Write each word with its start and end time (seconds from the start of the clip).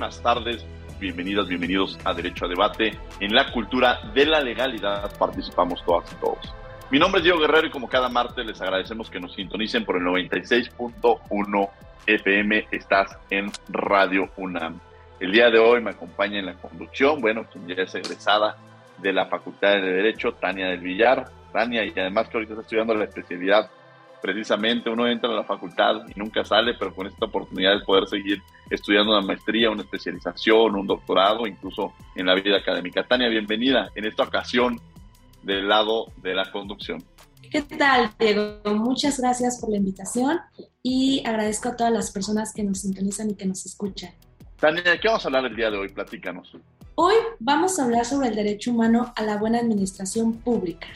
Buenas 0.00 0.22
tardes. 0.22 0.64
Bienvenidas, 0.98 1.46
bienvenidos 1.46 1.98
a 2.04 2.14
Derecho 2.14 2.46
a 2.46 2.48
Debate. 2.48 2.98
En 3.20 3.34
la 3.34 3.52
cultura 3.52 4.00
de 4.14 4.24
la 4.24 4.40
legalidad 4.40 5.14
participamos 5.18 5.84
todas 5.84 6.10
y 6.10 6.16
todos. 6.16 6.38
Mi 6.90 6.98
nombre 6.98 7.18
es 7.18 7.24
Diego 7.24 7.38
Guerrero 7.38 7.66
y 7.66 7.70
como 7.70 7.86
cada 7.86 8.08
martes 8.08 8.46
les 8.46 8.58
agradecemos 8.62 9.10
que 9.10 9.20
nos 9.20 9.34
sintonicen 9.34 9.84
por 9.84 9.98
el 9.98 10.04
96.1 10.04 11.70
FM. 12.06 12.68
Estás 12.70 13.14
en 13.28 13.52
Radio 13.68 14.30
UNAM. 14.38 14.80
El 15.20 15.32
día 15.32 15.50
de 15.50 15.58
hoy 15.58 15.82
me 15.82 15.90
acompaña 15.90 16.38
en 16.38 16.46
la 16.46 16.54
conducción, 16.54 17.20
bueno, 17.20 17.44
quien 17.52 17.68
ya 17.68 17.82
es 17.82 17.94
egresada 17.94 18.56
de 18.96 19.12
la 19.12 19.26
Facultad 19.26 19.72
de 19.72 19.92
Derecho, 19.92 20.32
Tania 20.32 20.68
del 20.68 20.80
Villar. 20.80 21.30
Tania, 21.52 21.84
y 21.84 21.90
además 21.90 22.30
que 22.30 22.38
ahorita 22.38 22.54
está 22.54 22.62
estudiando 22.62 22.94
la 22.94 23.04
especialidad 23.04 23.70
precisamente 24.20 24.90
uno 24.90 25.06
entra 25.06 25.30
a 25.30 25.34
la 25.34 25.44
facultad 25.44 26.02
y 26.14 26.18
nunca 26.18 26.44
sale, 26.44 26.74
pero 26.74 26.94
con 26.94 27.06
esta 27.06 27.26
oportunidad 27.26 27.78
de 27.78 27.84
poder 27.84 28.06
seguir 28.06 28.42
estudiando 28.68 29.12
una 29.12 29.26
maestría, 29.26 29.70
una 29.70 29.82
especialización, 29.82 30.76
un 30.76 30.86
doctorado, 30.86 31.46
incluso 31.46 31.92
en 32.14 32.26
la 32.26 32.34
vida 32.34 32.56
académica. 32.56 33.02
Tania, 33.02 33.28
bienvenida 33.28 33.90
en 33.94 34.04
esta 34.06 34.24
ocasión 34.24 34.80
del 35.42 35.68
lado 35.68 36.06
de 36.22 36.34
la 36.34 36.50
conducción. 36.50 37.02
¿Qué 37.50 37.62
tal, 37.62 38.10
Diego? 38.18 38.60
Muchas 38.76 39.18
gracias 39.18 39.60
por 39.60 39.70
la 39.70 39.78
invitación 39.78 40.38
y 40.82 41.22
agradezco 41.26 41.70
a 41.70 41.76
todas 41.76 41.92
las 41.92 42.12
personas 42.12 42.52
que 42.54 42.62
nos 42.62 42.82
sintonizan 42.82 43.30
y 43.30 43.34
que 43.34 43.46
nos 43.46 43.66
escuchan. 43.66 44.12
Tania, 44.60 45.00
¿qué 45.00 45.08
vamos 45.08 45.24
a 45.24 45.28
hablar 45.28 45.46
el 45.46 45.56
día 45.56 45.70
de 45.70 45.78
hoy? 45.78 45.88
Platícanos. 45.88 46.56
Hoy 46.94 47.14
vamos 47.38 47.78
a 47.78 47.84
hablar 47.84 48.04
sobre 48.04 48.28
el 48.28 48.36
derecho 48.36 48.70
humano 48.70 49.12
a 49.16 49.22
la 49.22 49.38
buena 49.38 49.58
administración 49.58 50.34
pública. 50.34 50.86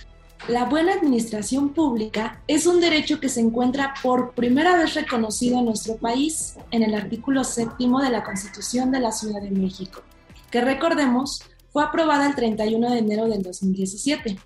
La 0.48 0.66
buena 0.66 0.92
administración 0.92 1.70
pública 1.70 2.42
es 2.46 2.66
un 2.66 2.78
derecho 2.78 3.18
que 3.18 3.30
se 3.30 3.40
encuentra 3.40 3.94
por 4.02 4.34
primera 4.34 4.76
vez 4.76 4.92
reconocido 4.92 5.58
en 5.58 5.64
nuestro 5.64 5.96
país 5.96 6.56
en 6.70 6.82
el 6.82 6.94
artículo 6.94 7.44
séptimo 7.44 8.02
de 8.02 8.10
la 8.10 8.22
Constitución 8.22 8.90
de 8.90 9.00
la 9.00 9.10
Ciudad 9.10 9.40
de 9.40 9.50
México, 9.50 10.02
que 10.50 10.60
recordemos 10.60 11.40
fue 11.72 11.82
aprobada 11.82 12.26
el 12.26 12.34
31 12.34 12.90
de 12.90 12.98
enero 12.98 13.26
del 13.26 13.42
2017. 13.42 14.36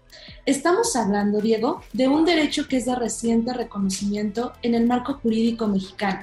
Estamos 0.47 0.95
hablando, 0.95 1.41
Diego, 1.41 1.83
de 1.93 2.07
un 2.07 2.25
derecho 2.25 2.69
que 2.69 2.77
es 2.77 2.87
de 2.87 2.95
reciente 2.95 3.53
reconocimiento 3.53 4.53
en 4.63 4.77
el 4.77 4.87
marco 4.87 5.15
jurídico 5.15 5.67
mexicano. 5.67 6.21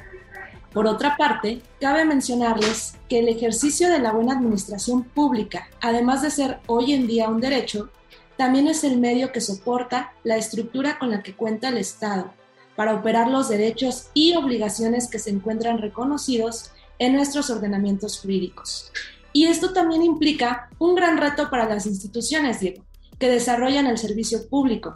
Por 0.72 0.88
otra 0.88 1.18
parte, 1.18 1.62
cabe 1.81 2.06
mencionarles 2.06 2.96
que 3.09 3.19
el 3.19 3.28
ejercicio 3.28 3.90
de 3.90 4.00
la 4.00 4.14
buena 4.14 4.35
administración 4.35 5.03
pública, 5.03 5.68
además 5.81 6.22
de 6.22 6.31
ser 6.31 6.59
hoy 6.68 6.94
en 6.94 7.08
día 7.08 7.28
un 7.28 7.41
derecho, 7.41 7.90
también 8.38 8.68
es 8.68 8.84
el 8.84 9.00
medio 9.00 9.31
que 9.31 9.41
soporta 9.41 10.13
la 10.23 10.38
estructura 10.38 11.00
con 11.00 11.12
la 11.12 11.23
que 11.23 11.35
cuenta 11.35 11.69
el 11.69 11.78
Estado 11.78 12.34
para 12.75 12.94
operar 12.94 13.29
los 13.29 13.50
derechos 13.50 14.09
y 14.13 14.35
obligaciones 14.35 15.09
que 15.09 15.19
se 15.19 15.29
encuentran 15.29 15.78
reconocidos 15.78 16.72
en 17.00 17.16
nuestros 17.16 17.50
ordenamientos 17.50 18.19
jurídicos. 18.19 18.91
Y 19.34 19.47
esto 19.47 19.73
también 19.73 20.03
implica 20.03 20.69
un 20.79 20.96
gran 20.96 21.18
reto 21.18 21.50
para 21.50 21.68
las 21.68 21.85
instituciones, 21.85 22.59
Diego, 22.59 22.84
que 23.19 23.29
desarrollan 23.29 23.88
el 23.88 23.97
servicio 23.97 24.47
público, 24.50 24.96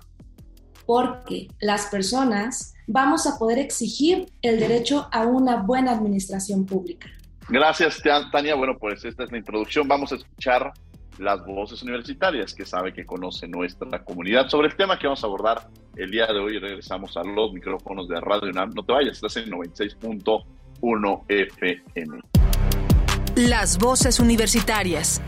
porque 0.85 1.47
las 1.59 1.88
personas 1.88 2.73
vamos 2.88 3.27
a 3.27 3.38
poder 3.38 3.59
exigir 3.59 4.31
el 4.41 4.59
derecho 4.59 5.07
a 5.11 5.25
una 5.25 5.57
buena 5.57 5.91
administración 5.91 6.66
pública. 6.66 7.09
Gracias, 7.50 8.01
Tania. 8.31 8.56
Bueno, 8.56 8.77
pues 8.79 9.03
esta 9.06 9.23
es 9.23 9.31
la 9.31 9.38
introducción. 9.38 9.88
Vamos 9.88 10.11
a 10.11 10.16
escuchar 10.16 10.71
las 11.19 11.46
voces 11.46 11.84
universitarias 11.84 12.53
que 12.53 12.66
sabe 12.66 12.94
que 12.94 13.06
conoce 13.06 13.47
nuestra 13.47 14.03
comunidad. 14.03 14.47
Sobre 14.47 14.69
el 14.69 14.75
tema 14.75 14.97
que 14.97 15.06
vamos 15.07 15.24
a 15.24 15.28
abordar 15.28 15.69
el 15.96 16.09
día 16.09 16.25
de 16.28 16.40
hoy, 16.40 16.57
regresamos 16.57 17.16
a 17.18 17.24
los 17.24 17.53
micrófonos 17.53 18.07
de 18.07 18.19
Radio 18.22 18.50
UNAM. 18.50 18.72
No 18.74 18.84
te 18.84 18.94
vayas, 18.94 19.13
estás 19.13 19.38
en 19.38 19.52
96.1 19.52 21.24
FM. 21.28 22.19
Las 23.35 23.78
voces 23.78 24.19
universitarias. 24.19 25.22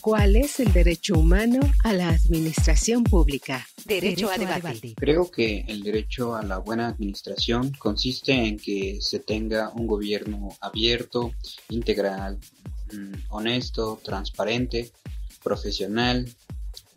¿Cuál 0.00 0.36
es 0.36 0.60
el 0.60 0.72
derecho 0.72 1.14
humano 1.14 1.60
a 1.82 1.92
la 1.92 2.10
administración 2.10 3.04
pública? 3.04 3.66
Derecho, 3.86 4.30
a, 4.30 4.38
debate. 4.38 4.94
Creo 4.96 5.30
que 5.30 5.64
el 5.68 5.82
derecho 5.82 6.34
a 6.34 6.42
la 6.42 6.58
buena 6.58 6.88
administración 6.88 7.72
consiste 7.72 8.32
en 8.32 8.58
que 8.58 8.98
se 9.00 9.18
tenga 9.18 9.70
un 9.70 9.86
gobierno 9.86 10.48
abierto, 10.60 11.32
integral, 11.68 12.38
mm, 12.92 13.14
honesto, 13.30 14.00
transparente, 14.02 14.92
profesional, 15.42 16.28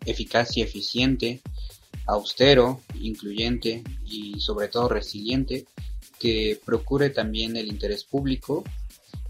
eficaz 0.04 0.56
y 0.56 0.62
eficiente, 0.62 1.42
austero, 2.06 2.80
incluyente 2.94 3.84
y 4.06 4.40
sobre 4.40 4.68
todo 4.68 4.88
resiliente, 4.88 5.66
que 6.18 6.60
procure 6.64 7.10
también 7.10 7.56
el 7.56 7.68
interés 7.68 8.04
público 8.04 8.64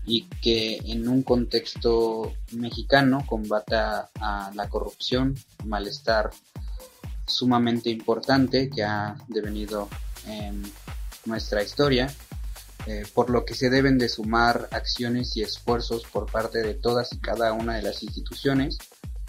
y 0.06 0.22
que 0.40 0.78
en 0.86 1.08
un 1.08 1.22
contexto 1.22 2.32
mexicano 2.52 3.24
combata 3.26 4.10
a 4.14 4.50
la 4.54 4.68
corrupción, 4.68 5.34
malestar 5.66 6.30
sumamente 7.28 7.90
importante 7.90 8.68
que 8.68 8.82
ha 8.82 9.16
devenido 9.28 9.88
en 10.26 10.62
nuestra 11.24 11.62
historia, 11.62 12.12
eh, 12.86 13.04
por 13.14 13.30
lo 13.30 13.44
que 13.44 13.54
se 13.54 13.70
deben 13.70 13.98
de 13.98 14.08
sumar 14.08 14.68
acciones 14.72 15.36
y 15.36 15.42
esfuerzos 15.42 16.04
por 16.04 16.30
parte 16.30 16.62
de 16.62 16.74
todas 16.74 17.12
y 17.12 17.18
cada 17.18 17.52
una 17.52 17.76
de 17.76 17.82
las 17.82 18.02
instituciones 18.02 18.78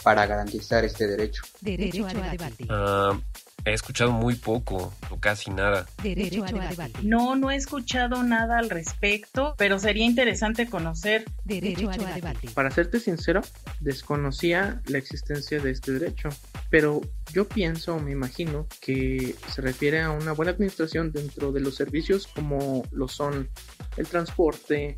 para 0.03 0.25
garantizar 0.25 0.85
este 0.85 1.07
derecho. 1.07 1.43
Derecho, 1.61 2.07
a 2.07 2.13
debate. 2.13 2.67
Ah, 2.69 3.19
He 3.65 3.73
escuchado 3.73 4.11
muy 4.11 4.35
poco 4.35 4.93
o 5.09 5.19
casi 5.19 5.51
nada. 5.51 5.85
Derecho, 6.01 6.43
a 6.43 6.51
debate. 6.51 6.93
No, 7.03 7.35
no 7.35 7.51
he 7.51 7.55
escuchado 7.55 8.23
nada 8.23 8.57
al 8.57 8.69
respecto, 8.69 9.55
pero 9.57 9.79
sería 9.79 10.05
interesante 10.05 10.69
conocer. 10.69 11.25
Derecho, 11.43 11.89
a 11.89 11.97
debate. 11.97 12.49
Para 12.53 12.71
serte 12.71 12.99
sincero, 12.99 13.41
desconocía 13.79 14.81
la 14.87 14.97
existencia 14.97 15.59
de 15.59 15.71
este 15.71 15.93
derecho, 15.93 16.29
pero 16.69 17.01
yo 17.33 17.47
pienso 17.47 17.95
o 17.95 17.99
me 17.99 18.11
imagino 18.11 18.67
que 18.81 19.35
se 19.47 19.61
refiere 19.61 20.01
a 20.01 20.11
una 20.11 20.31
buena 20.31 20.51
administración 20.51 21.11
dentro 21.11 21.51
de 21.51 21.59
los 21.59 21.75
servicios 21.75 22.27
como 22.27 22.83
lo 22.91 23.07
son 23.07 23.49
el 23.97 24.07
transporte, 24.07 24.97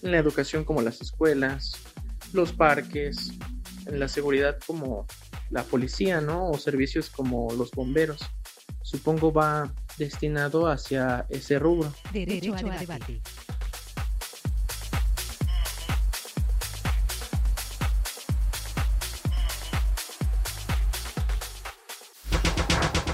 la 0.00 0.18
educación 0.18 0.64
como 0.64 0.82
las 0.82 1.00
escuelas, 1.00 1.78
los 2.32 2.52
parques, 2.52 3.32
la 3.86 4.08
seguridad 4.08 4.58
como 4.66 5.06
la 5.52 5.62
policía, 5.62 6.20
¿no? 6.20 6.50
O 6.50 6.58
servicios 6.58 7.10
como 7.10 7.52
los 7.52 7.70
bomberos. 7.70 8.20
Supongo 8.82 9.32
va 9.32 9.72
destinado 9.98 10.66
hacia 10.66 11.26
ese 11.28 11.58
rubro. 11.58 11.92
Derecho, 12.12 12.54
a 12.54 12.62
debate. 12.62 13.20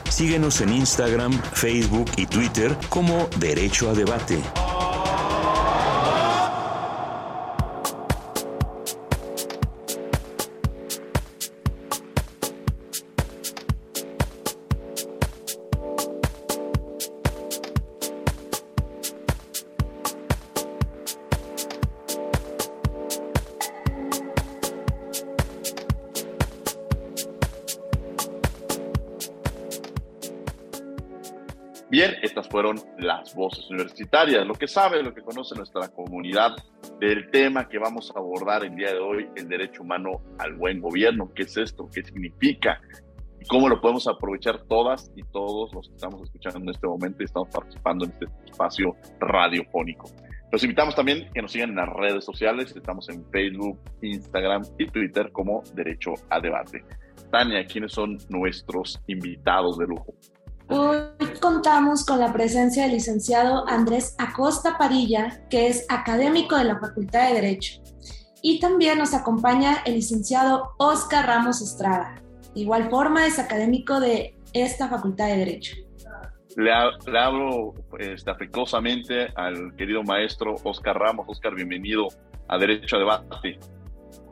Síguenos 0.08 0.60
en 0.62 0.72
Instagram, 0.72 1.32
Facebook 1.52 2.10
y 2.16 2.26
Twitter 2.26 2.76
como 2.88 3.28
Derecho 3.38 3.90
a 3.90 3.94
Debate. 3.94 4.42
Fueron 32.58 32.80
las 32.98 33.36
voces 33.36 33.70
universitarias, 33.70 34.44
lo 34.44 34.54
que 34.54 34.66
sabe, 34.66 35.00
lo 35.00 35.14
que 35.14 35.22
conoce 35.22 35.54
nuestra 35.54 35.86
comunidad 35.90 36.56
del 36.98 37.30
tema 37.30 37.68
que 37.68 37.78
vamos 37.78 38.10
a 38.12 38.18
abordar 38.18 38.64
el 38.64 38.74
día 38.74 38.92
de 38.92 38.98
hoy, 38.98 39.28
el 39.36 39.48
derecho 39.48 39.84
humano 39.84 40.22
al 40.40 40.56
buen 40.56 40.80
gobierno. 40.80 41.30
¿Qué 41.32 41.44
es 41.44 41.56
esto? 41.56 41.88
¿Qué 41.94 42.02
significa? 42.02 42.80
¿Y 43.40 43.46
cómo 43.46 43.68
lo 43.68 43.80
podemos 43.80 44.08
aprovechar 44.08 44.64
todas 44.64 45.12
y 45.14 45.22
todos 45.22 45.72
los 45.72 45.86
que 45.86 45.94
estamos 45.94 46.20
escuchando 46.20 46.58
en 46.58 46.70
este 46.70 46.88
momento 46.88 47.22
y 47.22 47.26
estamos 47.26 47.48
participando 47.48 48.06
en 48.06 48.10
este 48.10 48.26
espacio 48.50 48.96
radiofónico? 49.20 50.10
Los 50.50 50.64
invitamos 50.64 50.96
también 50.96 51.30
que 51.32 51.40
nos 51.40 51.52
sigan 51.52 51.70
en 51.70 51.76
las 51.76 51.90
redes 51.90 52.24
sociales. 52.24 52.74
Estamos 52.74 53.08
en 53.08 53.24
Facebook, 53.30 53.78
Instagram 54.02 54.62
y 54.80 54.86
Twitter 54.88 55.30
como 55.30 55.62
Derecho 55.74 56.14
a 56.28 56.40
Debate. 56.40 56.82
Tania, 57.30 57.64
¿quiénes 57.66 57.92
son 57.92 58.18
nuestros 58.28 59.00
invitados 59.06 59.78
de 59.78 59.86
lujo? 59.86 60.12
Hoy 60.70 60.98
contamos 61.40 62.04
con 62.04 62.18
la 62.18 62.30
presencia 62.30 62.82
del 62.82 62.92
licenciado 62.92 63.66
Andrés 63.66 64.14
Acosta 64.18 64.76
Parilla, 64.76 65.42
que 65.48 65.68
es 65.68 65.86
académico 65.88 66.56
de 66.56 66.64
la 66.64 66.78
Facultad 66.78 67.28
de 67.28 67.34
Derecho. 67.36 67.80
Y 68.42 68.60
también 68.60 68.98
nos 68.98 69.14
acompaña 69.14 69.78
el 69.86 69.94
licenciado 69.94 70.74
Oscar 70.76 71.26
Ramos 71.26 71.62
Estrada. 71.62 72.16
De 72.54 72.60
igual 72.60 72.90
forma, 72.90 73.26
es 73.26 73.38
académico 73.38 73.98
de 73.98 74.36
esta 74.52 74.90
Facultad 74.90 75.28
de 75.28 75.36
Derecho. 75.38 75.74
Le, 76.56 76.70
le 77.10 77.18
hablo 77.18 77.72
este, 77.98 78.30
afectuosamente 78.30 79.28
al 79.36 79.74
querido 79.74 80.02
maestro 80.02 80.54
Oscar 80.64 80.98
Ramos. 80.98 81.24
Oscar, 81.30 81.54
bienvenido 81.54 82.08
a 82.46 82.58
Derecho 82.58 82.96
a 82.96 82.98
Debate. 82.98 83.58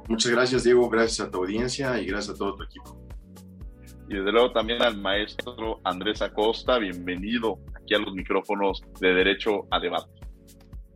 Muchas 0.06 0.32
gracias, 0.32 0.64
Diego. 0.64 0.88
Gracias 0.90 1.26
a 1.26 1.30
tu 1.30 1.38
audiencia 1.38 1.98
y 1.98 2.04
gracias 2.04 2.34
a 2.34 2.38
todo 2.38 2.56
tu 2.56 2.64
equipo. 2.64 3.06
Y 4.08 4.14
desde 4.14 4.31
luego 4.31 4.53
también 4.53 4.82
al 4.82 4.97
maestro 4.99 5.81
Andrés 5.82 6.23
Acosta, 6.23 6.79
bienvenido 6.79 7.58
aquí 7.75 7.94
a 7.94 7.99
los 7.99 8.14
micrófonos 8.14 8.82
de 9.00 9.12
Derecho 9.12 9.67
a 9.70 9.81
Debate. 9.81 10.11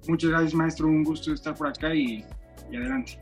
Muchas 0.07 0.31
gracias, 0.31 0.55
maestro. 0.55 0.87
Un 0.87 1.03
gusto 1.03 1.33
estar 1.33 1.55
por 1.55 1.67
acá 1.67 1.95
y, 1.95 2.25
y 2.71 2.77
adelante. 2.77 3.21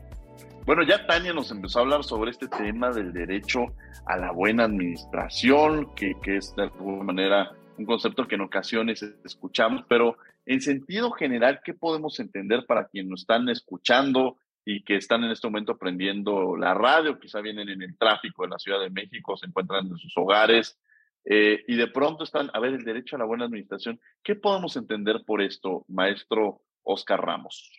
Bueno, 0.65 0.83
ya 0.83 1.07
Tania 1.07 1.33
nos 1.33 1.49
empezó 1.49 1.79
a 1.79 1.81
hablar 1.81 2.03
sobre 2.03 2.29
este 2.29 2.47
tema 2.47 2.91
del 2.91 3.11
derecho 3.11 3.65
a 4.05 4.17
la 4.17 4.31
buena 4.31 4.65
administración, 4.65 5.93
que, 5.95 6.13
que 6.21 6.37
es 6.37 6.55
de 6.55 6.63
alguna 6.63 7.03
manera 7.03 7.51
un 7.77 7.85
concepto 7.85 8.27
que 8.27 8.35
en 8.35 8.41
ocasiones 8.41 9.01
escuchamos, 9.23 9.83
pero 9.89 10.17
en 10.45 10.61
sentido 10.61 11.11
general, 11.11 11.61
¿qué 11.63 11.73
podemos 11.73 12.19
entender 12.19 12.65
para 12.67 12.87
quienes 12.87 13.09
nos 13.09 13.21
están 13.21 13.49
escuchando 13.49 14.37
y 14.71 14.83
que 14.83 14.97
están 14.97 15.23
en 15.23 15.31
este 15.31 15.47
momento 15.47 15.71
aprendiendo 15.71 16.55
la 16.55 16.75
radio, 16.75 17.19
quizá 17.19 17.41
vienen 17.41 17.69
en 17.69 17.81
el 17.81 17.97
tráfico 17.97 18.43
de 18.43 18.49
la 18.49 18.59
Ciudad 18.59 18.79
de 18.79 18.91
México, 18.91 19.35
se 19.35 19.47
encuentran 19.47 19.87
en 19.87 19.97
sus 19.97 20.15
hogares 20.15 20.79
eh, 21.25 21.63
y 21.67 21.75
de 21.75 21.87
pronto 21.87 22.23
están, 22.23 22.51
a 22.53 22.59
ver, 22.59 22.75
el 22.75 22.83
derecho 22.83 23.15
a 23.15 23.19
la 23.19 23.25
buena 23.25 23.45
administración. 23.45 23.99
¿Qué 24.23 24.35
podemos 24.35 24.75
entender 24.75 25.23
por 25.25 25.41
esto, 25.41 25.85
maestro 25.87 26.61
Oscar 26.83 27.19
Ramos? 27.19 27.71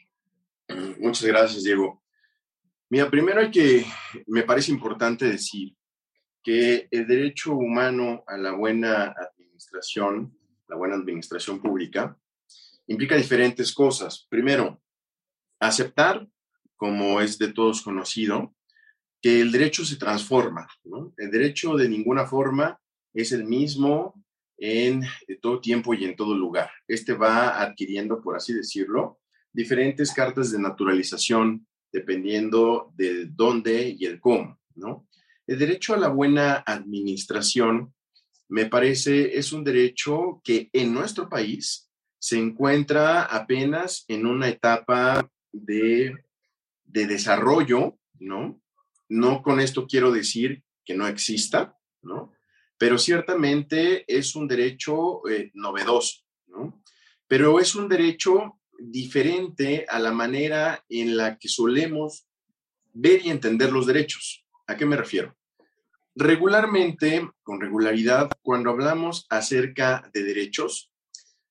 Muchas 0.98 1.24
gracias, 1.26 1.62
Diego. 1.62 2.02
Mira, 2.88 3.08
primero 3.08 3.40
hay 3.40 3.52
que, 3.52 3.84
me 4.26 4.42
parece 4.42 4.72
importante 4.72 5.26
decir 5.26 5.72
que 6.42 6.88
el 6.90 7.06
derecho 7.06 7.52
humano 7.52 8.24
a 8.26 8.36
la 8.36 8.50
buena 8.50 9.14
administración, 9.38 10.36
la 10.66 10.74
buena 10.74 10.96
administración 10.96 11.62
pública, 11.62 12.18
implica 12.88 13.14
diferentes 13.14 13.72
cosas. 13.72 14.26
Primero, 14.28 14.82
aceptar 15.60 16.26
como 16.80 17.20
es 17.20 17.36
de 17.36 17.52
todos 17.52 17.82
conocido, 17.82 18.54
que 19.20 19.42
el 19.42 19.52
derecho 19.52 19.84
se 19.84 19.96
transforma. 19.96 20.66
¿no? 20.84 21.12
El 21.18 21.30
derecho 21.30 21.76
de 21.76 21.86
ninguna 21.90 22.24
forma 22.24 22.80
es 23.12 23.32
el 23.32 23.44
mismo 23.44 24.24
en 24.56 25.02
todo 25.42 25.60
tiempo 25.60 25.92
y 25.92 26.06
en 26.06 26.16
todo 26.16 26.34
lugar. 26.34 26.70
Este 26.88 27.12
va 27.12 27.60
adquiriendo, 27.60 28.22
por 28.22 28.34
así 28.34 28.54
decirlo, 28.54 29.20
diferentes 29.52 30.10
cartas 30.14 30.50
de 30.52 30.58
naturalización 30.58 31.66
dependiendo 31.92 32.94
de 32.96 33.26
dónde 33.26 33.94
y 33.98 34.06
el 34.06 34.18
cómo. 34.18 34.58
¿no? 34.74 35.06
El 35.46 35.58
derecho 35.58 35.92
a 35.92 35.98
la 35.98 36.08
buena 36.08 36.64
administración, 36.66 37.92
me 38.48 38.64
parece, 38.64 39.36
es 39.36 39.52
un 39.52 39.64
derecho 39.64 40.40
que 40.42 40.70
en 40.72 40.94
nuestro 40.94 41.28
país 41.28 41.90
se 42.18 42.38
encuentra 42.38 43.24
apenas 43.24 44.06
en 44.08 44.24
una 44.24 44.48
etapa 44.48 45.30
de 45.52 46.14
de 46.92 47.06
desarrollo, 47.06 47.98
¿no? 48.18 48.60
No 49.08 49.42
con 49.42 49.60
esto 49.60 49.86
quiero 49.86 50.12
decir 50.12 50.62
que 50.84 50.94
no 50.94 51.06
exista, 51.06 51.76
¿no? 52.02 52.32
Pero 52.78 52.98
ciertamente 52.98 54.04
es 54.06 54.34
un 54.34 54.48
derecho 54.48 55.26
eh, 55.28 55.50
novedoso, 55.54 56.22
¿no? 56.46 56.82
Pero 57.26 57.60
es 57.60 57.74
un 57.74 57.88
derecho 57.88 58.60
diferente 58.78 59.86
a 59.88 59.98
la 59.98 60.12
manera 60.12 60.84
en 60.88 61.16
la 61.16 61.38
que 61.38 61.48
solemos 61.48 62.26
ver 62.92 63.24
y 63.24 63.30
entender 63.30 63.72
los 63.72 63.86
derechos. 63.86 64.44
¿A 64.66 64.76
qué 64.76 64.86
me 64.86 64.96
refiero? 64.96 65.36
Regularmente, 66.16 67.28
con 67.42 67.60
regularidad, 67.60 68.30
cuando 68.42 68.70
hablamos 68.70 69.26
acerca 69.30 70.10
de 70.12 70.24
derechos, 70.24 70.92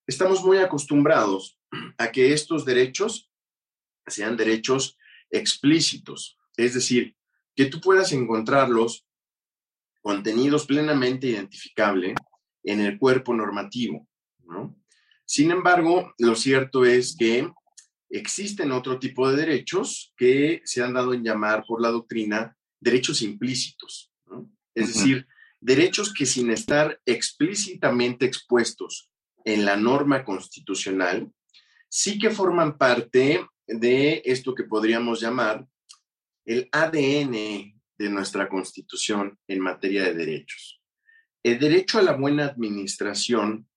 estamos 0.06 0.44
muy 0.44 0.58
acostumbrados 0.58 1.58
a 1.98 2.10
que 2.10 2.32
estos 2.32 2.64
derechos 2.64 3.30
sean 4.06 4.36
derechos 4.36 4.98
explícitos, 5.30 6.38
es 6.56 6.74
decir, 6.74 7.16
que 7.54 7.66
tú 7.66 7.80
puedas 7.80 8.12
encontrarlos 8.12 9.06
contenidos 10.02 10.66
plenamente 10.66 11.28
identificables 11.28 12.14
en 12.64 12.80
el 12.80 12.98
cuerpo 12.98 13.34
normativo, 13.34 14.08
¿no? 14.44 14.76
Sin 15.24 15.50
embargo, 15.50 16.12
lo 16.18 16.34
cierto 16.34 16.84
es 16.84 17.16
que 17.16 17.50
existen 18.08 18.72
otro 18.72 18.98
tipo 18.98 19.30
de 19.30 19.36
derechos 19.36 20.12
que 20.16 20.60
se 20.64 20.82
han 20.82 20.94
dado 20.94 21.14
en 21.14 21.22
llamar 21.22 21.64
por 21.66 21.80
la 21.80 21.90
doctrina 21.90 22.56
derechos 22.80 23.22
implícitos, 23.22 24.10
¿no? 24.26 24.50
Es 24.74 24.88
decir, 24.94 25.26
derechos 25.60 26.12
que 26.12 26.26
sin 26.26 26.50
estar 26.50 27.00
explícitamente 27.04 28.26
expuestos 28.26 29.10
en 29.44 29.64
la 29.64 29.76
norma 29.76 30.24
constitucional, 30.24 31.30
sí 31.88 32.18
que 32.18 32.30
forman 32.30 32.78
parte 32.78 33.46
de 33.78 34.22
esto 34.24 34.54
que 34.54 34.64
podríamos 34.64 35.20
llamar 35.20 35.66
el 36.44 36.68
ADN 36.72 37.32
de 37.98 38.10
nuestra 38.10 38.48
constitución 38.48 39.38
en 39.46 39.60
materia 39.60 40.04
de 40.04 40.14
derechos. 40.14 40.82
El 41.42 41.58
derecho 41.58 41.98
a 41.98 42.02
la 42.02 42.12
buena 42.12 42.46
administración 42.46 43.68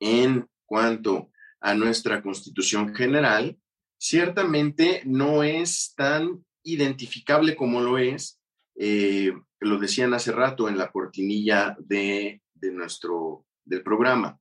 en 0.00 0.46
cuanto 0.66 1.30
a 1.60 1.74
nuestra 1.74 2.22
constitución 2.22 2.94
general, 2.94 3.58
ciertamente 3.98 5.02
no 5.04 5.42
es 5.42 5.94
tan 5.94 6.44
identificable 6.62 7.54
como 7.54 7.80
lo 7.80 7.98
es, 7.98 8.40
eh, 8.76 9.32
lo 9.60 9.78
decían 9.78 10.14
hace 10.14 10.32
rato 10.32 10.68
en 10.68 10.78
la 10.78 10.90
cortinilla 10.90 11.76
de, 11.78 12.40
de 12.54 12.72
nuestro, 12.72 13.46
del 13.64 13.82
programa. 13.82 14.38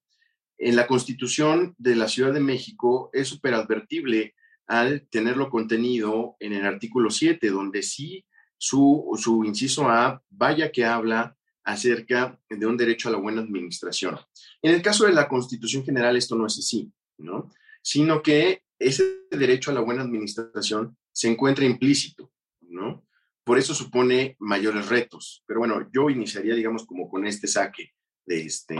En 0.57 0.75
la 0.75 0.87
constitución 0.87 1.75
de 1.77 1.95
la 1.95 2.07
Ciudad 2.07 2.33
de 2.33 2.39
México 2.39 3.09
es 3.13 3.27
súper 3.27 3.53
advertible 3.53 4.33
al 4.69 5.07
tenerlo 5.09 5.49
contenido 5.49 6.37
en 6.39 6.53
el 6.53 6.63
artículo 6.63 7.09
7, 7.09 7.49
donde 7.49 7.81
sí 7.81 8.23
su, 8.55 9.09
su 9.17 9.43
inciso 9.43 9.89
A, 9.89 10.23
vaya 10.29 10.71
que 10.71 10.85
habla 10.85 11.35
acerca 11.63 12.39
de 12.47 12.65
un 12.67 12.77
derecho 12.77 13.09
a 13.09 13.11
la 13.11 13.17
buena 13.17 13.41
administración. 13.41 14.19
En 14.61 14.75
el 14.75 14.83
caso 14.83 15.05
de 15.05 15.13
la 15.13 15.27
Constitución 15.27 15.83
General 15.83 16.15
esto 16.15 16.35
no 16.35 16.45
es 16.45 16.59
así, 16.59 16.91
¿no? 17.17 17.49
Sino 17.81 18.21
que 18.21 18.63
ese 18.77 19.21
derecho 19.31 19.71
a 19.71 19.73
la 19.73 19.81
buena 19.81 20.03
administración 20.03 20.95
se 21.11 21.29
encuentra 21.29 21.65
implícito, 21.65 22.31
¿no? 22.61 23.07
Por 23.43 23.57
eso 23.57 23.73
supone 23.73 24.35
mayores 24.37 24.87
retos. 24.87 25.43
Pero 25.47 25.61
bueno, 25.61 25.89
yo 25.91 26.11
iniciaría, 26.11 26.53
digamos, 26.53 26.85
como 26.85 27.09
con 27.09 27.25
este 27.25 27.47
saque 27.47 27.93
de, 28.23 28.41
este, 28.41 28.75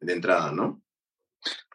de 0.00 0.12
entrada, 0.12 0.52
¿no? 0.52 0.82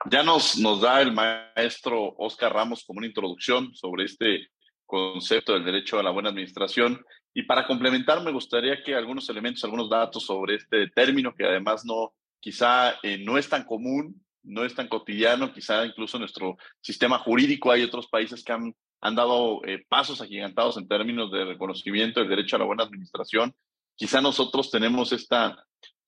Ya 0.10 0.24
nos, 0.24 0.58
nos 0.58 0.82
da 0.82 1.02
el 1.02 1.12
maestro 1.12 2.16
Oscar 2.18 2.54
Ramos 2.54 2.84
como 2.86 3.00
una 3.00 3.08
introducción 3.08 3.74
sobre 3.76 4.06
este 4.06 4.48
concepto 4.86 5.54
del 5.54 5.66
derecho 5.66 6.00
a 6.00 6.04
la 6.04 6.12
buena 6.12 6.30
administración. 6.30 7.06
Y 7.34 7.44
para 7.44 7.68
complementar, 7.68 8.24
me 8.24 8.32
gustaría 8.32 8.82
que 8.84 8.96
algunos 8.96 9.30
elementos, 9.30 9.64
algunos 9.64 9.90
datos 9.90 10.26
sobre 10.26 10.56
este 10.56 10.88
término, 10.90 11.34
que 11.36 11.46
además 11.46 11.86
no, 11.86 12.14
quizá 12.40 12.98
eh, 13.04 13.18
no 13.24 13.38
es 13.38 13.48
tan 13.48 13.66
común, 13.66 14.24
no 14.44 14.66
es 14.66 14.74
tan 14.74 14.88
cotidiano, 14.88 15.54
quizá 15.54 15.86
incluso 15.86 16.18
en 16.18 16.22
nuestro 16.22 16.58
sistema 16.82 17.20
jurídico 17.20 17.72
hay 17.72 17.84
otros 17.84 18.08
países 18.08 18.44
que 18.44 18.52
han, 18.52 18.74
han 19.02 19.16
dado 19.16 19.64
eh, 19.66 19.86
pasos 19.88 20.22
agigantados 20.22 20.78
en 20.78 20.88
términos 20.88 21.32
de 21.32 21.46
reconocimiento 21.46 22.20
del 22.20 22.30
derecho 22.30 22.56
a 22.56 22.60
la 22.60 22.66
buena 22.66 22.84
administración. 22.84 23.54
Quizá 23.96 24.22
nosotros 24.22 24.72
tenemos 24.72 25.12
esta 25.12 25.64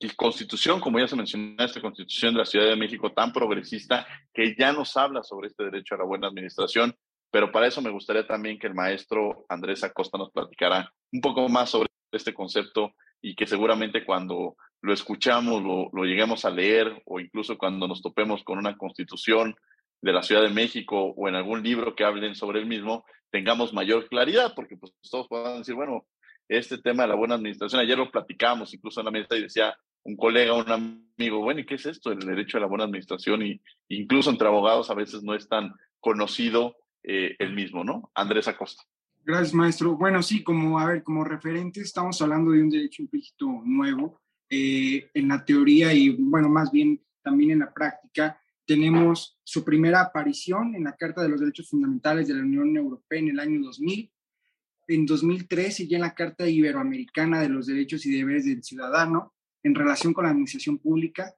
constitución, 0.09 0.79
como 0.79 0.99
ya 0.99 1.07
se 1.07 1.15
mencionó, 1.15 1.63
esta 1.63 1.81
constitución 1.81 2.33
de 2.33 2.39
la 2.39 2.45
Ciudad 2.45 2.67
de 2.67 2.75
México 2.75 3.11
tan 3.11 3.31
progresista 3.31 4.05
que 4.33 4.55
ya 4.57 4.71
nos 4.71 4.95
habla 4.97 5.23
sobre 5.23 5.47
este 5.47 5.63
derecho 5.65 5.95
a 5.95 5.99
la 5.99 6.05
buena 6.05 6.27
administración, 6.27 6.95
pero 7.29 7.51
para 7.51 7.67
eso 7.67 7.81
me 7.81 7.89
gustaría 7.89 8.25
también 8.27 8.59
que 8.59 8.67
el 8.67 8.73
maestro 8.73 9.45
Andrés 9.49 9.83
Acosta 9.83 10.17
nos 10.17 10.31
platicara 10.31 10.91
un 11.11 11.21
poco 11.21 11.47
más 11.49 11.69
sobre 11.69 11.89
este 12.11 12.33
concepto 12.33 12.93
y 13.21 13.35
que 13.35 13.47
seguramente 13.47 14.03
cuando 14.03 14.55
lo 14.81 14.93
escuchamos, 14.93 15.61
lo, 15.63 15.89
lo 15.93 16.03
lleguemos 16.03 16.43
a 16.43 16.49
leer 16.49 17.01
o 17.05 17.19
incluso 17.19 17.57
cuando 17.57 17.87
nos 17.87 18.01
topemos 18.01 18.43
con 18.43 18.57
una 18.57 18.77
constitución 18.77 19.55
de 20.01 20.11
la 20.11 20.23
Ciudad 20.23 20.41
de 20.41 20.49
México 20.49 21.13
o 21.15 21.29
en 21.29 21.35
algún 21.35 21.61
libro 21.63 21.95
que 21.95 22.03
hablen 22.03 22.35
sobre 22.35 22.59
el 22.59 22.65
mismo, 22.65 23.05
tengamos 23.29 23.73
mayor 23.73 24.07
claridad, 24.09 24.53
porque 24.55 24.75
pues 24.75 24.91
todos 25.09 25.27
puedan 25.27 25.59
decir, 25.59 25.75
bueno, 25.75 26.05
este 26.49 26.77
tema 26.79 27.03
de 27.03 27.09
la 27.09 27.15
buena 27.15 27.35
administración, 27.35 27.81
ayer 27.81 27.97
lo 27.97 28.11
platicamos 28.11 28.73
incluso 28.73 28.99
en 28.99 29.05
la 29.05 29.11
mesa 29.11 29.37
y 29.37 29.43
decía 29.43 29.75
un 30.03 30.15
colega, 30.15 30.53
un 30.53 30.69
amigo, 30.71 31.39
bueno, 31.39 31.59
¿y 31.59 31.65
qué 31.65 31.75
es 31.75 31.85
esto? 31.85 32.11
El 32.11 32.19
derecho 32.19 32.57
a 32.57 32.61
la 32.61 32.67
buena 32.67 32.85
administración 32.85 33.41
y 33.43 33.61
incluso 33.89 34.29
entre 34.29 34.47
abogados 34.47 34.89
a 34.89 34.95
veces 34.95 35.23
no 35.23 35.35
es 35.35 35.47
tan 35.47 35.73
conocido 35.99 36.75
eh, 37.03 37.35
el 37.39 37.53
mismo, 37.53 37.83
¿no? 37.83 38.11
Andrés 38.13 38.47
Acosta. 38.47 38.83
Gracias, 39.23 39.53
maestro. 39.53 39.95
Bueno, 39.95 40.23
sí, 40.23 40.43
como, 40.43 40.79
a 40.79 40.87
ver, 40.87 41.03
como 41.03 41.23
referente 41.23 41.81
estamos 41.81 42.21
hablando 42.21 42.51
de 42.51 42.61
un 42.61 42.69
derecho 42.69 43.03
implícito 43.03 43.45
nuevo. 43.63 44.21
Eh, 44.49 45.09
en 45.13 45.29
la 45.29 45.45
teoría 45.45 45.93
y, 45.93 46.09
bueno, 46.09 46.49
más 46.49 46.71
bien 46.71 47.01
también 47.23 47.51
en 47.51 47.59
la 47.59 47.73
práctica, 47.73 48.37
tenemos 48.65 49.39
su 49.43 49.63
primera 49.63 50.01
aparición 50.01 50.75
en 50.75 50.83
la 50.83 50.95
Carta 50.97 51.21
de 51.21 51.29
los 51.29 51.39
Derechos 51.39 51.69
Fundamentales 51.69 52.27
de 52.27 52.33
la 52.33 52.41
Unión 52.41 52.75
Europea 52.75 53.19
en 53.19 53.29
el 53.29 53.39
año 53.39 53.61
2000, 53.61 54.11
en 54.87 55.05
2013 55.05 55.87
ya 55.87 55.97
en 55.97 56.01
la 56.01 56.13
Carta 56.13 56.49
Iberoamericana 56.49 57.41
de 57.41 57.47
los 57.47 57.67
Derechos 57.67 58.05
y 58.05 58.11
Deberes 58.11 58.45
del 58.45 58.61
Ciudadano 58.61 59.33
en 59.63 59.75
relación 59.75 60.13
con 60.13 60.23
la 60.23 60.31
administración 60.31 60.77
pública, 60.77 61.33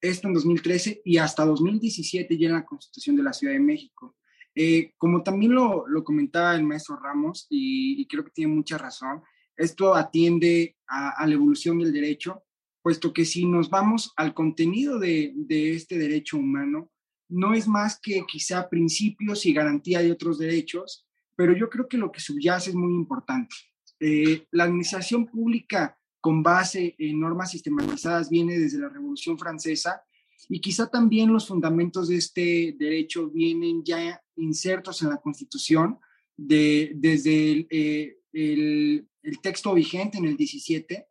esto 0.00 0.28
en 0.28 0.34
2013 0.34 1.02
y 1.04 1.16
hasta 1.18 1.44
2017 1.44 2.38
ya 2.38 2.48
en 2.48 2.54
la 2.54 2.64
Constitución 2.64 3.16
de 3.16 3.22
la 3.22 3.32
Ciudad 3.32 3.54
de 3.54 3.60
México. 3.60 4.16
Eh, 4.54 4.92
como 4.96 5.22
también 5.22 5.54
lo, 5.54 5.84
comentaba 6.04 6.54
el 6.54 6.64
maestro 6.64 6.96
Ramos, 6.96 7.46
y, 7.50 8.06
creo 8.06 8.24
que 8.24 8.32
tiene 8.32 8.54
mucha 8.54 8.78
razón, 8.78 9.22
esto 9.56 9.94
atiende 9.94 10.76
a, 10.86 11.26
la 11.26 11.34
evolución 11.34 11.78
del 11.78 11.92
derecho, 11.92 12.42
puesto 12.82 13.12
que 13.12 13.24
si 13.24 13.44
nos 13.44 13.70
vamos 13.70 14.12
al 14.16 14.34
contenido 14.34 14.98
de, 14.98 15.32
de, 15.34 15.74
este 15.74 15.98
derecho 15.98 16.38
humano, 16.38 16.90
no 17.28 17.54
es 17.54 17.68
más 17.68 18.00
que 18.00 18.24
quizá 18.26 18.68
principios 18.68 19.44
y 19.46 19.52
garantía 19.52 20.00
de 20.00 20.12
otros 20.12 20.38
derechos, 20.38 21.06
pero 21.36 21.56
yo 21.56 21.68
creo 21.68 21.88
que 21.88 21.98
lo 21.98 22.10
que 22.10 22.20
subyace 22.20 22.70
es 22.70 22.76
muy 22.76 22.94
importante. 22.94 23.54
Eh, 24.00 24.46
la 24.52 24.64
administración 24.64 25.26
pública 25.26 25.97
con 26.20 26.42
base 26.42 26.94
en 26.98 27.20
normas 27.20 27.50
sistematizadas 27.50 28.28
viene 28.28 28.58
desde 28.58 28.78
la 28.78 28.88
Revolución 28.88 29.38
Francesa 29.38 30.02
y 30.48 30.60
quizá 30.60 30.88
también 30.88 31.32
los 31.32 31.46
fundamentos 31.46 32.08
de 32.08 32.16
este 32.16 32.74
derecho 32.78 33.28
vienen 33.28 33.84
ya 33.84 34.22
insertos 34.36 35.02
en 35.02 35.10
la 35.10 35.18
Constitución 35.18 35.98
de, 36.36 36.92
desde 36.94 37.52
el, 37.52 37.66
eh, 37.70 38.18
el, 38.32 39.08
el, 39.22 39.40
texto 39.40 39.74
vigente 39.74 40.18
en 40.18 40.24
el 40.24 40.36
17, 40.36 41.06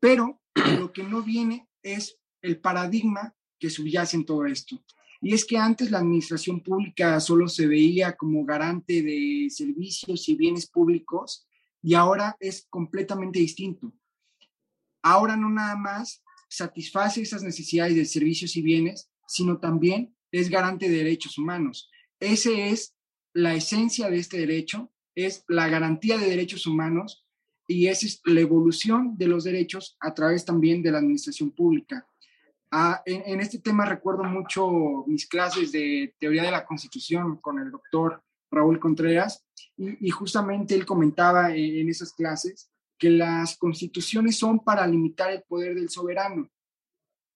pero 0.00 0.40
lo 0.78 0.92
que 0.92 1.02
no 1.04 1.22
viene 1.22 1.68
es 1.82 2.18
el 2.42 2.60
paradigma 2.60 3.34
que 3.58 3.70
subyace 3.70 4.16
en 4.16 4.24
todo 4.24 4.44
esto. 4.46 4.82
Y 5.20 5.34
es 5.34 5.44
que 5.44 5.56
antes 5.56 5.90
la 5.90 5.98
administración 5.98 6.60
pública 6.60 7.18
solo 7.20 7.48
se 7.48 7.66
veía 7.66 8.16
como 8.16 8.44
garante 8.44 9.02
de 9.02 9.48
servicios 9.50 10.28
y 10.28 10.36
bienes 10.36 10.68
públicos 10.68 11.46
y 11.82 11.94
ahora 11.94 12.36
es 12.38 12.66
completamente 12.68 13.38
distinto. 13.38 13.92
Ahora 15.02 15.36
no 15.36 15.48
nada 15.48 15.76
más 15.76 16.22
satisface 16.48 17.22
esas 17.22 17.42
necesidades 17.42 17.94
de 17.94 18.04
servicios 18.04 18.56
y 18.56 18.62
bienes, 18.62 19.10
sino 19.26 19.58
también 19.58 20.14
es 20.32 20.48
garante 20.48 20.88
de 20.88 20.98
derechos 20.98 21.38
humanos. 21.38 21.90
Esa 22.20 22.50
es 22.50 22.94
la 23.32 23.54
esencia 23.54 24.10
de 24.10 24.18
este 24.18 24.38
derecho, 24.38 24.90
es 25.14 25.44
la 25.48 25.68
garantía 25.68 26.18
de 26.18 26.28
derechos 26.28 26.66
humanos 26.66 27.26
y 27.66 27.88
esa 27.88 28.06
es 28.06 28.20
la 28.24 28.40
evolución 28.40 29.16
de 29.16 29.28
los 29.28 29.44
derechos 29.44 29.96
a 30.00 30.14
través 30.14 30.44
también 30.44 30.82
de 30.82 30.90
la 30.90 30.98
administración 30.98 31.50
pública. 31.50 32.06
Ah, 32.70 33.02
en, 33.06 33.40
este 33.40 33.58
tema 33.60 33.86
recuerdo 33.86 34.24
mucho 34.24 35.04
mis 35.06 35.26
clases 35.26 35.72
de 35.72 36.14
teoría 36.18 36.42
de 36.42 36.50
la 36.50 36.66
Constitución 36.66 37.38
con 37.38 37.58
el 37.58 37.70
doctor 37.70 38.22
Raúl 38.50 38.78
Contreras 38.78 39.44
y, 39.76 40.10
justamente 40.10 40.74
él 40.74 40.84
comentaba 40.84 41.54
en, 41.54 41.78
en 41.78 41.88
esas 41.88 42.12
clases 42.12 42.70
que 42.98 43.10
las 43.10 43.56
constituciones 43.56 44.36
son 44.38 44.60
para 44.60 44.86
limitar 44.86 45.30
el 45.30 45.42
poder 45.42 45.74
del 45.74 45.88
soberano. 45.88 46.50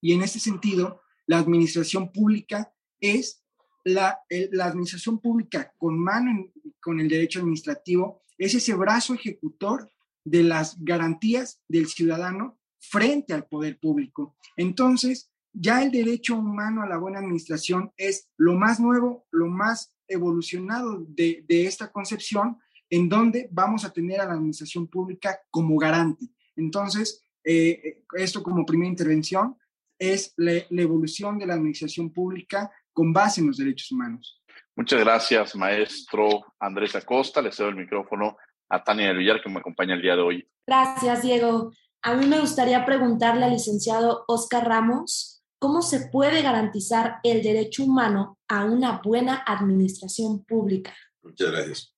Y 0.01 0.13
en 0.13 0.21
ese 0.21 0.39
sentido, 0.39 1.01
la 1.25 1.37
administración 1.39 2.11
pública 2.11 2.73
es 2.99 3.43
la, 3.83 4.19
administración 4.61 5.19
pública 5.19 5.73
con 5.77 5.97
mano 5.97 6.31
en, 6.31 6.53
con 6.81 6.99
el 6.99 7.07
derecho 7.07 7.39
administrativo, 7.39 8.21
es 8.37 8.53
ese 8.53 8.75
brazo 8.75 9.13
ejecutor 9.13 9.89
de 10.23 10.43
las 10.43 10.81
garantías 10.83 11.61
del 11.67 11.87
ciudadano 11.87 12.59
frente 12.79 13.33
al 13.33 13.45
poder 13.45 13.79
público. 13.79 14.35
Entonces, 14.57 15.31
ya 15.53 15.83
el 15.83 15.91
derecho 15.91 16.35
humano 16.35 16.81
a 16.81 16.87
la 16.87 16.97
buena 16.97 17.19
administración 17.19 17.91
es 17.97 18.29
lo 18.37 18.55
más 18.55 18.79
nuevo, 18.79 19.27
lo 19.31 19.47
más 19.47 19.93
evolucionado 20.07 21.05
de, 21.07 21.45
de 21.47 21.65
esta 21.65 21.91
concepción 21.91 22.57
en 22.93 23.09
donde 23.09 23.49
vamos 23.49 23.83
a 23.85 23.91
tener 23.91 24.21
a 24.21 24.25
la 24.27 24.33
administración 24.33 24.87
pública 24.87 25.41
como 25.49 25.79
garante. 25.79 26.27
Entonces, 26.55 27.23
eh, 27.43 28.03
esto 28.15 28.43
como 28.43 28.67
primera 28.67 28.87
intervención 28.87 29.57
es 29.97 30.31
la, 30.37 30.61
la, 30.69 30.81
evolución 30.83 31.39
de 31.39 31.47
la 31.47 31.55
administración 31.55 32.13
pública 32.13 32.71
con 32.91 33.11
base 33.11 33.41
en 33.41 33.47
los 33.47 33.57
derechos 33.57 33.91
humanos. 33.91 34.39
Muchas 34.75 34.99
gracias, 34.99 35.55
maestro 35.55 36.45
Andrés 36.59 36.95
Acosta. 36.95 37.41
Le 37.41 37.51
cedo 37.51 37.69
el 37.69 37.77
micrófono 37.77 38.37
a 38.69 38.83
Tania 38.83 39.07
del 39.07 39.17
Villar, 39.17 39.41
que 39.41 39.49
me 39.49 39.59
acompaña 39.59 39.95
el 39.95 40.01
día 40.03 40.15
de 40.15 40.21
hoy. 40.21 40.47
Gracias, 40.67 41.23
Diego. 41.23 41.73
A 42.03 42.13
mí 42.13 42.27
me 42.27 42.39
gustaría 42.39 42.85
preguntarle 42.85 43.45
al 43.45 43.53
licenciado 43.53 44.23
Oscar 44.27 44.67
Ramos, 44.67 45.43
¿cómo 45.57 45.81
se 45.81 46.09
puede 46.09 46.43
garantizar 46.43 47.15
el 47.23 47.41
derecho 47.41 47.85
humano 47.85 48.37
a 48.47 48.65
una 48.65 49.01
buena 49.03 49.43
administración 49.47 50.45
pública? 50.45 50.93
Muchas 51.23 51.51
gracias 51.51 51.92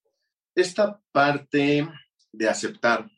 esta 0.55 1.01
parte 1.11 1.87
de 2.31 2.49
aceptar 2.49 3.09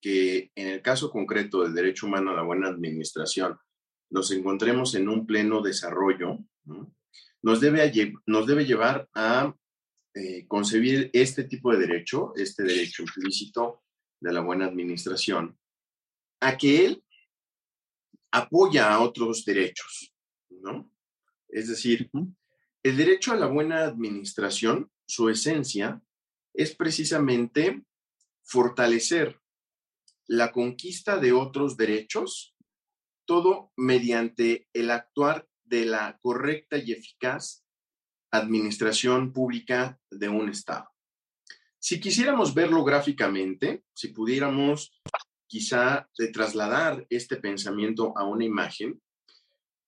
que 0.00 0.50
en 0.54 0.68
el 0.68 0.82
caso 0.82 1.10
concreto 1.10 1.62
del 1.62 1.74
derecho 1.74 2.06
humano 2.06 2.30
a 2.30 2.34
la 2.34 2.42
buena 2.42 2.68
administración 2.68 3.58
nos 4.10 4.30
encontremos 4.30 4.94
en 4.94 5.08
un 5.08 5.26
pleno 5.26 5.62
desarrollo, 5.62 6.38
¿no? 6.64 6.94
nos, 7.42 7.60
debe, 7.60 8.12
nos 8.26 8.46
debe 8.46 8.64
llevar 8.64 9.08
a 9.14 9.54
eh, 10.14 10.46
concebir 10.46 11.10
este 11.12 11.44
tipo 11.44 11.72
de 11.72 11.78
derecho, 11.78 12.32
este 12.36 12.62
derecho 12.62 13.02
implícito 13.02 13.82
de 14.20 14.32
la 14.32 14.40
buena 14.40 14.66
administración, 14.66 15.58
a 16.40 16.56
que 16.56 16.86
él 16.86 17.04
apoya 18.32 18.92
a 18.92 19.00
otros 19.00 19.44
derechos, 19.44 20.14
¿no? 20.50 20.90
Es 21.48 21.68
decir, 21.68 22.10
el 22.82 22.96
derecho 22.96 23.32
a 23.32 23.36
la 23.36 23.46
buena 23.46 23.84
administración, 23.84 24.90
su 25.06 25.28
esencia, 25.28 26.02
es 26.56 26.74
precisamente 26.74 27.84
fortalecer 28.42 29.40
la 30.26 30.52
conquista 30.52 31.18
de 31.18 31.32
otros 31.32 31.76
derechos, 31.76 32.56
todo 33.26 33.72
mediante 33.76 34.68
el 34.72 34.90
actuar 34.90 35.46
de 35.64 35.84
la 35.84 36.18
correcta 36.20 36.78
y 36.78 36.92
eficaz 36.92 37.64
administración 38.30 39.32
pública 39.32 40.00
de 40.10 40.28
un 40.28 40.48
Estado. 40.48 40.88
Si 41.78 42.00
quisiéramos 42.00 42.54
verlo 42.54 42.82
gráficamente, 42.84 43.84
si 43.94 44.08
pudiéramos 44.08 45.00
quizá 45.46 46.08
trasladar 46.32 47.06
este 47.10 47.36
pensamiento 47.36 48.12
a 48.16 48.24
una 48.24 48.44
imagen, 48.44 49.00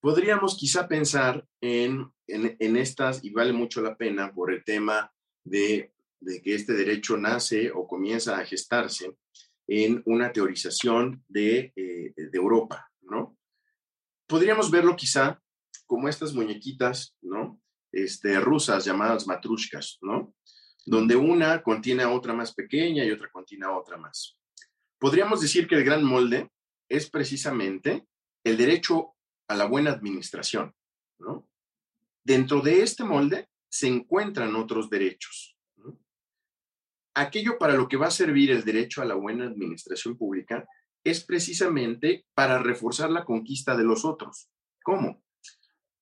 podríamos 0.00 0.56
quizá 0.56 0.86
pensar 0.86 1.46
en, 1.60 2.12
en, 2.28 2.56
en 2.58 2.76
estas, 2.76 3.24
y 3.24 3.30
vale 3.30 3.52
mucho 3.52 3.80
la 3.80 3.96
pena 3.96 4.32
por 4.32 4.52
el 4.52 4.62
tema 4.62 5.12
de 5.42 5.92
de 6.20 6.42
que 6.42 6.54
este 6.54 6.72
derecho 6.72 7.16
nace 7.16 7.70
o 7.70 7.86
comienza 7.86 8.38
a 8.38 8.44
gestarse 8.44 9.16
en 9.66 10.02
una 10.06 10.32
teorización 10.32 11.24
de, 11.28 11.72
eh, 11.76 12.12
de 12.16 12.38
Europa, 12.38 12.90
¿no? 13.02 13.36
Podríamos 14.26 14.70
verlo 14.70 14.96
quizá 14.96 15.40
como 15.86 16.08
estas 16.08 16.34
muñequitas, 16.34 17.16
¿no? 17.22 17.60
Este, 17.92 18.38
rusas 18.40 18.84
llamadas 18.84 19.26
matrushkas, 19.26 19.98
¿no? 20.02 20.34
Donde 20.84 21.16
una 21.16 21.62
contiene 21.62 22.02
a 22.02 22.10
otra 22.10 22.32
más 22.34 22.54
pequeña 22.54 23.04
y 23.04 23.10
otra 23.10 23.30
contiene 23.30 23.66
a 23.66 23.76
otra 23.76 23.96
más. 23.96 24.38
Podríamos 24.98 25.40
decir 25.40 25.66
que 25.66 25.76
el 25.76 25.84
gran 25.84 26.04
molde 26.04 26.50
es 26.88 27.10
precisamente 27.10 28.06
el 28.44 28.56
derecho 28.56 29.14
a 29.48 29.54
la 29.54 29.66
buena 29.66 29.90
administración, 29.90 30.74
¿no? 31.18 31.48
Dentro 32.24 32.60
de 32.60 32.82
este 32.82 33.04
molde 33.04 33.48
se 33.70 33.88
encuentran 33.88 34.54
otros 34.56 34.90
derechos. 34.90 35.57
Aquello 37.14 37.58
para 37.58 37.74
lo 37.74 37.88
que 37.88 37.96
va 37.96 38.06
a 38.06 38.12
servir 38.12 38.50
el 38.50 38.64
derecho 38.64 39.02
a 39.02 39.04
la 39.04 39.14
buena 39.14 39.46
administración 39.46 40.16
pública 40.16 40.66
es 41.04 41.24
precisamente 41.24 42.26
para 42.34 42.58
reforzar 42.58 43.10
la 43.10 43.24
conquista 43.24 43.76
de 43.76 43.84
los 43.84 44.04
otros. 44.04 44.50
¿Cómo? 44.82 45.22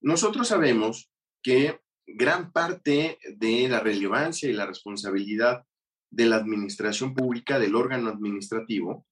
Nosotros 0.00 0.48
sabemos 0.48 1.10
que 1.42 1.80
gran 2.06 2.52
parte 2.52 3.18
de 3.36 3.68
la 3.68 3.80
relevancia 3.80 4.48
y 4.48 4.52
la 4.52 4.66
responsabilidad 4.66 5.64
de 6.10 6.26
la 6.26 6.36
administración 6.36 7.14
pública, 7.14 7.58
del 7.58 7.74
órgano 7.74 8.10
administrativo, 8.10 9.06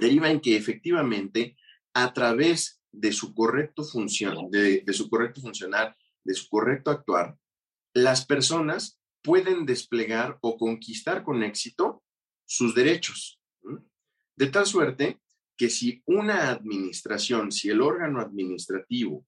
deriva 0.00 0.30
en 0.30 0.40
que 0.40 0.56
efectivamente 0.56 1.56
a 1.94 2.12
través 2.12 2.80
de 2.92 3.12
su 3.12 3.34
correcto 3.34 3.84
función, 3.84 4.50
de 4.50 4.84
su 4.92 5.08
correcto 5.08 5.40
funcionar, 5.40 5.96
de 6.24 6.34
su 6.34 6.48
correcto 6.48 6.90
actuar, 6.90 7.36
las 7.92 8.26
personas 8.26 8.98
pueden 9.24 9.64
desplegar 9.64 10.38
o 10.42 10.58
conquistar 10.58 11.24
con 11.24 11.42
éxito 11.42 12.04
sus 12.44 12.74
derechos. 12.74 13.40
De 14.36 14.46
tal 14.48 14.66
suerte 14.66 15.18
que 15.56 15.70
si 15.70 16.02
una 16.04 16.50
administración, 16.50 17.50
si 17.50 17.70
el 17.70 17.80
órgano 17.80 18.20
administrativo 18.20 19.26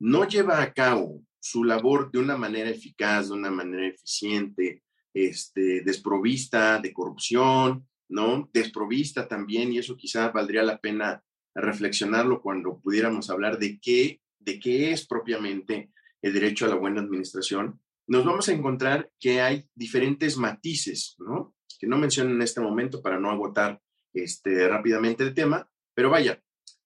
no 0.00 0.26
lleva 0.26 0.62
a 0.62 0.72
cabo 0.72 1.22
su 1.38 1.62
labor 1.62 2.10
de 2.10 2.20
una 2.20 2.38
manera 2.38 2.70
eficaz, 2.70 3.28
de 3.28 3.34
una 3.34 3.50
manera 3.50 3.86
eficiente, 3.86 4.82
este, 5.12 5.82
desprovista 5.82 6.78
de 6.78 6.92
corrupción, 6.92 7.86
¿no? 8.08 8.48
Desprovista 8.52 9.28
también, 9.28 9.72
y 9.72 9.78
eso 9.78 9.94
quizá 9.96 10.30
valdría 10.30 10.62
la 10.62 10.78
pena 10.78 11.22
reflexionarlo 11.54 12.40
cuando 12.40 12.80
pudiéramos 12.80 13.28
hablar 13.28 13.58
de 13.58 13.78
qué, 13.78 14.20
de 14.38 14.58
qué 14.58 14.92
es 14.92 15.06
propiamente 15.06 15.90
el 16.22 16.32
derecho 16.32 16.64
a 16.64 16.68
la 16.68 16.76
buena 16.76 17.02
administración, 17.02 17.80
nos 18.06 18.24
vamos 18.24 18.48
a 18.48 18.52
encontrar 18.52 19.10
que 19.18 19.40
hay 19.40 19.68
diferentes 19.74 20.36
matices, 20.36 21.16
¿no? 21.18 21.54
Que 21.78 21.86
no 21.86 21.98
menciono 21.98 22.30
en 22.30 22.42
este 22.42 22.60
momento 22.60 23.02
para 23.02 23.18
no 23.18 23.30
agotar 23.30 23.80
este, 24.12 24.68
rápidamente 24.68 25.22
el 25.24 25.34
tema, 25.34 25.68
pero 25.94 26.10
vaya, 26.10 26.42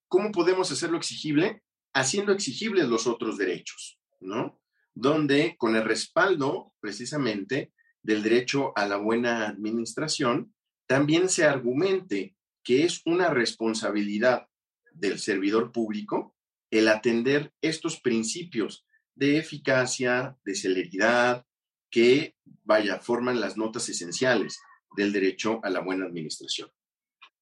¿cómo 0.08 0.32
podemos 0.32 0.70
hacerlo 0.70 0.96
exigible? 0.96 1.62
Haciendo 1.92 2.32
exigibles 2.32 2.88
los 2.88 3.06
otros 3.06 3.36
derechos, 3.36 4.00
¿no? 4.20 4.60
Donde 4.94 5.56
con 5.58 5.76
el 5.76 5.84
respaldo 5.84 6.72
precisamente 6.80 7.72
del 8.02 8.22
derecho 8.22 8.72
a 8.76 8.86
la 8.86 8.96
buena 8.96 9.48
administración, 9.48 10.54
también 10.86 11.28
se 11.28 11.44
argumente 11.44 12.36
que 12.62 12.84
es 12.84 13.02
una 13.04 13.30
responsabilidad 13.30 14.48
del 14.92 15.18
servidor 15.18 15.72
público 15.72 16.34
el 16.70 16.88
atender 16.88 17.52
estos 17.60 18.00
principios 18.00 18.86
de 19.18 19.38
eficacia, 19.38 20.36
de 20.44 20.54
celeridad, 20.54 21.44
que, 21.90 22.36
vaya, 22.64 23.00
forman 23.00 23.40
las 23.40 23.56
notas 23.56 23.88
esenciales 23.88 24.60
del 24.96 25.12
derecho 25.12 25.60
a 25.64 25.70
la 25.70 25.80
buena 25.80 26.06
administración. 26.06 26.70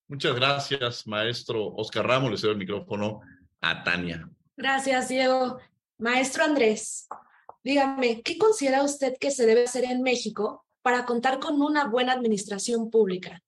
Muchas 0.08 0.34
gracias, 0.34 1.06
maestro 1.06 1.66
Oscar 1.74 2.06
Ramos. 2.06 2.30
Le 2.30 2.38
cedo 2.38 2.52
el 2.52 2.58
micrófono 2.58 3.20
a 3.60 3.82
Tania. 3.84 4.28
Gracias, 4.56 5.08
Diego. 5.08 5.58
Maestro 5.98 6.44
Andrés, 6.44 7.08
dígame, 7.62 8.22
¿qué 8.22 8.38
considera 8.38 8.82
usted 8.82 9.14
que 9.18 9.30
se 9.30 9.44
debe 9.46 9.64
hacer 9.64 9.84
en 9.84 10.02
México 10.02 10.64
para 10.82 11.04
contar 11.04 11.40
con 11.40 11.60
una 11.60 11.88
buena 11.88 12.12
administración 12.12 12.90
pública? 12.90 13.42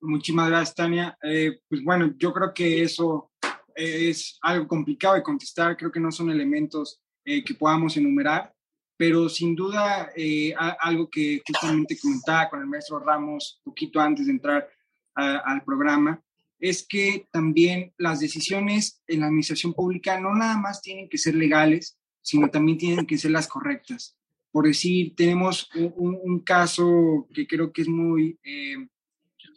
Muchísimas 0.00 0.48
gracias, 0.48 0.74
Tania. 0.74 1.18
Eh, 1.22 1.60
pues 1.68 1.82
bueno, 1.82 2.12
yo 2.16 2.32
creo 2.32 2.52
que 2.52 2.82
eso 2.82 3.32
es 3.74 4.38
algo 4.42 4.68
complicado 4.68 5.14
de 5.14 5.22
contestar. 5.22 5.76
Creo 5.76 5.90
que 5.90 6.00
no 6.00 6.12
son 6.12 6.30
elementos 6.30 7.00
eh, 7.24 7.42
que 7.44 7.54
podamos 7.54 7.96
enumerar, 7.96 8.54
pero 8.96 9.28
sin 9.28 9.54
duda 9.54 10.12
eh, 10.16 10.54
algo 10.80 11.08
que 11.10 11.42
justamente 11.46 11.98
comentaba 11.98 12.48
con 12.48 12.60
el 12.60 12.66
maestro 12.66 13.00
Ramos 13.00 13.60
poquito 13.64 14.00
antes 14.00 14.26
de 14.26 14.32
entrar 14.32 14.68
al 15.16 15.62
programa, 15.62 16.20
es 16.58 16.84
que 16.86 17.28
también 17.30 17.92
las 17.98 18.20
decisiones 18.20 19.00
en 19.06 19.20
la 19.20 19.26
administración 19.26 19.74
pública 19.74 20.18
no 20.18 20.34
nada 20.34 20.56
más 20.58 20.80
tienen 20.80 21.08
que 21.08 21.18
ser 21.18 21.34
legales, 21.34 21.98
sino 22.20 22.48
también 22.48 22.78
tienen 22.78 23.06
que 23.06 23.18
ser 23.18 23.30
las 23.30 23.46
correctas. 23.46 24.16
Por 24.50 24.66
decir, 24.66 25.14
tenemos 25.14 25.68
un, 25.74 26.18
un 26.22 26.40
caso 26.40 27.28
que 27.34 27.46
creo 27.46 27.72
que 27.72 27.82
es 27.82 27.88
muy, 27.88 28.38
eh, 28.42 28.76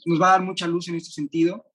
nos 0.05 0.21
va 0.21 0.27
a 0.27 0.31
dar 0.31 0.43
mucha 0.43 0.67
luz 0.67 0.89
en 0.89 0.95
este 0.95 1.11
sentido, 1.11 1.65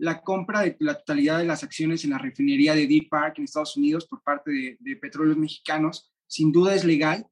la 0.00 0.22
compra 0.22 0.62
de 0.62 0.76
la 0.80 0.94
totalidad 0.94 1.38
de 1.38 1.44
las 1.44 1.62
acciones 1.62 2.04
en 2.04 2.10
la 2.10 2.18
refinería 2.18 2.74
de 2.74 2.86
Deep 2.86 3.08
Park 3.10 3.34
en 3.36 3.44
Estados 3.44 3.76
Unidos 3.76 4.06
por 4.06 4.22
parte 4.22 4.50
de, 4.50 4.76
de, 4.80 4.96
petróleos 4.96 5.36
mexicanos, 5.36 6.10
sin 6.26 6.52
duda 6.52 6.74
es 6.74 6.84
legal, 6.84 7.26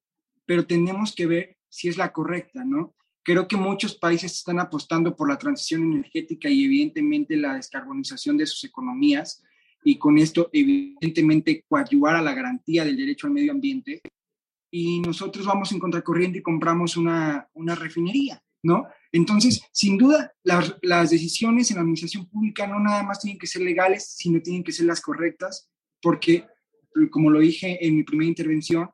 pero 0.45 0.67
tenemos 0.67 1.15
que 1.15 1.27
ver 1.27 1.57
si 1.69 1.89
es 1.89 1.97
la 1.97 2.13
correcta, 2.13 2.65
¿no? 2.65 2.95
Creo 3.23 3.49
que 3.49 3.57
muchos 3.57 3.95
países 3.95 4.33
están 4.33 4.59
apostando 4.61 5.15
por 5.15 5.29
la 5.29 5.39
transición 5.39 5.83
energética 5.83 6.49
y 6.49 6.65
evidentemente 6.65 7.37
la 7.37 7.55
descarbonización 7.55 8.37
de 8.37 8.47
sus 8.47 8.65
economías 8.65 9.43
y 9.85 9.99
con 9.99 10.19
esto 10.19 10.51
evidentemente 10.53 11.65
coadyuvar 11.69 12.17
a 12.17 12.23
la 12.23 12.35
garantía 12.35 12.85
del 12.85 12.97
derecho 12.97 13.27
al 13.27 13.33
medio 13.33 13.53
ambiente. 13.53 14.01
Y 14.71 15.01
nosotros 15.01 15.47
vamos 15.47 15.73
en 15.73 15.79
contracorriente 15.79 16.39
y 16.39 16.43
compramos 16.43 16.97
una, 16.97 17.49
una 17.55 17.75
refinería, 17.75 18.43
¿no? 18.63 18.87
Entonces, 19.13 19.63
sin 19.73 19.97
duda, 19.97 20.33
las, 20.43 21.11
decisiones 21.11 21.71
en 21.71 21.77
la 21.77 21.83
administración 21.83 22.29
pública 22.29 22.67
no 22.67 22.79
nada 22.79 23.03
más 23.03 23.21
tienen 23.21 23.39
que 23.39 23.47
ser 23.47 23.63
legales, 23.63 24.15
sino 24.17 24.41
tienen 24.43 24.63
que 24.63 24.73
ser 24.73 24.87
las 24.87 25.01
correctas, 25.01 25.71
porque, 26.03 26.47
como 27.11 27.31
lo 27.31 27.41
dije 27.41 27.85
en 27.87 27.97
mi 27.97 28.05
primera 28.05 28.29
intervención, 28.29 28.91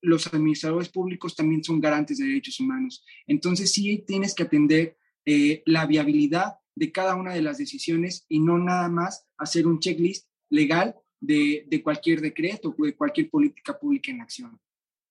los 0.00 0.26
administradores 0.32 0.90
públicos 0.90 1.34
también 1.34 1.64
son 1.64 1.80
garantes 1.80 2.18
de 2.18 2.26
derechos 2.26 2.60
humanos. 2.60 3.04
Entonces, 3.26 3.72
sí 3.72 4.04
tienes 4.06 4.34
que 4.34 4.44
atender 4.44 4.96
eh, 5.24 5.62
la 5.66 5.86
viabilidad 5.86 6.54
de 6.74 6.92
cada 6.92 7.16
una 7.16 7.34
de 7.34 7.42
las 7.42 7.58
decisiones 7.58 8.24
y 8.28 8.40
no 8.40 8.58
nada 8.58 8.88
más 8.88 9.26
hacer 9.38 9.66
un 9.66 9.80
checklist 9.80 10.28
legal 10.50 10.94
de 11.20 11.80
cualquier 11.82 12.20
decreto 12.20 12.74
o 12.78 12.84
de 12.84 12.94
cualquier 12.94 13.28
política 13.28 13.76
pública 13.76 14.12
en 14.12 14.20
acción. 14.20 14.60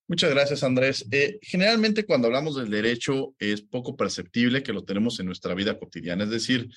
Muchas 0.10 0.30
gracias, 0.30 0.64
Andrés. 0.64 1.06
Eh, 1.12 1.38
generalmente 1.42 2.06
cuando 2.06 2.28
hablamos 2.28 2.56
del 2.56 2.70
derecho 2.70 3.36
es 3.40 3.62
poco 3.62 3.98
perceptible 3.98 4.64
que 4.64 4.72
lo 4.72 4.86
tenemos 4.86 5.20
en 5.20 5.26
nuestra 5.26 5.54
vida 5.54 5.78
cotidiana, 5.78 6.24
es 6.24 6.30
decir, 6.30 6.70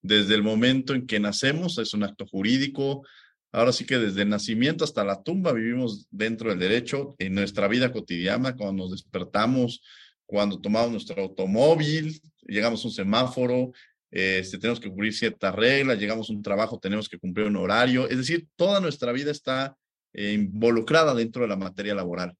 desde 0.00 0.34
el 0.34 0.42
momento 0.42 0.94
en 0.94 1.06
que 1.06 1.20
nacemos 1.20 1.76
es 1.76 1.92
un 1.92 2.04
acto 2.04 2.26
jurídico, 2.26 3.06
ahora 3.52 3.72
sí 3.72 3.84
que 3.84 3.98
desde 3.98 4.22
el 4.22 4.30
nacimiento 4.30 4.84
hasta 4.84 5.04
la 5.04 5.22
tumba 5.22 5.52
vivimos 5.52 6.06
dentro 6.10 6.48
del 6.48 6.60
derecho 6.60 7.14
en 7.18 7.34
nuestra 7.34 7.68
vida 7.68 7.92
cotidiana, 7.92 8.56
cuando 8.56 8.84
nos 8.84 8.92
despertamos, 8.92 9.82
cuando 10.24 10.58
tomamos 10.58 10.90
nuestro 10.90 11.22
automóvil, 11.22 12.18
llegamos 12.46 12.82
a 12.82 12.88
un 12.88 12.94
semáforo, 12.94 13.72
este, 14.10 14.56
tenemos 14.56 14.80
que 14.80 14.88
cumplir 14.88 15.12
ciertas 15.12 15.54
reglas, 15.54 15.98
llegamos 15.98 16.30
a 16.30 16.32
un 16.32 16.42
trabajo, 16.42 16.78
tenemos 16.78 17.06
que 17.06 17.18
cumplir 17.18 17.48
un 17.48 17.56
horario, 17.56 18.08
es 18.08 18.16
decir, 18.16 18.46
toda 18.56 18.80
nuestra 18.80 19.12
vida 19.12 19.30
está 19.30 19.76
eh, 20.14 20.32
involucrada 20.32 21.14
dentro 21.14 21.42
de 21.42 21.48
la 21.48 21.56
materia 21.56 21.94
laboral. 21.94 22.34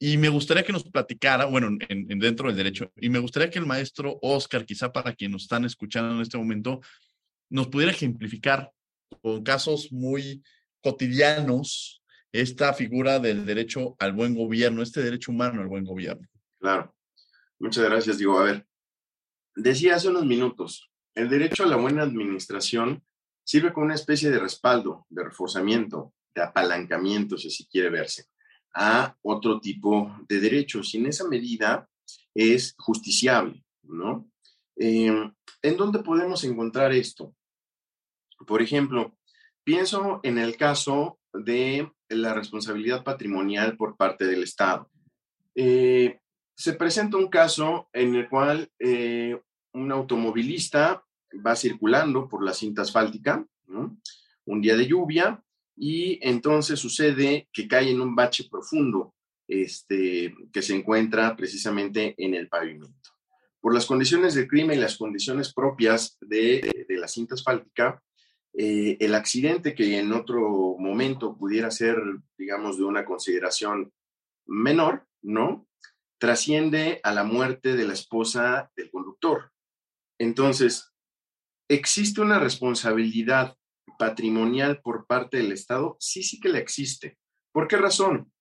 Y 0.00 0.16
me 0.16 0.28
gustaría 0.28 0.62
que 0.62 0.72
nos 0.72 0.84
platicara, 0.84 1.46
bueno, 1.46 1.66
en, 1.66 2.10
en, 2.10 2.18
dentro 2.20 2.48
del 2.48 2.56
derecho, 2.56 2.92
y 2.96 3.08
me 3.08 3.18
gustaría 3.18 3.50
que 3.50 3.58
el 3.58 3.66
maestro 3.66 4.18
Oscar, 4.22 4.64
quizá 4.64 4.92
para 4.92 5.12
quienes 5.12 5.32
nos 5.32 5.42
están 5.42 5.64
escuchando 5.64 6.14
en 6.14 6.20
este 6.20 6.38
momento, 6.38 6.80
nos 7.50 7.68
pudiera 7.68 7.92
ejemplificar 7.92 8.70
con 9.20 9.42
casos 9.42 9.90
muy 9.90 10.42
cotidianos 10.82 12.02
esta 12.30 12.72
figura 12.74 13.18
del 13.18 13.44
derecho 13.44 13.96
al 13.98 14.12
buen 14.12 14.34
gobierno, 14.34 14.82
este 14.82 15.02
derecho 15.02 15.32
humano 15.32 15.62
al 15.62 15.68
buen 15.68 15.84
gobierno. 15.84 16.28
Claro. 16.60 16.94
Muchas 17.58 17.84
gracias, 17.84 18.18
digo. 18.18 18.38
A 18.38 18.44
ver, 18.44 18.66
decía 19.56 19.96
hace 19.96 20.08
unos 20.08 20.24
minutos, 20.24 20.92
el 21.16 21.28
derecho 21.28 21.64
a 21.64 21.66
la 21.66 21.76
buena 21.76 22.02
administración 22.02 23.02
sirve 23.42 23.72
como 23.72 23.86
una 23.86 23.96
especie 23.96 24.30
de 24.30 24.38
respaldo, 24.38 25.06
de 25.08 25.24
reforzamiento, 25.24 26.14
de 26.32 26.42
apalancamiento, 26.42 27.36
si 27.36 27.48
así 27.48 27.66
quiere 27.66 27.90
verse 27.90 28.26
a 28.74 29.16
otro 29.22 29.60
tipo 29.60 30.16
de 30.28 30.40
derechos 30.40 30.94
y 30.94 30.98
en 30.98 31.06
esa 31.06 31.26
medida 31.28 31.88
es 32.34 32.74
justiciable, 32.78 33.64
¿no? 33.82 34.30
Eh, 34.76 35.32
¿En 35.62 35.76
dónde 35.76 35.98
podemos 36.00 36.44
encontrar 36.44 36.92
esto? 36.92 37.34
Por 38.46 38.62
ejemplo, 38.62 39.16
pienso 39.64 40.20
en 40.22 40.38
el 40.38 40.56
caso 40.56 41.18
de 41.32 41.90
la 42.08 42.32
responsabilidad 42.32 43.02
patrimonial 43.02 43.76
por 43.76 43.96
parte 43.96 44.24
del 44.26 44.44
Estado. 44.44 44.90
Eh, 45.54 46.20
se 46.54 46.72
presenta 46.74 47.16
un 47.16 47.28
caso 47.28 47.88
en 47.92 48.14
el 48.14 48.28
cual 48.28 48.70
eh, 48.78 49.40
un 49.72 49.92
automovilista 49.92 51.04
va 51.44 51.56
circulando 51.56 52.28
por 52.28 52.44
la 52.44 52.54
cinta 52.54 52.82
asfáltica, 52.82 53.44
un 54.46 54.60
día 54.62 54.76
de 54.76 54.86
lluvia, 54.86 55.42
y 55.78 56.18
entonces 56.22 56.78
sucede 56.80 57.48
que 57.52 57.68
cae 57.68 57.90
en 57.90 58.00
un 58.00 58.14
bache 58.16 58.48
profundo 58.50 59.14
este, 59.46 60.34
que 60.52 60.62
se 60.62 60.74
encuentra 60.74 61.36
precisamente 61.36 62.14
en 62.18 62.34
el 62.34 62.48
pavimento. 62.48 63.10
Por 63.60 63.74
las 63.74 63.86
condiciones 63.86 64.34
del 64.34 64.48
clima 64.48 64.74
y 64.74 64.78
las 64.78 64.96
condiciones 64.96 65.52
propias 65.52 66.16
de, 66.20 66.86
de 66.88 66.96
la 66.96 67.08
cinta 67.08 67.34
asfáltica, 67.34 68.02
eh, 68.54 68.96
el 69.00 69.14
accidente 69.14 69.74
que 69.74 69.98
en 69.98 70.12
otro 70.12 70.76
momento 70.78 71.36
pudiera 71.36 71.70
ser, 71.70 71.96
digamos, 72.36 72.76
de 72.76 72.84
una 72.84 73.04
consideración 73.04 73.92
menor, 74.46 75.06
¿no? 75.22 75.68
Trasciende 76.18 77.00
a 77.04 77.12
la 77.12 77.24
muerte 77.24 77.76
de 77.76 77.86
la 77.86 77.92
esposa 77.92 78.70
del 78.76 78.90
conductor. 78.90 79.52
Entonces, 80.18 80.92
¿existe 81.68 82.20
una 82.20 82.40
responsabilidad 82.40 83.56
patrimonial 83.98 84.80
por 84.80 85.06
parte 85.06 85.38
del 85.38 85.52
Estado? 85.52 85.96
Sí, 86.00 86.22
sí 86.22 86.40
que 86.40 86.48
la 86.48 86.58
existe. 86.58 87.18
¿Por 87.52 87.68
qué 87.68 87.76
razón? 87.76 88.32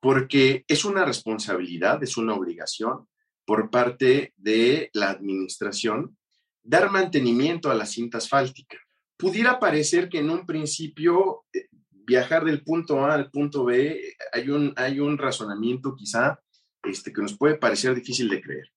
Porque 0.00 0.64
es 0.68 0.84
una 0.84 1.04
responsabilidad, 1.04 2.02
es 2.02 2.16
una 2.16 2.34
obligación 2.34 3.08
por 3.44 3.70
parte 3.70 4.32
de 4.36 4.90
la 4.92 5.10
administración 5.10 6.16
dar 6.62 6.90
mantenimiento 6.90 7.70
a 7.70 7.74
la 7.74 7.86
cinta 7.86 8.18
asfáltica. 8.18 8.78
Pudiera 9.16 9.58
parecer 9.58 10.08
que 10.08 10.18
en 10.18 10.30
un 10.30 10.44
principio 10.44 11.44
eh, 11.52 11.68
viajar 11.90 12.44
del 12.44 12.62
punto 12.62 13.04
A 13.04 13.14
al 13.14 13.30
punto 13.30 13.64
B 13.64 14.14
hay 14.32 14.50
un, 14.50 14.72
hay 14.76 15.00
un 15.00 15.16
razonamiento 15.16 15.94
quizá 15.94 16.40
este, 16.82 17.12
que 17.12 17.22
nos 17.22 17.36
puede 17.36 17.56
parecer 17.56 17.94
difícil 17.94 18.28
de 18.28 18.40
creer. 18.40 18.72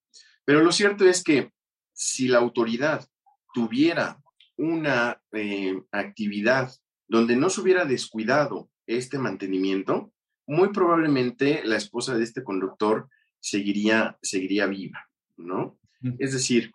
Pero 0.45 0.63
lo 0.63 0.71
cierto 0.71 1.05
es 1.05 1.23
que 1.23 1.51
si 1.93 2.27
la 2.27 2.37
autoridad 2.39 3.05
tuviera 3.53 4.19
una 4.59 5.21
eh, 5.31 5.81
actividad 5.91 6.71
donde 7.07 7.35
no 7.35 7.49
se 7.49 7.61
hubiera 7.61 7.85
descuidado 7.85 8.69
este 8.85 9.17
mantenimiento, 9.17 10.11
muy 10.45 10.69
probablemente 10.69 11.61
la 11.63 11.77
esposa 11.77 12.17
de 12.17 12.23
este 12.23 12.43
conductor 12.43 13.09
seguiría, 13.39 14.17
seguiría 14.21 14.67
viva, 14.67 15.09
¿no? 15.37 15.77
Es 16.17 16.33
decir, 16.33 16.71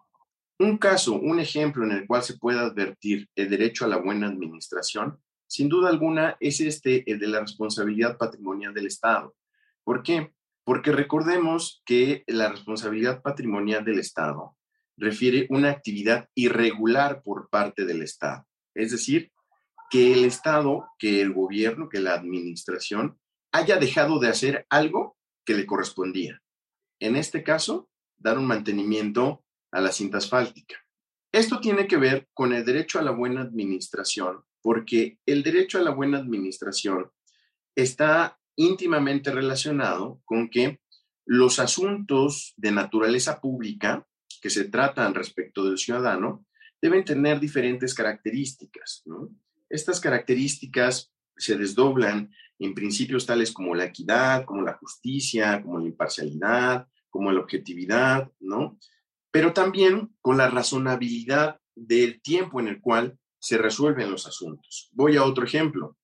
un 0.59 0.79
caso, 0.79 1.15
un 1.15 1.41
ejemplo 1.41 1.85
en 1.85 1.93
el 1.93 2.07
cual 2.07 2.23
se 2.23 2.39
puede 2.39 2.59
advertir 2.59 3.29
el 3.35 3.51
derecho 3.51 3.85
a 3.85 3.89
la 3.89 3.97
buena 3.97 4.29
administración, 4.29 5.19
sin 5.47 5.69
duda 5.69 5.89
alguna, 5.89 6.37
es 6.41 6.61
este, 6.61 7.11
el 7.11 7.19
de 7.19 7.29
la 7.29 7.41
responsabilidad 7.41 8.17
patrimonial 8.17 8.75
del 8.75 8.87
Estado. 8.87 9.35
¿Por 9.83 10.03
qué? 10.03 10.33
Porque 10.65 10.93
recordemos 10.93 11.83
que 11.85 12.25
la 12.27 12.49
responsabilidad 12.49 13.23
patrimonial 13.23 13.85
del 13.85 13.99
Estado 13.99 14.57
refiere 14.97 15.47
una 15.51 15.71
actividad 15.71 16.29
irregular 16.35 17.23
por 17.23 17.49
parte 17.49 17.85
del 17.85 18.03
Estado. 18.03 18.47
Es 18.75 18.93
decir, 18.93 19.33
que 19.91 20.13
el 20.13 20.25
Estado, 20.25 20.89
que 20.99 21.21
el 21.21 21.33
gobierno, 21.33 21.89
que 21.89 22.01
la 22.01 22.15
administración 22.15 23.19
haya 23.53 23.77
dejado 23.77 24.19
de 24.19 24.29
hacer 24.29 24.67
algo 24.69 25.17
que 25.45 25.55
le 25.55 25.67
correspondía. 25.67 26.43
En 27.01 27.17
este 27.17 27.43
caso, 27.43 27.91
dar 28.17 28.39
un 28.39 28.47
mantenimiento 28.47 29.45
a 29.71 29.81
la 29.81 29.93
cinta 29.93 30.19
asfáltica. 30.19 30.77
Esto 31.33 31.61
tiene 31.61 31.87
que 31.87 31.97
ver 31.97 32.29
con 32.33 32.53
el 32.53 32.65
derecho 32.65 32.99
a 32.99 33.03
la 33.03 33.11
buena 33.11 33.43
administración, 33.43 34.45
porque 34.63 35.19
el 35.27 35.43
derecho 35.43 35.79
a 35.79 35.83
la 35.83 35.91
buena 35.91 36.19
administración 36.19 37.11
está 37.75 38.39
íntimamente 38.57 39.33
relacionado 39.33 40.23
con 40.25 40.49
que 40.49 40.81
los 41.27 41.59
asuntos 41.59 42.55
de 42.57 42.71
naturaleza 42.71 43.41
pública 43.41 44.07
que 44.45 44.51
se 44.51 44.65
tratan 44.65 45.15
respecto 45.15 45.65
del 45.65 45.79
ciudadano 45.79 46.45
deben 46.83 47.03
tener 47.03 47.41
diferentes 47.41 47.95
características. 47.95 49.03
Estas 49.71 49.99
características 50.01 51.11
se 51.35 51.57
desdoblan 51.57 52.31
en 52.59 52.75
principios 52.75 53.25
tales 53.25 53.53
como 53.53 53.75
la 53.75 53.87
equidad, 53.87 54.45
como 54.45 54.61
la 54.61 54.75
justicia, 54.75 55.63
como 55.63 55.79
la 55.79 55.87
imparcialidad, 55.87 56.87
como 57.09 57.33
la 57.33 57.41
objetividad, 57.41 58.31
¿no? 58.39 58.79
Pero 59.31 59.55
también 59.55 60.15
con 60.21 60.37
la 60.37 60.51
razonabilidad 60.51 61.59
del 61.75 62.21
tiempo 62.21 62.61
en 62.61 62.69
el 62.69 62.83
cual 62.83 63.19
se 63.39 63.57
resuelven 63.57 64.11
los 64.11 64.27
asuntos. 64.27 64.91
Voy 64.93 65.17
a 65.17 65.25
otro 65.25 65.47
ejemplo. 65.47 65.97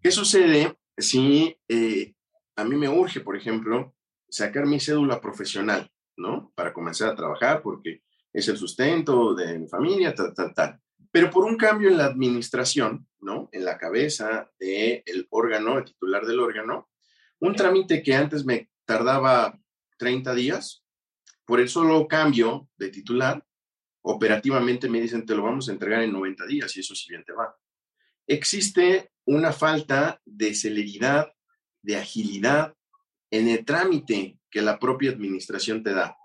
¿Qué 0.00 0.10
sucede 0.10 0.78
si 0.96 1.54
eh, 1.68 2.14
a 2.56 2.64
mí 2.64 2.76
me 2.76 2.88
urge, 2.88 3.20
por 3.20 3.36
ejemplo, 3.36 3.94
sacar 4.26 4.64
mi 4.64 4.80
cédula 4.80 5.20
profesional, 5.20 5.90
¿no? 6.16 6.52
Para 6.54 6.72
comenzar 6.72 7.10
a 7.10 7.14
trabajar 7.14 7.62
porque 7.62 8.02
es 8.32 8.48
el 8.48 8.56
sustento 8.56 9.34
de 9.34 9.58
mi 9.58 9.68
familia, 9.68 10.14
tal, 10.14 10.34
tal, 10.34 10.54
tal. 10.54 10.80
Pero 11.10 11.30
por 11.30 11.44
un 11.44 11.56
cambio 11.56 11.88
en 11.88 11.96
la 11.96 12.06
administración, 12.06 13.06
¿no? 13.20 13.48
En 13.52 13.64
la 13.64 13.78
cabeza 13.78 14.50
del 14.58 15.26
órgano, 15.30 15.78
el 15.78 15.84
titular 15.84 16.26
del 16.26 16.40
órgano, 16.40 16.90
un 17.38 17.54
trámite 17.54 18.02
que 18.02 18.14
antes 18.14 18.44
me 18.44 18.70
tardaba 18.84 19.58
30 19.98 20.34
días, 20.34 20.84
por 21.44 21.60
el 21.60 21.68
solo 21.68 22.06
cambio 22.08 22.68
de 22.76 22.90
titular, 22.90 23.44
operativamente 24.02 24.88
me 24.88 25.00
dicen 25.00 25.26
te 25.26 25.34
lo 25.34 25.42
vamos 25.42 25.68
a 25.68 25.72
entregar 25.72 26.02
en 26.02 26.12
90 26.12 26.46
días 26.46 26.76
y 26.76 26.80
eso 26.80 26.94
si 26.94 27.10
bien 27.10 27.24
te 27.24 27.32
va. 27.32 27.56
Existe 28.26 29.12
una 29.24 29.52
falta 29.52 30.20
de 30.24 30.54
celeridad, 30.54 31.32
de 31.82 31.96
agilidad 31.96 32.74
en 33.30 33.48
el 33.48 33.64
trámite 33.64 34.38
que 34.56 34.62
la 34.62 34.78
propia 34.78 35.10
administración 35.10 35.82
te 35.82 35.92
da. 35.92 36.16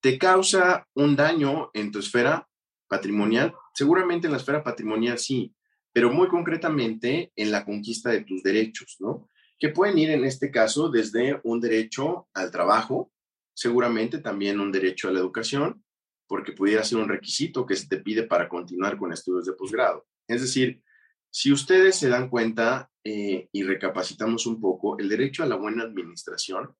¿Te 0.00 0.18
causa 0.18 0.88
un 0.94 1.14
daño 1.14 1.70
en 1.72 1.92
tu 1.92 2.00
esfera 2.00 2.48
patrimonial? 2.88 3.54
Seguramente 3.74 4.26
en 4.26 4.32
la 4.32 4.38
esfera 4.38 4.64
patrimonial 4.64 5.20
sí, 5.20 5.54
pero 5.92 6.10
muy 6.10 6.26
concretamente 6.26 7.30
en 7.36 7.52
la 7.52 7.64
conquista 7.64 8.10
de 8.10 8.22
tus 8.22 8.42
derechos, 8.42 8.96
¿no? 8.98 9.30
Que 9.56 9.68
pueden 9.68 9.98
ir 9.98 10.10
en 10.10 10.24
este 10.24 10.50
caso 10.50 10.88
desde 10.88 11.40
un 11.44 11.60
derecho 11.60 12.26
al 12.34 12.50
trabajo, 12.50 13.12
seguramente 13.54 14.18
también 14.18 14.58
un 14.58 14.72
derecho 14.72 15.06
a 15.06 15.12
la 15.12 15.20
educación, 15.20 15.84
porque 16.26 16.50
pudiera 16.50 16.82
ser 16.82 16.98
un 16.98 17.08
requisito 17.08 17.64
que 17.64 17.76
se 17.76 17.86
te 17.86 17.98
pide 17.98 18.24
para 18.24 18.48
continuar 18.48 18.98
con 18.98 19.12
estudios 19.12 19.46
de 19.46 19.52
posgrado. 19.52 20.08
Es 20.26 20.40
decir, 20.40 20.82
si 21.30 21.52
ustedes 21.52 21.94
se 21.94 22.08
dan 22.08 22.30
cuenta 22.30 22.90
eh, 23.04 23.48
y 23.52 23.62
recapacitamos 23.62 24.44
un 24.46 24.60
poco, 24.60 24.98
el 24.98 25.08
derecho 25.08 25.44
a 25.44 25.46
la 25.46 25.54
buena 25.54 25.84
administración 25.84 26.74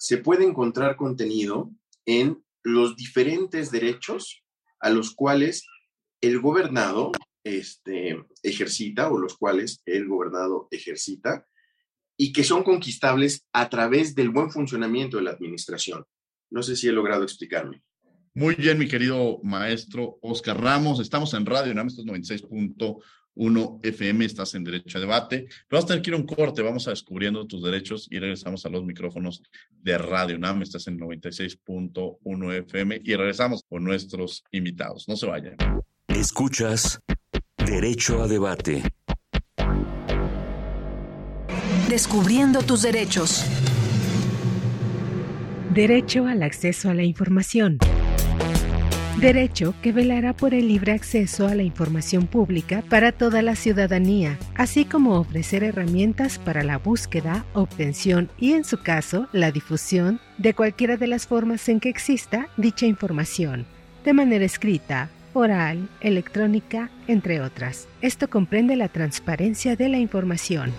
se 0.00 0.16
puede 0.16 0.46
encontrar 0.46 0.96
contenido 0.96 1.70
en 2.06 2.42
los 2.62 2.96
diferentes 2.96 3.70
derechos 3.70 4.42
a 4.80 4.88
los 4.88 5.14
cuales 5.14 5.66
el 6.22 6.40
gobernado 6.40 7.12
este, 7.44 8.18
ejercita 8.42 9.10
o 9.10 9.18
los 9.18 9.36
cuales 9.36 9.82
el 9.84 10.08
gobernado 10.08 10.68
ejercita 10.70 11.46
y 12.16 12.32
que 12.32 12.44
son 12.44 12.62
conquistables 12.62 13.46
a 13.52 13.68
través 13.68 14.14
del 14.14 14.30
buen 14.30 14.50
funcionamiento 14.50 15.18
de 15.18 15.24
la 15.24 15.32
administración. 15.32 16.06
No 16.48 16.62
sé 16.62 16.76
si 16.76 16.88
he 16.88 16.92
logrado 16.92 17.22
explicarme. 17.22 17.82
Muy 18.32 18.54
bien, 18.54 18.78
mi 18.78 18.88
querido 18.88 19.38
maestro 19.42 20.18
Oscar 20.22 20.58
Ramos. 20.58 20.98
Estamos 21.00 21.34
en 21.34 21.44
Radio 21.44 21.74
NAM, 21.74 21.88
96.1 21.88 23.02
FM, 23.36 24.24
estás 24.24 24.54
en 24.54 24.64
Derecho 24.64 24.98
a 24.98 25.00
Debate. 25.00 25.46
vamos 25.70 25.84
a 25.84 25.88
tener 25.88 26.02
que 26.02 26.10
ir 26.10 26.14
a 26.14 26.18
un 26.18 26.26
corte, 26.26 26.62
vamos 26.62 26.86
a 26.86 26.90
descubriendo 26.90 27.46
tus 27.46 27.62
derechos 27.62 28.06
y 28.10 28.18
regresamos 28.18 28.66
a 28.66 28.68
los 28.68 28.84
micrófonos 28.84 29.42
de 29.70 29.96
Radio 29.98 30.38
NAM, 30.38 30.62
estás 30.62 30.86
en 30.88 30.98
96.1 30.98 32.52
FM 32.54 33.00
y 33.04 33.14
regresamos 33.14 33.62
con 33.68 33.84
nuestros 33.84 34.44
invitados. 34.50 35.08
No 35.08 35.16
se 35.16 35.26
vayan. 35.26 35.56
Escuchas 36.08 37.00
Derecho 37.64 38.22
a 38.22 38.28
Debate. 38.28 38.82
Descubriendo 41.88 42.62
tus 42.62 42.82
derechos. 42.82 43.44
Derecho 45.72 46.26
al 46.26 46.42
acceso 46.42 46.90
a 46.90 46.94
la 46.94 47.04
información. 47.04 47.78
Derecho 49.18 49.74
que 49.82 49.92
velará 49.92 50.32
por 50.32 50.54
el 50.54 50.68
libre 50.68 50.92
acceso 50.92 51.46
a 51.46 51.54
la 51.54 51.62
información 51.62 52.26
pública 52.26 52.82
para 52.88 53.12
toda 53.12 53.42
la 53.42 53.54
ciudadanía, 53.54 54.38
así 54.54 54.86
como 54.86 55.18
ofrecer 55.18 55.62
herramientas 55.62 56.38
para 56.38 56.62
la 56.62 56.78
búsqueda, 56.78 57.44
obtención 57.52 58.30
y, 58.38 58.52
en 58.52 58.64
su 58.64 58.82
caso, 58.82 59.28
la 59.32 59.52
difusión 59.52 60.20
de 60.38 60.54
cualquiera 60.54 60.96
de 60.96 61.06
las 61.06 61.26
formas 61.26 61.68
en 61.68 61.80
que 61.80 61.90
exista 61.90 62.48
dicha 62.56 62.86
información, 62.86 63.66
de 64.04 64.14
manera 64.14 64.44
escrita, 64.44 65.10
oral, 65.34 65.88
electrónica, 66.00 66.90
entre 67.06 67.42
otras. 67.42 67.88
Esto 68.00 68.30
comprende 68.30 68.74
la 68.76 68.88
transparencia 68.88 69.76
de 69.76 69.90
la 69.90 69.98
información. 69.98 70.72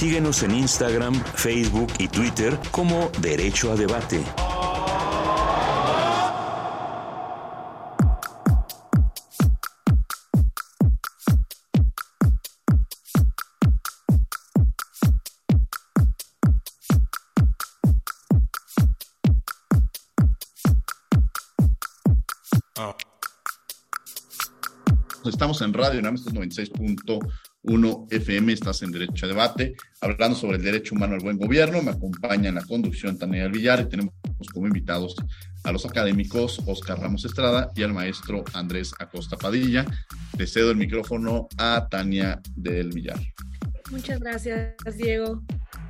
Síguenos 0.00 0.42
en 0.42 0.54
Instagram, 0.54 1.12
Facebook 1.34 1.92
y 1.98 2.08
Twitter 2.08 2.58
como 2.70 3.10
Derecho 3.20 3.70
a 3.70 3.76
Debate. 3.76 4.24
Estamos 25.26 25.60
en 25.60 25.74
Radio 25.74 26.00
NAM, 26.00 26.16
96.1 26.16 27.49
1 27.62 28.06
FM, 28.10 28.52
estás 28.52 28.82
en 28.82 28.90
Derecho 28.90 29.26
a 29.26 29.28
Debate, 29.28 29.74
hablando 30.00 30.36
sobre 30.36 30.56
el 30.56 30.62
derecho 30.62 30.94
humano 30.94 31.14
al 31.14 31.20
buen 31.20 31.36
gobierno. 31.36 31.82
Me 31.82 31.90
acompaña 31.90 32.48
en 32.48 32.54
la 32.54 32.64
conducción 32.64 33.18
Tania 33.18 33.48
Villar 33.48 33.80
y 33.80 33.88
tenemos 33.88 34.14
como 34.52 34.66
invitados 34.66 35.14
a 35.64 35.72
los 35.72 35.84
académicos 35.84 36.60
Oscar 36.66 36.98
Ramos 36.98 37.24
Estrada 37.24 37.70
y 37.76 37.82
al 37.82 37.92
maestro 37.92 38.44
Andrés 38.54 38.92
Acosta 38.98 39.36
Padilla. 39.36 39.84
Le 40.38 40.46
cedo 40.46 40.70
el 40.70 40.78
micrófono 40.78 41.48
a 41.58 41.86
Tania 41.90 42.40
del 42.56 42.90
Villar. 42.90 43.20
Muchas 43.90 44.20
gracias, 44.20 44.74
Diego. 44.96 45.42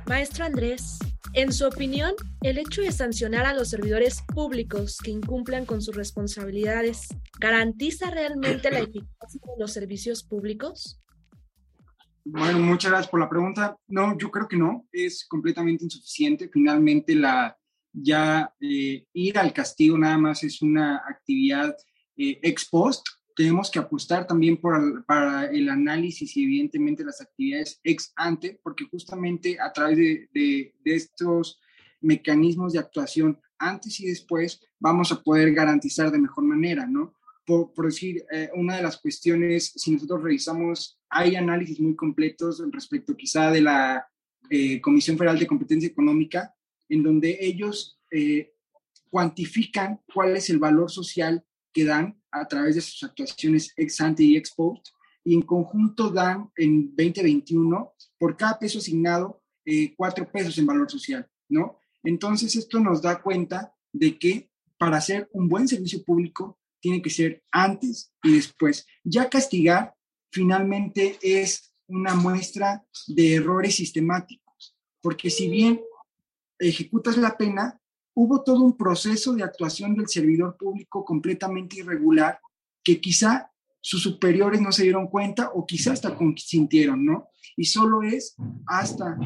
Maestro 0.07 0.43
Andrés, 0.43 0.97
en 1.33 1.53
su 1.53 1.65
opinión, 1.65 2.11
¿el 2.41 2.57
hecho 2.57 2.81
de 2.81 2.91
sancionar 2.91 3.45
a 3.45 3.53
los 3.53 3.69
servidores 3.69 4.23
públicos 4.27 4.97
que 4.97 5.11
incumplan 5.11 5.65
con 5.65 5.81
sus 5.81 5.95
responsabilidades 5.95 7.07
garantiza 7.39 8.09
realmente 8.09 8.71
la 8.71 8.79
eficacia 8.79 9.39
de 9.41 9.59
los 9.59 9.71
servicios 9.71 10.23
públicos? 10.23 10.99
Bueno, 12.23 12.59
muchas 12.59 12.91
gracias 12.91 13.09
por 13.09 13.19
la 13.19 13.29
pregunta. 13.29 13.77
No, 13.87 14.17
yo 14.17 14.29
creo 14.29 14.47
que 14.47 14.57
no, 14.57 14.87
es 14.91 15.25
completamente 15.27 15.83
insuficiente. 15.83 16.49
Finalmente, 16.49 17.15
la, 17.15 17.57
ya 17.91 18.53
eh, 18.59 19.05
ir 19.13 19.37
al 19.37 19.53
castigo 19.53 19.97
nada 19.97 20.17
más 20.17 20.43
es 20.43 20.61
una 20.61 20.97
actividad 20.97 21.75
eh, 22.15 22.39
ex 22.43 22.69
post. 22.69 23.07
Tenemos 23.35 23.71
que 23.71 23.79
apostar 23.79 24.27
también 24.27 24.57
por, 24.57 25.05
para 25.05 25.45
el 25.45 25.69
análisis 25.69 26.35
y 26.37 26.43
evidentemente 26.43 27.03
las 27.03 27.21
actividades 27.21 27.79
ex 27.83 28.11
ante, 28.15 28.59
porque 28.61 28.85
justamente 28.85 29.57
a 29.59 29.71
través 29.71 29.97
de, 29.97 30.29
de, 30.31 30.95
estos 30.95 31.59
mecanismos 32.01 32.73
de 32.73 32.79
actuación 32.79 33.39
antes 33.57 33.99
y 33.99 34.07
después 34.07 34.61
vamos 34.79 35.11
a 35.11 35.23
poder 35.23 35.53
garantizar 35.53 36.11
de 36.11 36.19
mejor 36.19 36.43
manera, 36.43 36.85
¿no? 36.85 37.15
Por, 37.45 37.73
por 37.73 37.85
decir, 37.85 38.23
eh, 38.31 38.49
una 38.53 38.75
de 38.75 38.83
las 38.83 38.97
cuestiones, 38.97 39.71
si 39.75 39.91
nosotros 39.91 40.21
revisamos, 40.21 41.00
hay 41.11 41.35
análisis 41.35 41.79
muy 41.79 41.95
completos 41.95 42.63
respecto 42.71 43.15
quizá 43.15 43.51
de 43.51 43.61
la 43.61 44.07
Comisión 44.81 45.17
Federal 45.17 45.37
de 45.37 45.47
Competencia 45.47 45.87
Económica, 45.87 46.53
en 46.89 47.03
donde 47.03 47.37
ellos 47.39 47.99
eh, 48.09 48.53
cuantifican 49.09 50.01
cuál 50.13 50.35
es 50.35 50.49
el 50.49 50.57
valor 50.57 50.89
social 50.89 51.43
que 51.73 51.85
dan 51.85 52.21
a 52.31 52.47
través 52.47 52.75
de 52.75 52.81
sus 52.81 53.03
actuaciones 53.03 53.73
ex 53.75 53.99
ante 54.01 54.23
y 54.23 54.37
ex 54.37 54.51
post, 54.51 54.87
y 55.23 55.35
en 55.35 55.41
conjunto 55.41 56.09
dan 56.09 56.49
en 56.57 56.95
2021 56.95 57.93
por 58.17 58.35
cada 58.35 58.57
peso 58.57 58.79
asignado 58.79 59.41
eh, 59.65 59.93
cuatro 59.95 60.29
pesos 60.29 60.57
en 60.57 60.65
valor 60.65 60.89
social, 60.89 61.29
¿no? 61.49 61.79
Entonces 62.03 62.55
esto 62.55 62.79
nos 62.79 63.01
da 63.01 63.21
cuenta 63.21 63.73
de 63.93 64.17
que 64.17 64.49
para 64.77 64.97
hacer 64.97 65.29
un 65.33 65.47
buen 65.47 65.67
servicio 65.67 66.03
público 66.03 66.57
tiene 66.79 67.01
que 67.01 67.11
ser 67.11 67.43
antes 67.51 68.11
y 68.23 68.33
después. 68.33 68.87
Ya 69.03 69.29
castigar 69.29 69.93
finalmente 70.31 71.19
es 71.21 71.73
una 71.87 72.15
muestra 72.15 72.85
de 73.07 73.35
errores 73.35 73.75
sistemáticos, 73.75 74.75
porque 75.01 75.29
si 75.29 75.49
bien 75.49 75.81
ejecutas 76.57 77.17
la 77.17 77.37
pena, 77.37 77.79
hubo 78.13 78.43
todo 78.43 78.61
un 78.61 78.77
proceso 78.77 79.33
de 79.33 79.43
actuación 79.43 79.95
del 79.95 80.07
servidor 80.07 80.57
público 80.57 81.03
completamente 81.03 81.79
irregular 81.79 82.39
que 82.83 82.99
quizá 82.99 83.51
sus 83.81 84.03
superiores 84.03 84.61
no 84.61 84.71
se 84.71 84.83
dieron 84.83 85.07
cuenta 85.07 85.51
o 85.53 85.65
quizá 85.65 85.93
hasta 85.93 86.15
consintieron, 86.15 87.03
¿no? 87.03 87.29
Y 87.57 87.65
solo 87.65 88.03
es 88.03 88.35
hasta 88.67 89.17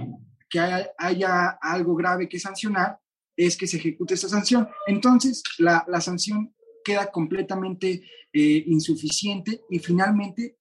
que 0.49 0.59
haya, 0.59 1.49
algo 1.61 1.95
grave 1.95 2.29
que 2.29 2.39
sancionar, 2.39 2.99
es 3.35 3.57
que 3.57 3.67
se 3.67 3.77
ejecute 3.77 4.13
esa 4.13 4.29
sanción. 4.29 4.69
Entonces, 4.87 5.43
la, 5.57 5.83
la 5.87 5.99
sanción 5.99 6.55
queda 6.85 7.11
completamente 7.11 8.03
eh, 8.31 8.63
insuficiente 8.67 9.61
y 9.69 9.79
finalmente 9.79 10.59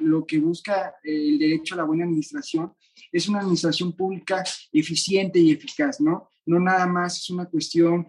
lo 0.00 0.26
que 0.26 0.38
busca 0.38 0.96
el 1.02 1.38
derecho 1.38 1.74
a 1.74 1.78
la 1.78 1.84
buena 1.84 2.04
administración 2.04 2.72
es 3.10 3.28
una 3.28 3.40
administración 3.40 3.92
pública 3.92 4.44
eficiente 4.72 5.38
y 5.38 5.52
eficaz, 5.52 6.00
¿no? 6.00 6.28
No 6.44 6.60
nada 6.60 6.86
más 6.86 7.18
es 7.18 7.30
una 7.30 7.46
cuestión 7.46 8.06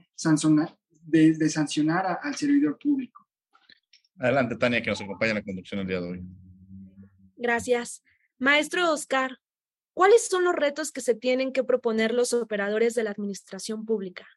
de, 1.06 1.34
de 1.34 1.50
sancionar 1.50 2.20
al 2.22 2.36
servidor 2.36 2.78
público. 2.78 3.26
Adelante, 4.20 4.56
Tania, 4.58 4.82
que 4.82 4.90
nos 4.90 5.02
acompaña 5.02 5.32
en 5.32 5.38
la 5.38 5.44
conducción 5.44 5.82
el 5.82 5.88
día 5.88 6.02
de 6.02 6.08
hoy. 6.08 6.24
Gracias. 7.36 8.04
Maestro 8.40 8.92
Oscar, 8.92 9.40
¿cuáles 9.94 10.28
son 10.28 10.44
los 10.44 10.56
retos 10.56 10.92
que 10.92 11.02
se 11.02 11.16
tienen 11.16 11.54
que 11.54 11.64
proponer 11.64 12.14
los 12.14 12.34
operadores 12.34 12.94
de 12.96 13.04
la 13.04 13.12
administración 13.12 13.86
pública? 13.86 14.28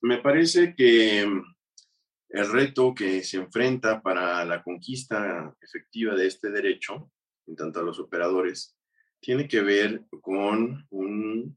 Me 0.00 0.18
parece 0.18 0.74
que 0.74 1.26
el 2.34 2.50
reto 2.50 2.92
que 2.92 3.22
se 3.22 3.36
enfrenta 3.36 4.02
para 4.02 4.44
la 4.44 4.60
conquista 4.60 5.54
efectiva 5.62 6.16
de 6.16 6.26
este 6.26 6.50
derecho, 6.50 7.12
en 7.46 7.54
tanto 7.54 7.78
a 7.78 7.84
los 7.84 8.00
operadores, 8.00 8.76
tiene 9.20 9.46
que 9.46 9.60
ver 9.60 10.04
con 10.20 10.84
un 10.90 11.56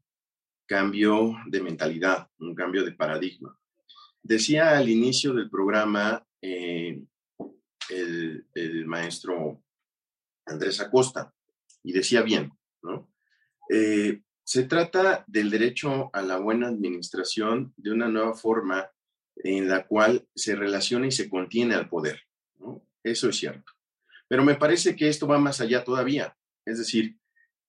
cambio 0.67 1.35
de 1.47 1.61
mentalidad, 1.63 2.29
un 2.37 2.53
cambio 2.53 2.85
de 2.85 2.91
paradigma. 2.91 3.57
Decía 4.21 4.77
al 4.77 4.87
inicio 4.87 5.33
del 5.33 5.49
programa 5.49 6.23
eh, 6.43 7.01
el, 7.89 8.85
maestro 8.85 9.63
Andrés 10.45 10.79
Acosta, 10.79 11.33
y 11.81 11.91
decía 11.91 12.21
bien, 12.21 12.51
¿no? 12.83 13.11
Eh, 13.67 14.21
se 14.43 14.65
trata 14.65 15.25
del 15.25 15.49
derecho 15.49 16.11
a 16.13 16.21
la 16.21 16.37
buena 16.37 16.67
administración 16.67 17.73
de 17.77 17.91
una 17.91 18.07
nueva 18.07 18.35
forma 18.35 18.87
en 19.43 19.69
la 19.69 19.85
cual 19.85 20.27
se 20.35 20.55
relaciona 20.55 21.07
y 21.07 21.11
se 21.11 21.29
contiene 21.29 21.75
al 21.75 21.89
poder. 21.89 22.21
Eso 23.03 23.29
es 23.29 23.37
cierto. 23.37 23.71
Pero 24.27 24.43
me 24.43 24.55
parece 24.55 24.95
que 24.95 25.07
esto 25.07 25.27
va 25.27 25.39
más 25.39 25.61
allá 25.61 25.83
todavía. 25.83 26.35
Es 26.65 26.79
decir, 26.79 27.17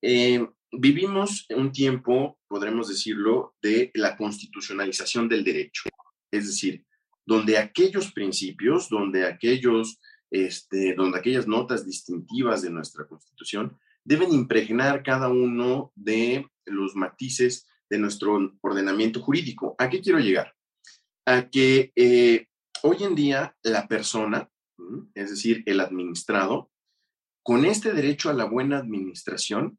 eh, 0.03 0.45
vivimos 0.73 1.47
un 1.51 1.73
tiempo, 1.73 2.39
podremos 2.49 2.89
decirlo, 2.89 3.55
de 3.63 3.91
la 3.95 4.17
constitucionalización 4.17 5.29
del 5.29 5.45
derecho. 5.45 5.89
Es 6.31 6.47
decir, 6.47 6.85
donde 7.25 7.59
aquellos 7.59 8.13
principios, 8.13 8.89
donde 8.89 9.27
aquellos, 9.27 10.01
este, 10.31 10.95
donde 10.95 11.19
aquellas 11.19 11.47
notas 11.47 11.87
distintivas 11.87 12.63
de 12.63 12.71
nuestra 12.71 13.07
constitución 13.07 13.79
deben 14.05 14.33
impregnar 14.33 15.03
cada 15.03 15.29
uno 15.29 15.93
de 15.95 16.49
los 16.65 16.97
matices 16.97 17.67
de 17.91 17.99
nuestro 17.99 18.57
ordenamiento 18.61 19.21
jurídico. 19.21 19.75
¿A 19.79 19.89
qué 19.89 20.01
quiero 20.01 20.19
llegar? 20.19 20.55
A 21.29 21.51
que 21.51 21.93
eh, 21.95 22.47
hoy 22.83 22.97
en 23.05 23.15
día 23.15 23.55
la 23.63 23.87
persona, 23.87 24.51
es 25.15 25.29
decir, 25.29 25.63
el 25.67 25.81
administrado, 25.81 26.71
con 27.43 27.67
este 27.67 27.93
derecho 27.93 28.31
a 28.31 28.33
la 28.33 28.47
buena 28.47 28.79
administración, 28.79 29.79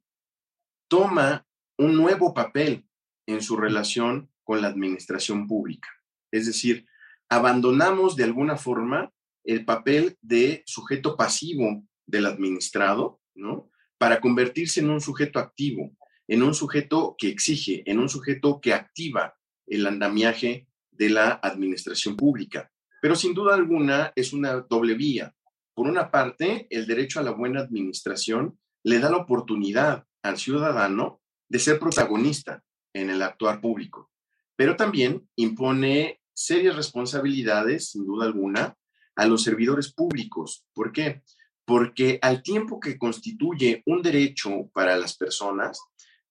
toma 0.87 1.47
un 1.79 1.95
nuevo 1.95 2.35
papel 2.35 2.87
en 3.25 3.41
su 3.41 3.57
relación 3.57 4.29
con 4.43 4.61
la 4.61 4.67
administración 4.67 5.47
pública. 5.47 5.89
Es 6.31 6.45
decir, 6.45 6.85
abandonamos 7.29 8.15
de 8.15 8.25
alguna 8.25 8.55
forma 8.55 9.11
el 9.43 9.65
papel 9.65 10.19
de 10.21 10.61
sujeto 10.67 11.17
pasivo 11.17 11.83
del 12.05 12.27
administrado, 12.27 13.21
¿no? 13.33 13.71
Para 13.97 14.21
convertirse 14.21 14.81
en 14.81 14.91
un 14.91 15.01
sujeto 15.01 15.39
activo, 15.39 15.97
en 16.27 16.43
un 16.43 16.53
sujeto 16.53 17.15
que 17.17 17.29
exige, 17.29 17.81
en 17.89 17.97
un 17.97 18.07
sujeto 18.07 18.61
que 18.61 18.75
activa 18.75 19.33
el 19.65 19.87
andamiaje 19.87 20.68
de 20.99 21.09
la 21.09 21.39
administración 21.41 22.17
pública. 22.17 22.69
Pero 23.01 23.15
sin 23.15 23.33
duda 23.33 23.55
alguna 23.55 24.11
es 24.15 24.33
una 24.33 24.59
doble 24.69 24.95
vía. 24.95 25.33
Por 25.73 25.87
una 25.87 26.11
parte, 26.11 26.67
el 26.69 26.85
derecho 26.85 27.19
a 27.19 27.23
la 27.23 27.31
buena 27.31 27.61
administración 27.61 28.59
le 28.83 28.99
da 28.99 29.09
la 29.09 29.17
oportunidad 29.17 30.05
al 30.21 30.37
ciudadano 30.37 31.21
de 31.47 31.59
ser 31.59 31.79
protagonista 31.79 32.61
en 32.93 33.09
el 33.09 33.21
actuar 33.21 33.61
público, 33.61 34.11
pero 34.57 34.75
también 34.75 35.27
impone 35.37 36.19
serias 36.33 36.75
responsabilidades, 36.75 37.91
sin 37.91 38.05
duda 38.05 38.25
alguna, 38.25 38.75
a 39.15 39.25
los 39.25 39.43
servidores 39.43 39.93
públicos. 39.93 40.65
¿Por 40.73 40.91
qué? 40.91 41.23
Porque 41.65 42.19
al 42.21 42.43
tiempo 42.43 42.79
que 42.79 42.97
constituye 42.97 43.83
un 43.85 44.01
derecho 44.01 44.69
para 44.73 44.97
las 44.97 45.15
personas, 45.15 45.79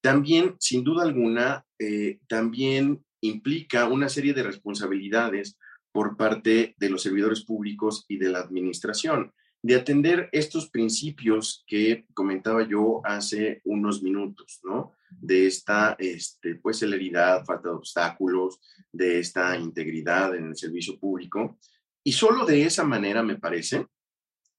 también, 0.00 0.57
sin 0.59 0.85
duda 0.85 1.04
alguna, 1.04 1.64
eh, 1.78 2.18
también 2.28 3.04
implica 3.20 3.87
una 3.87 4.09
serie 4.09 4.35
de 4.35 4.42
responsabilidades 4.42 5.59
por 5.92 6.16
parte 6.16 6.74
de 6.78 6.90
los 6.90 7.02
servidores 7.02 7.44
públicos 7.44 8.04
y 8.09 8.18
de 8.18 8.31
la 8.31 8.40
administración, 8.40 9.33
de 9.62 9.74
atender 9.74 10.28
estos 10.33 10.70
principios 10.70 11.64
que 11.66 12.07
comentaba 12.14 12.66
yo 12.66 13.00
hace 13.04 13.61
unos 13.64 14.02
minutos, 14.02 14.61
¿no? 14.62 14.92
De 15.11 15.46
esta, 15.46 15.96
este, 15.98 16.54
pues, 16.57 16.78
celeridad, 16.78 17.44
falta 17.44 17.70
de 17.70 17.74
obstáculos, 17.74 18.61
de 18.92 19.18
esta 19.18 19.57
integridad 19.57 20.37
en 20.37 20.48
el 20.48 20.57
servicio 20.57 20.98
público. 20.98 21.59
Y 22.04 22.12
solo 22.12 22.46
de 22.46 22.64
esa 22.64 22.85
manera, 22.85 23.22
me 23.22 23.37
parece, 23.37 23.87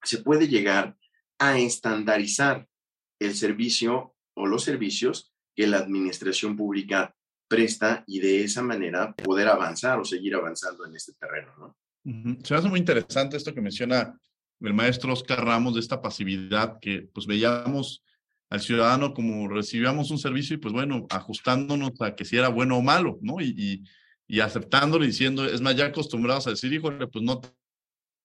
se 0.02 0.18
puede 0.18 0.48
llegar 0.48 0.96
a 1.38 1.58
estandarizar 1.58 2.68
el 3.18 3.34
servicio 3.34 4.14
o 4.34 4.46
los 4.46 4.64
servicios 4.64 5.32
que 5.54 5.66
la 5.66 5.78
administración 5.78 6.56
pública 6.56 7.14
presta 7.50 8.04
y 8.06 8.20
de 8.20 8.44
esa 8.44 8.62
manera 8.62 9.12
poder 9.12 9.48
avanzar 9.48 9.98
o 9.98 10.04
seguir 10.04 10.36
avanzando 10.36 10.86
en 10.86 10.94
este 10.94 11.12
terreno. 11.14 11.52
¿no? 11.58 12.38
Se 12.44 12.54
hace 12.54 12.68
muy 12.68 12.78
interesante 12.78 13.36
esto 13.36 13.52
que 13.52 13.60
menciona 13.60 14.16
el 14.60 14.72
maestro 14.72 15.12
Oscar 15.12 15.44
Ramos 15.44 15.74
de 15.74 15.80
esta 15.80 16.00
pasividad 16.00 16.78
que 16.80 17.08
pues 17.12 17.26
veíamos 17.26 18.04
al 18.50 18.60
ciudadano 18.60 19.12
como 19.14 19.48
recibíamos 19.48 20.12
un 20.12 20.18
servicio 20.18 20.54
y 20.54 20.58
pues 20.58 20.72
bueno, 20.72 21.06
ajustándonos 21.10 21.92
a 22.00 22.14
que 22.14 22.24
si 22.24 22.36
era 22.36 22.48
bueno 22.48 22.76
o 22.76 22.82
malo, 22.82 23.18
¿no? 23.20 23.40
Y, 23.40 23.54
y, 23.56 23.84
y 24.28 24.40
aceptándolo 24.40 25.04
y 25.04 25.08
diciendo, 25.08 25.44
es 25.44 25.60
más, 25.60 25.74
ya 25.74 25.86
acostumbrados 25.86 26.46
a 26.46 26.50
decir, 26.50 26.72
híjole, 26.72 27.08
pues 27.08 27.24
no 27.24 27.40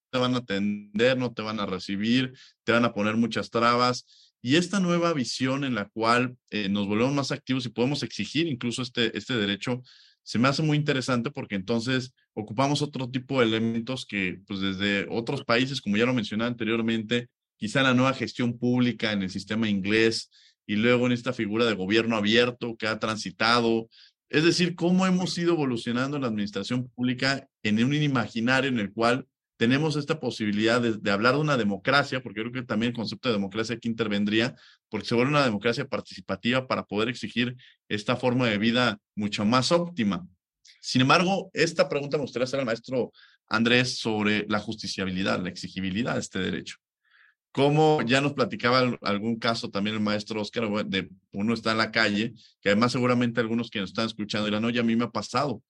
te 0.09 0.17
van 0.17 0.35
a 0.35 0.39
atender, 0.39 1.17
no 1.17 1.33
te 1.33 1.41
van 1.41 1.59
a 1.59 1.65
recibir, 1.65 2.33
te 2.63 2.71
van 2.71 2.85
a 2.85 2.93
poner 2.93 3.15
muchas 3.15 3.49
trabas. 3.49 4.05
Y 4.41 4.57
esta 4.57 4.79
nueva 4.79 5.13
visión 5.13 5.63
en 5.63 5.75
la 5.75 5.89
cual 5.89 6.37
eh, 6.51 6.69
nos 6.69 6.87
volvemos 6.87 7.13
más 7.13 7.31
activos 7.31 7.65
y 7.65 7.69
podemos 7.69 8.03
exigir 8.03 8.47
incluso 8.47 8.81
este, 8.81 9.17
este 9.17 9.35
derecho, 9.35 9.81
se 10.25 10.39
me 10.39 10.47
hace 10.47 10.63
muy 10.63 10.75
interesante 10.75 11.29
porque 11.29 11.55
entonces 11.55 12.13
ocupamos 12.33 12.81
otro 12.81 13.09
tipo 13.09 13.39
de 13.39 13.45
elementos 13.45 14.07
que 14.07 14.41
pues 14.47 14.59
desde 14.59 15.07
otros 15.09 15.43
países, 15.45 15.81
como 15.81 15.97
ya 15.97 16.05
lo 16.07 16.15
mencioné 16.15 16.45
anteriormente, 16.45 17.29
quizá 17.57 17.83
la 17.83 17.93
nueva 17.93 18.13
gestión 18.13 18.57
pública 18.57 19.11
en 19.11 19.21
el 19.21 19.29
sistema 19.29 19.69
inglés 19.69 20.31
y 20.65 20.77
luego 20.77 21.05
en 21.05 21.11
esta 21.11 21.31
figura 21.31 21.65
de 21.65 21.75
gobierno 21.75 22.15
abierto 22.15 22.75
que 22.75 22.87
ha 22.87 22.97
transitado. 22.97 23.87
Es 24.29 24.43
decir, 24.43 24.75
cómo 24.75 25.05
hemos 25.05 25.37
ido 25.37 25.53
evolucionando 25.53 26.17
la 26.17 26.27
administración 26.27 26.89
pública 26.89 27.47
en 27.61 27.83
un 27.83 27.93
imaginario 27.93 28.69
en 28.69 28.79
el 28.79 28.91
cual 28.91 29.27
tenemos 29.57 29.95
esta 29.95 30.19
posibilidad 30.19 30.81
de, 30.81 31.11
hablar 31.11 31.35
de 31.35 31.41
una 31.41 31.57
democracia, 31.57 32.21
porque 32.21 32.41
creo 32.41 32.51
que 32.51 32.63
también 32.63 32.91
el 32.91 32.95
concepto 32.95 33.29
de 33.29 33.35
democracia 33.35 33.75
aquí 33.75 33.87
intervendría, 33.87 34.55
porque 34.89 35.07
se 35.07 35.15
vuelve 35.15 35.31
una 35.31 35.45
democracia 35.45 35.87
participativa 35.87 36.67
para 36.67 36.83
poder 36.83 37.09
exigir 37.09 37.55
esta 37.87 38.15
forma 38.15 38.47
de 38.47 38.57
vida 38.57 38.99
mucho 39.15 39.45
más 39.45 39.71
óptima. 39.71 40.27
Sin 40.81 41.01
embargo, 41.01 41.49
esta 41.53 41.87
pregunta 41.89 42.17
me 42.17 42.23
gustaría 42.23 42.45
hacer 42.45 42.59
al 42.59 42.65
maestro 42.65 43.11
Andrés 43.47 43.97
sobre 43.97 44.45
la 44.49 44.59
justiciabilidad, 44.59 45.41
la 45.41 45.49
exigibilidad 45.49 46.13
de 46.13 46.19
este 46.19 46.39
derecho 46.39 46.77
como 47.55 48.01
ya 48.01 48.19
nos 48.19 48.33
platicaba 48.33 48.97
algún 49.01 49.39
caso 49.39 49.69
también 49.69 49.95
el 49.95 50.01
maestro 50.01 50.41
Oscar, 50.41 50.67
de 50.87 51.09
uno 51.31 51.53
está 51.53 51.71
en 51.71 51.77
la 51.77 51.89
calle, 51.89 52.33
que 52.59 52.67
además 52.67 52.91
seguramente 52.91 53.39
algunos 53.39 53.69
que 53.69 53.79
nos 53.79 53.91
están 53.91 54.07
escuchando 54.07 54.47
dirán, 54.47 54.65
oye, 54.65 54.81
a 54.81 54.83
mí 54.83 54.93
me 54.97 55.05
ha 55.05 55.09
pasado. 55.09 55.63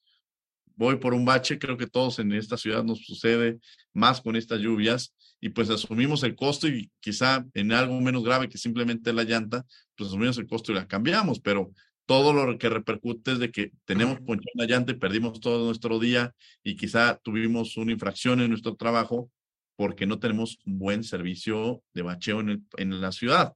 Voy 0.76 0.98
por 0.98 1.14
un 1.14 1.26
bache, 1.26 1.58
creo 1.60 1.78
que 1.78 1.88
todos 1.88 2.20
en 2.20 2.32
esta 2.34 2.58
ciudad 2.58 2.84
nos 2.84 3.06
sucede, 3.06 3.60
más 3.94 4.22
con 4.22 4.36
estas 4.36 4.60
lluvias, 4.60 5.14
y 5.40 5.50
pues 5.50 5.70
asumimos 5.70 6.24
el 6.24 6.36
costo 6.36 6.68
y 6.68 6.92
quizá 7.00 7.46
en 7.54 7.72
algo 7.72 8.00
menos 8.02 8.24
grave 8.24 8.50
que 8.50 8.58
simplemente 8.58 9.14
la 9.14 9.24
llanta, 9.24 9.66
pues 9.96 10.10
asumimos 10.10 10.38
el 10.38 10.48
costo 10.48 10.72
y 10.72 10.76
la 10.76 10.88
cambiamos, 10.88 11.40
pero 11.40 11.72
todo 12.06 12.34
lo 12.34 12.58
que 12.58 12.70
repercute 12.70 13.34
es 13.34 13.40
de 13.40 13.52
que 13.52 13.72
tenemos 13.86 14.20
ponchada 14.20 14.52
una 14.56 14.66
llanta 14.66 14.92
y 14.92 14.96
perdimos 14.96 15.40
todo 15.40 15.66
nuestro 15.66 16.00
día 16.00 16.34
y 16.64 16.76
quizá 16.76 17.20
tuvimos 17.24 17.78
una 17.78 17.92
infracción 17.92 18.42
en 18.42 18.50
nuestro 18.50 18.76
trabajo 18.76 19.32
porque 19.76 20.06
no 20.06 20.20
tenemos 20.20 20.58
un 20.66 20.80
buen 20.80 21.04
servicio 21.04 21.84
de 21.94 22.02
bacheo 22.04 22.40
en, 22.40 22.50
el, 22.50 22.64
en 22.78 23.02
la 23.02 23.12
ciudad. 23.12 23.54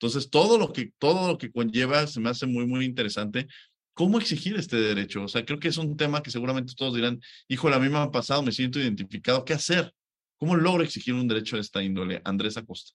Entonces, 0.00 0.30
todo 0.30 0.58
lo, 0.58 0.72
que, 0.72 0.92
todo 0.98 1.26
lo 1.26 1.38
que 1.38 1.50
conlleva 1.50 2.06
se 2.06 2.20
me 2.20 2.30
hace 2.30 2.46
muy, 2.46 2.66
muy 2.66 2.84
interesante. 2.84 3.48
¿Cómo 3.98 4.18
exigir 4.18 4.56
este 4.56 4.76
derecho? 4.76 5.24
O 5.24 5.28
sea, 5.28 5.44
creo 5.44 5.58
que 5.58 5.66
es 5.66 5.76
un 5.76 5.96
tema 5.96 6.22
que 6.22 6.30
seguramente 6.30 6.72
todos 6.76 6.94
dirán, 6.94 7.20
hijo, 7.48 7.68
la 7.68 7.80
misma 7.80 8.04
ha 8.04 8.10
pasado, 8.12 8.42
me 8.42 8.52
siento 8.52 8.78
identificado. 8.78 9.44
¿Qué 9.44 9.52
hacer? 9.52 9.92
¿Cómo 10.36 10.54
logro 10.56 10.84
exigir 10.84 11.14
un 11.14 11.26
derecho 11.26 11.56
de 11.56 11.62
esta 11.62 11.82
índole? 11.82 12.22
Andrés 12.24 12.56
Acosta. 12.56 12.92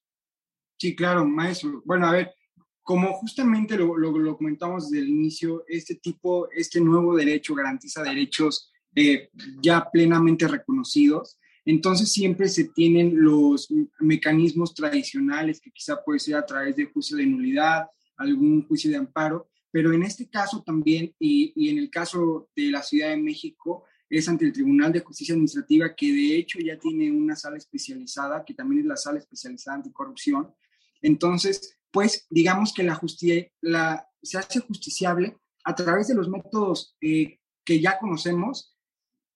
Sí, 0.78 0.96
claro, 0.96 1.26
maestro. 1.26 1.82
Bueno, 1.86 2.08
a 2.08 2.13
ver, 2.13 2.34
como 2.82 3.12
justamente 3.16 3.78
lo, 3.78 3.98
lo, 3.98 4.38
comentamos 4.38 4.89
desde 4.89 5.04
el 5.04 5.10
inicio, 5.10 5.66
este 5.68 5.96
tipo, 5.96 6.50
este 6.52 6.80
nuevo 6.80 7.16
derecho 7.18 7.54
garantiza 7.54 8.02
derechos 8.02 8.72
eh, 8.96 9.30
ya 9.62 9.89
plenamente 9.92 10.48
reconocidos 10.48 11.38
entonces 11.66 12.12
siempre 12.12 12.50
se 12.50 12.66
tienen 12.66 13.22
los 13.22 13.70
mecanismos 14.00 14.74
tradicionales, 14.74 15.62
que 15.62 15.72
quizá 15.72 16.04
puede 16.04 16.20
ser 16.20 16.36
a 16.36 16.46
través 16.46 16.76
de 16.76 16.86
juicio 16.86 17.16
de 17.16 17.26
nulidad, 17.26 17.88
algún 18.18 18.68
juicio 18.68 18.92
de 18.92 18.98
amparo, 18.98 19.50
pero 19.74 19.92
en 19.92 20.04
este 20.04 20.30
caso 20.30 20.62
también, 20.62 21.16
y, 21.18 21.70
en 21.70 21.80
el 21.80 21.90
caso 21.90 22.48
de 22.56 22.70
la 22.70 22.84
Ciudad 22.84 23.10
de 23.10 23.18
México, 23.18 23.86
es 24.08 24.30
ante 24.30 24.46
el 24.46 24.54
Tribunal 24.54 24.94
de 24.94 25.00
Justicia 25.00 25.34
Administrativa, 25.34 25.96
que 25.96 26.14
de 26.14 26.38
hecho 26.38 26.60
ya 26.60 26.78
tiene 26.78 27.12
una 27.12 27.36
sala 27.36 27.58
especializada, 27.58 28.46
que 28.46 28.54
también 28.54 28.82
es 28.82 28.86
la 28.86 28.98
sala 28.98 29.18
especializada 29.18 29.78
anticorrupción. 29.78 30.54
Entonces, 31.02 31.80
pues 31.90 32.28
digamos 32.30 32.72
que 32.72 32.84
la 32.84 32.94
justicia 32.94 33.48
la, 33.62 34.08
se 34.22 34.38
hace 34.38 34.60
justiciable 34.60 35.36
a 35.64 35.74
través 35.74 36.08
de 36.08 36.14
los 36.14 36.30
métodos 36.30 36.96
eh, 37.02 37.40
que 37.66 37.80
ya 37.80 37.98
conocemos 37.98 38.74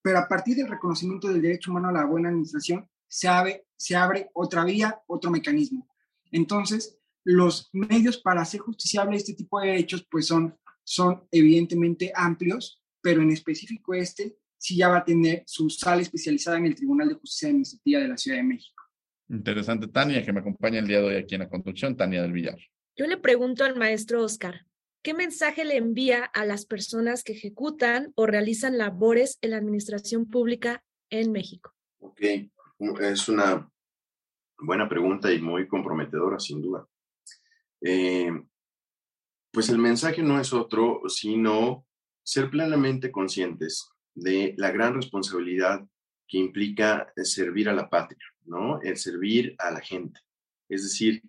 pero 0.02 0.18
a 0.18 0.28
partir 0.28 0.56
del 0.56 0.68
reconocimiento 0.68 1.28
del 1.28 1.42
derecho 1.42 1.70
humano 1.70 1.88
a 1.88 1.92
la 1.92 2.04
buena 2.04 2.28
administración, 2.28 2.88
se 3.06 3.28
abre, 3.28 3.66
se 3.76 3.96
abre 3.96 4.30
otra 4.32 4.64
vía, 4.64 5.00
otro 5.06 5.30
mecanismo. 5.30 5.88
Entonces, 6.30 6.97
los 7.24 7.68
medios 7.72 8.18
para 8.18 8.42
hacer 8.42 8.60
justiciable 8.60 9.16
este 9.16 9.34
tipo 9.34 9.60
de 9.60 9.68
derechos, 9.68 10.06
pues 10.10 10.26
son, 10.26 10.56
son 10.84 11.26
evidentemente 11.30 12.12
amplios, 12.14 12.82
pero 13.00 13.22
en 13.22 13.30
específico 13.30 13.94
este 13.94 14.36
sí 14.56 14.76
ya 14.76 14.88
va 14.88 14.98
a 14.98 15.04
tener 15.04 15.42
su 15.46 15.70
sala 15.70 16.02
especializada 16.02 16.58
en 16.58 16.66
el 16.66 16.74
Tribunal 16.74 17.08
de 17.08 17.14
Justicia 17.14 17.48
Administrativa 17.48 18.00
de 18.00 18.08
la 18.08 18.16
Ciudad 18.16 18.38
de 18.38 18.44
México. 18.44 18.82
Interesante, 19.28 19.88
Tania, 19.88 20.24
que 20.24 20.32
me 20.32 20.40
acompaña 20.40 20.78
el 20.78 20.86
día 20.86 21.00
de 21.00 21.04
hoy 21.04 21.16
aquí 21.16 21.34
en 21.34 21.42
la 21.42 21.48
conducción, 21.48 21.96
Tania 21.96 22.22
del 22.22 22.32
Villar. 22.32 22.58
Yo 22.96 23.06
le 23.06 23.18
pregunto 23.18 23.64
al 23.64 23.76
maestro 23.76 24.24
Oscar, 24.24 24.66
¿Qué 25.02 25.14
mensaje 25.14 25.64
le 25.64 25.76
envía 25.76 26.24
a 26.24 26.44
las 26.44 26.66
personas 26.66 27.22
que 27.22 27.32
ejecutan 27.32 28.12
o 28.16 28.26
realizan 28.26 28.78
labores 28.78 29.38
en 29.42 29.52
la 29.52 29.56
administración 29.56 30.28
pública 30.28 30.84
en 31.08 31.30
México? 31.32 31.72
Ok, 32.00 32.20
es 33.00 33.28
una 33.28 33.70
buena 34.58 34.88
pregunta 34.88 35.32
y 35.32 35.40
muy 35.40 35.68
comprometedora, 35.68 36.40
sin 36.40 36.60
duda. 36.60 36.86
Eh, 37.80 38.30
pues 39.52 39.68
el 39.68 39.78
mensaje 39.78 40.22
no 40.22 40.40
es 40.40 40.52
otro, 40.52 41.02
sino 41.08 41.86
ser 42.22 42.50
plenamente 42.50 43.10
conscientes 43.10 43.88
de 44.14 44.54
la 44.56 44.70
gran 44.70 44.94
responsabilidad 44.94 45.86
que 46.26 46.38
implica 46.38 47.12
servir 47.22 47.68
a 47.68 47.72
la 47.72 47.88
patria, 47.88 48.24
¿no? 48.44 48.80
El 48.82 48.96
servir 48.96 49.54
a 49.58 49.70
la 49.70 49.80
gente. 49.80 50.20
Es 50.68 50.82
decir, 50.82 51.22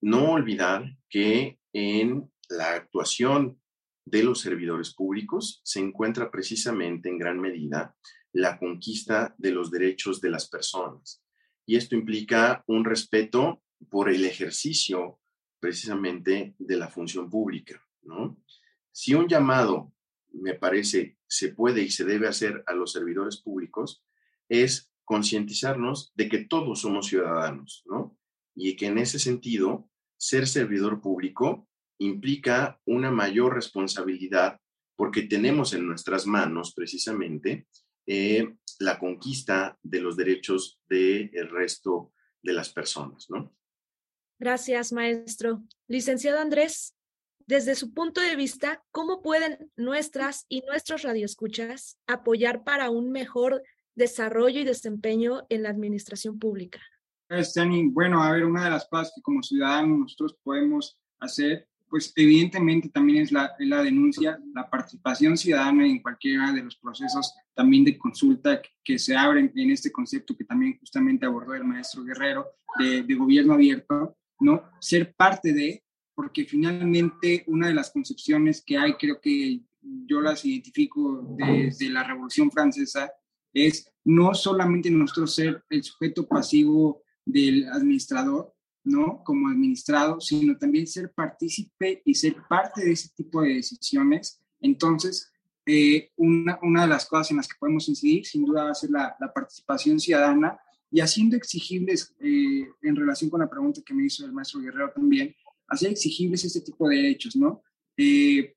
no 0.00 0.32
olvidar 0.32 0.96
que 1.08 1.58
en 1.72 2.30
la 2.48 2.74
actuación 2.74 3.60
de 4.04 4.22
los 4.22 4.40
servidores 4.40 4.94
públicos 4.94 5.60
se 5.64 5.80
encuentra 5.80 6.30
precisamente 6.30 7.08
en 7.08 7.18
gran 7.18 7.40
medida 7.40 7.96
la 8.32 8.58
conquista 8.58 9.34
de 9.36 9.50
los 9.50 9.70
derechos 9.70 10.20
de 10.20 10.30
las 10.30 10.48
personas. 10.48 11.22
Y 11.66 11.76
esto 11.76 11.96
implica 11.96 12.62
un 12.68 12.84
respeto 12.84 13.62
por 13.90 14.08
el 14.08 14.24
ejercicio 14.24 15.18
precisamente 15.60 16.54
de 16.58 16.76
la 16.76 16.88
función 16.88 17.30
pública, 17.30 17.82
¿no? 18.02 18.36
Si 18.92 19.14
un 19.14 19.28
llamado, 19.28 19.92
me 20.32 20.54
parece, 20.54 21.18
se 21.26 21.48
puede 21.48 21.82
y 21.82 21.90
se 21.90 22.04
debe 22.04 22.28
hacer 22.28 22.62
a 22.66 22.74
los 22.74 22.92
servidores 22.92 23.38
públicos, 23.38 24.04
es 24.48 24.90
concientizarnos 25.04 26.12
de 26.14 26.28
que 26.28 26.44
todos 26.44 26.80
somos 26.80 27.06
ciudadanos, 27.06 27.82
¿no? 27.86 28.18
Y 28.54 28.76
que 28.76 28.86
en 28.86 28.98
ese 28.98 29.18
sentido, 29.18 29.90
ser 30.16 30.46
servidor 30.46 31.00
público 31.00 31.68
implica 31.98 32.80
una 32.84 33.10
mayor 33.10 33.54
responsabilidad 33.54 34.60
porque 34.96 35.22
tenemos 35.22 35.74
en 35.74 35.86
nuestras 35.86 36.26
manos 36.26 36.72
precisamente 36.74 37.66
eh, 38.06 38.56
la 38.78 38.98
conquista 38.98 39.78
de 39.82 40.00
los 40.00 40.16
derechos 40.16 40.80
del 40.88 41.48
resto 41.50 42.12
de 42.42 42.52
las 42.52 42.70
personas, 42.72 43.28
¿no? 43.28 43.54
Gracias, 44.38 44.92
maestro. 44.92 45.62
Licenciado 45.88 46.40
Andrés, 46.40 46.94
desde 47.46 47.74
su 47.74 47.94
punto 47.94 48.20
de 48.20 48.36
vista, 48.36 48.82
¿cómo 48.90 49.22
pueden 49.22 49.70
nuestras 49.76 50.46
y 50.48 50.62
nuestros 50.62 51.02
radioescuchas 51.02 51.98
apoyar 52.06 52.64
para 52.64 52.90
un 52.90 53.10
mejor 53.10 53.62
desarrollo 53.94 54.60
y 54.60 54.64
desempeño 54.64 55.46
en 55.48 55.62
la 55.62 55.70
administración 55.70 56.38
pública? 56.38 56.80
Bueno, 57.92 58.22
a 58.22 58.32
ver, 58.32 58.44
una 58.44 58.64
de 58.64 58.70
las 58.70 58.86
cosas 58.88 59.12
que 59.14 59.22
como 59.22 59.42
ciudadanos 59.42 59.98
nosotros 59.98 60.36
podemos 60.42 60.98
hacer 61.18 61.68
pues 61.88 62.12
evidentemente 62.16 62.88
también 62.88 63.22
es 63.22 63.32
la, 63.32 63.54
la, 63.58 63.82
denuncia, 63.82 64.38
la 64.54 64.68
participación 64.68 65.36
ciudadana 65.36 65.86
en 65.86 66.00
cualquiera 66.00 66.52
de 66.52 66.62
los 66.62 66.76
procesos 66.76 67.34
también 67.54 67.84
de 67.84 67.96
consulta 67.96 68.60
que, 68.82 68.98
se 68.98 69.16
abren 69.16 69.52
en 69.54 69.70
este 69.70 69.92
concepto 69.92 70.36
que 70.36 70.44
también 70.44 70.78
justamente 70.78 71.26
abordó 71.26 71.54
el 71.54 71.64
maestro 71.64 72.04
Guerrero 72.04 72.46
de, 72.78 73.02
de, 73.02 73.14
gobierno 73.14 73.54
abierto, 73.54 74.16
¿no? 74.40 74.70
Ser 74.80 75.14
parte 75.14 75.52
de, 75.52 75.84
porque 76.14 76.44
finalmente 76.44 77.44
una 77.46 77.68
de 77.68 77.74
las 77.74 77.90
concepciones 77.90 78.62
que 78.64 78.76
hay, 78.78 78.94
creo 78.94 79.20
que 79.20 79.60
yo 79.80 80.20
las 80.20 80.44
identifico 80.44 81.36
desde 81.36 81.90
la 81.90 82.02
Revolución 82.02 82.50
Francesa, 82.50 83.10
es 83.52 83.90
no 84.04 84.34
solamente 84.34 84.90
nosotros 84.90 85.34
ser 85.34 85.64
el 85.70 85.82
sujeto 85.82 86.26
pasivo 86.26 87.02
del 87.24 87.68
administrador, 87.68 88.54
¿no? 88.84 89.22
Como 89.24 89.48
administrado, 89.48 90.20
sino 90.20 90.56
también 90.56 90.86
ser 90.86 91.12
partícipe 91.12 92.02
y 92.04 92.14
ser 92.14 92.36
parte 92.48 92.84
de 92.84 92.92
ese 92.92 93.08
tipo 93.16 93.42
de 93.42 93.54
decisiones. 93.54 94.40
Entonces, 94.60 95.32
eh, 95.64 96.10
una, 96.16 96.58
una, 96.62 96.82
de 96.82 96.88
las 96.88 97.06
cosas 97.06 97.30
en 97.32 97.38
las 97.38 97.48
que 97.48 97.56
podemos 97.58 97.88
incidir, 97.88 98.24
sin 98.24 98.44
duda, 98.44 98.64
va 98.64 98.70
a 98.70 98.74
ser 98.74 98.90
la, 98.90 99.16
la 99.18 99.32
participación 99.32 99.98
ciudadana 99.98 100.58
y 100.96 101.00
haciendo 101.00 101.36
exigibles, 101.36 102.14
eh, 102.20 102.66
en 102.80 102.96
relación 102.96 103.28
con 103.28 103.40
la 103.40 103.50
pregunta 103.50 103.82
que 103.84 103.92
me 103.92 104.06
hizo 104.06 104.24
el 104.24 104.32
maestro 104.32 104.62
Guerrero 104.62 104.92
también, 104.94 105.36
hacer 105.68 105.90
exigibles 105.90 106.42
este 106.42 106.62
tipo 106.62 106.88
de 106.88 106.96
derechos, 106.96 107.36
¿no? 107.36 107.62
Eh, 107.98 108.54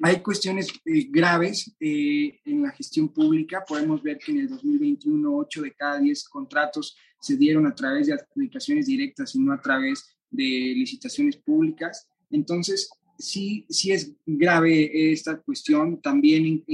hay 0.00 0.20
cuestiones 0.20 0.68
eh, 0.86 1.08
graves 1.10 1.76
en 1.78 2.62
la 2.62 2.70
gestión 2.70 3.12
pública. 3.12 3.66
Podemos 3.68 4.02
ver 4.02 4.16
que 4.16 4.32
en 4.32 4.38
el 4.38 4.48
2021, 4.48 5.30
8 5.30 5.60
de 5.60 5.74
cada 5.74 6.00
10 6.00 6.28
contratos 6.30 6.96
se 7.20 7.36
dieron 7.36 7.66
a 7.66 7.74
través 7.74 8.06
de 8.06 8.14
adjudicaciones 8.14 8.86
directas 8.86 9.34
y 9.34 9.38
no 9.38 9.52
a 9.52 9.60
través 9.60 10.16
de 10.30 10.44
licitaciones 10.74 11.36
públicas. 11.36 12.08
Entonces, 12.30 12.88
sí, 13.18 13.66
sí 13.68 13.92
es 13.92 14.14
grave 14.24 15.12
esta 15.12 15.38
cuestión. 15.38 16.00
También 16.00 16.64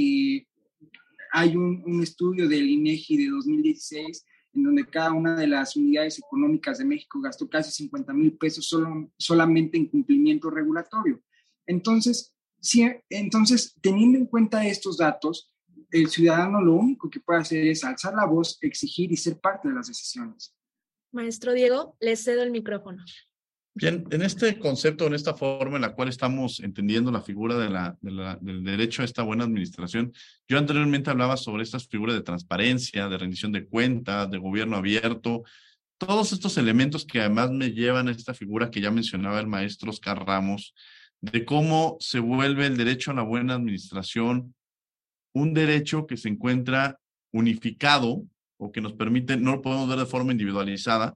hay 1.33 1.57
un, 1.57 1.83
un, 1.85 2.01
estudio 2.01 2.49
del 2.49 2.71
INEGI 2.71 3.17
de 3.17 3.31
2016 3.31 4.25
en 4.55 4.63
donde 4.63 4.87
cada 4.87 5.13
una 5.13 5.37
de 5.37 5.47
las 5.47 5.77
unidades 5.77 6.19
económicas 6.19 6.79
de 6.79 6.85
México 6.85 7.21
gastó 7.21 7.49
casi 7.49 7.71
50 7.71 8.13
mil 8.13 8.37
pesos 8.37 8.67
solo, 8.67 9.11
solamente 9.19 9.77
en 9.77 9.87
cumplimiento 9.87 10.51
regulatorio. 10.51 11.21
Entonces, 11.67 12.35
sí, 12.61 12.89
entonces, 13.09 13.75
teniendo 13.81 14.19
en 14.19 14.27
cuenta 14.27 14.67
estos 14.67 14.99
datos, 14.99 15.53
el 15.91 16.09
ciudadano 16.09 16.61
lo 16.61 16.75
único 16.75 17.09
que 17.09 17.21
puede 17.21 17.41
hacer 17.41 17.67
es 17.67 17.85
alzar 17.85 18.15
la 18.15 18.27
voz, 18.27 18.59
exigir 18.63 19.13
y 19.13 19.17
ser 19.17 19.39
parte 19.41 19.69
de 19.69 19.75
las 19.75 19.89
decisiones. 19.89 20.55
Maestro 21.13 21.53
Diego, 21.53 21.97
le 22.01 22.17
cedo 22.17 22.43
el 22.43 22.51
micrófono. 22.51 23.05
Bien, 23.77 24.05
en 24.13 24.23
este 24.23 24.57
concepto, 24.61 25.05
en 25.09 25.15
esta 25.15 25.35
forma 25.35 25.75
en 25.75 25.83
la 25.83 25.95
cual 25.95 26.09
estamos 26.09 26.61
entendiendo 26.61 27.11
la 27.11 27.23
figura 27.23 27.59
del 27.59 28.65
derecho 28.65 29.03
a 29.03 29.05
esta 29.05 29.23
buena 29.25 29.43
administración, 29.43 30.13
yo 30.47 30.59
anteriormente 30.59 31.11
hablaba 31.11 31.37
sobre 31.37 31.65
estas 31.65 31.89
figuras 31.89 32.15
de 32.15 32.23
transparencia, 32.23 33.09
de 33.09 33.19
rendición 33.19 33.51
de 33.51 33.67
cuentas, 33.67 34.31
de 34.31 34.39
gobierno 34.39 34.77
abierto, 34.77 35.43
todos 35.99 36.33
estos 36.33 36.57
elementos 36.57 37.05
que 37.05 37.19
además 37.19 37.51
me 37.51 37.73
llevan 37.73 38.07
a 38.07 38.13
esta 38.13 38.33
figura 38.33 38.71
que 38.71 38.81
ya 38.81 38.93
mencionaba 38.93 39.41
el 39.41 39.49
maestro 39.49 39.91
Oscar 39.91 40.25
Ramos, 40.25 40.73
de 41.21 41.45
cómo 41.45 41.97
se 41.99 42.21
vuelve 42.21 42.67
el 42.67 42.77
derecho 42.77 43.11
a 43.11 43.15
la 43.15 43.23
buena 43.23 43.55
administración 43.55 44.55
un 45.33 45.53
derecho 45.53 46.07
que 46.07 46.17
se 46.17 46.29
encuentra 46.29 47.01
unificado 47.33 48.23
o 48.57 48.71
que 48.71 48.81
nos 48.81 48.93
permite, 48.93 49.37
no 49.37 49.57
lo 49.57 49.63
podemos 49.63 49.89
ver 49.89 49.99
de 49.99 50.07
forma 50.07 50.31
individualizada, 50.31 51.15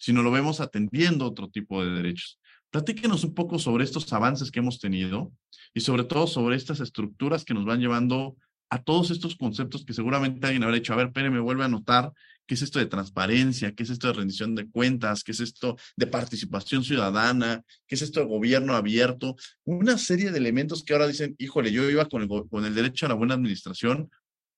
sino 0.00 0.22
lo 0.22 0.32
vemos 0.32 0.60
atendiendo 0.60 1.26
otro 1.26 1.48
tipo 1.48 1.84
de 1.84 1.90
derechos. 1.90 2.40
Platíquenos 2.70 3.22
un 3.22 3.34
poco 3.34 3.58
sobre 3.58 3.84
estos 3.84 4.12
avances 4.12 4.50
que 4.50 4.60
hemos 4.60 4.80
tenido 4.80 5.32
y 5.74 5.80
sobre 5.80 6.04
todo 6.04 6.26
sobre 6.26 6.56
estas 6.56 6.80
estructuras 6.80 7.44
que 7.44 7.54
nos 7.54 7.64
van 7.64 7.80
llevando 7.80 8.36
a 8.70 8.82
todos 8.82 9.10
estos 9.10 9.36
conceptos 9.36 9.84
que 9.84 9.92
seguramente 9.92 10.46
alguien 10.46 10.62
habrá 10.62 10.76
dicho, 10.76 10.92
a 10.92 10.96
ver, 10.96 11.12
Pere, 11.12 11.28
me 11.28 11.40
vuelve 11.40 11.64
a 11.64 11.68
notar 11.68 12.12
qué 12.46 12.54
es 12.54 12.62
esto 12.62 12.78
de 12.78 12.86
transparencia, 12.86 13.72
qué 13.74 13.82
es 13.82 13.90
esto 13.90 14.06
de 14.06 14.12
rendición 14.12 14.54
de 14.54 14.70
cuentas, 14.70 15.24
qué 15.24 15.32
es 15.32 15.40
esto 15.40 15.76
de 15.96 16.06
participación 16.06 16.84
ciudadana, 16.84 17.62
qué 17.86 17.96
es 17.96 18.02
esto 18.02 18.20
de 18.20 18.26
gobierno 18.26 18.74
abierto, 18.74 19.34
una 19.64 19.98
serie 19.98 20.30
de 20.30 20.38
elementos 20.38 20.84
que 20.84 20.92
ahora 20.92 21.08
dicen, 21.08 21.34
híjole, 21.38 21.72
yo 21.72 21.88
iba 21.90 22.06
con 22.06 22.22
el, 22.22 22.28
con 22.28 22.64
el 22.64 22.74
derecho 22.74 23.06
a 23.06 23.08
la 23.08 23.16
buena 23.16 23.34
administración 23.34 24.08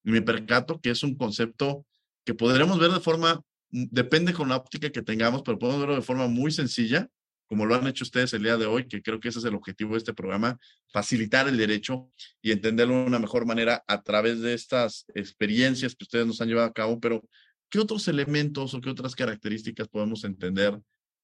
y 0.04 0.10
me 0.10 0.20
percato 0.20 0.78
que 0.80 0.90
es 0.90 1.02
un 1.02 1.16
concepto 1.16 1.86
que 2.24 2.34
podremos 2.34 2.78
ver 2.78 2.90
de 2.90 3.00
forma 3.00 3.40
depende 3.72 4.32
con 4.32 4.48
la 4.48 4.56
óptica 4.56 4.90
que 4.90 5.02
tengamos, 5.02 5.42
pero 5.42 5.58
podemos 5.58 5.80
verlo 5.80 5.96
de 5.96 6.02
forma 6.02 6.28
muy 6.28 6.52
sencilla, 6.52 7.08
como 7.46 7.66
lo 7.66 7.74
han 7.74 7.86
hecho 7.86 8.04
ustedes 8.04 8.32
el 8.34 8.42
día 8.42 8.56
de 8.56 8.66
hoy, 8.66 8.86
que 8.86 9.02
creo 9.02 9.18
que 9.18 9.28
ese 9.28 9.38
es 9.38 9.44
el 9.44 9.54
objetivo 9.54 9.92
de 9.92 9.98
este 9.98 10.14
programa, 10.14 10.58
facilitar 10.92 11.48
el 11.48 11.56
derecho 11.56 12.10
y 12.40 12.52
entenderlo 12.52 12.94
de 12.94 13.06
una 13.06 13.18
mejor 13.18 13.46
manera 13.46 13.82
a 13.86 14.02
través 14.02 14.40
de 14.40 14.54
estas 14.54 15.06
experiencias 15.14 15.94
que 15.94 16.04
ustedes 16.04 16.26
nos 16.26 16.40
han 16.40 16.48
llevado 16.48 16.68
a 16.68 16.72
cabo, 16.72 17.00
pero 17.00 17.22
¿qué 17.68 17.78
otros 17.78 18.06
elementos 18.08 18.74
o 18.74 18.80
qué 18.80 18.90
otras 18.90 19.14
características 19.14 19.88
podemos 19.88 20.24
entender 20.24 20.78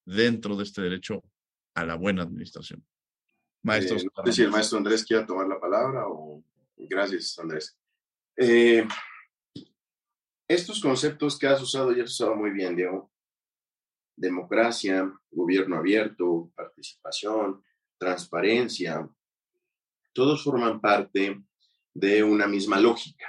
dentro 0.05 0.57
de 0.57 0.64
este 0.64 0.82
derecho 0.82 1.22
a 1.74 1.84
la 1.84 1.94
buena 1.94 2.22
administración? 2.22 2.84
Maestros. 3.62 4.05
Eh, 4.05 4.09
no 4.16 4.24
sé 4.26 4.32
si 4.32 4.42
el 4.42 4.51
maestro 4.51 4.78
Andrés 4.78 5.05
quiera 5.05 5.26
tomar 5.26 5.46
la 5.46 5.61
palabra 5.61 6.07
o... 6.07 6.42
Gracias, 6.80 7.36
Andrés. 7.40 7.76
Eh, 8.36 8.86
estos 10.49 10.80
conceptos 10.80 11.38
que 11.38 11.46
has 11.46 11.62
usado 11.62 11.92
ya 11.92 12.05
has 12.05 12.11
usado 12.11 12.34
muy 12.34 12.51
bien, 12.51 12.74
Diego. 12.74 13.12
Democracia, 14.16 15.12
gobierno 15.30 15.76
abierto, 15.76 16.51
participación, 16.57 17.62
transparencia, 17.99 19.09
todos 20.12 20.42
forman 20.42 20.80
parte 20.80 21.44
de 21.94 22.22
una 22.24 22.46
misma 22.49 22.80
lógica. 22.80 23.26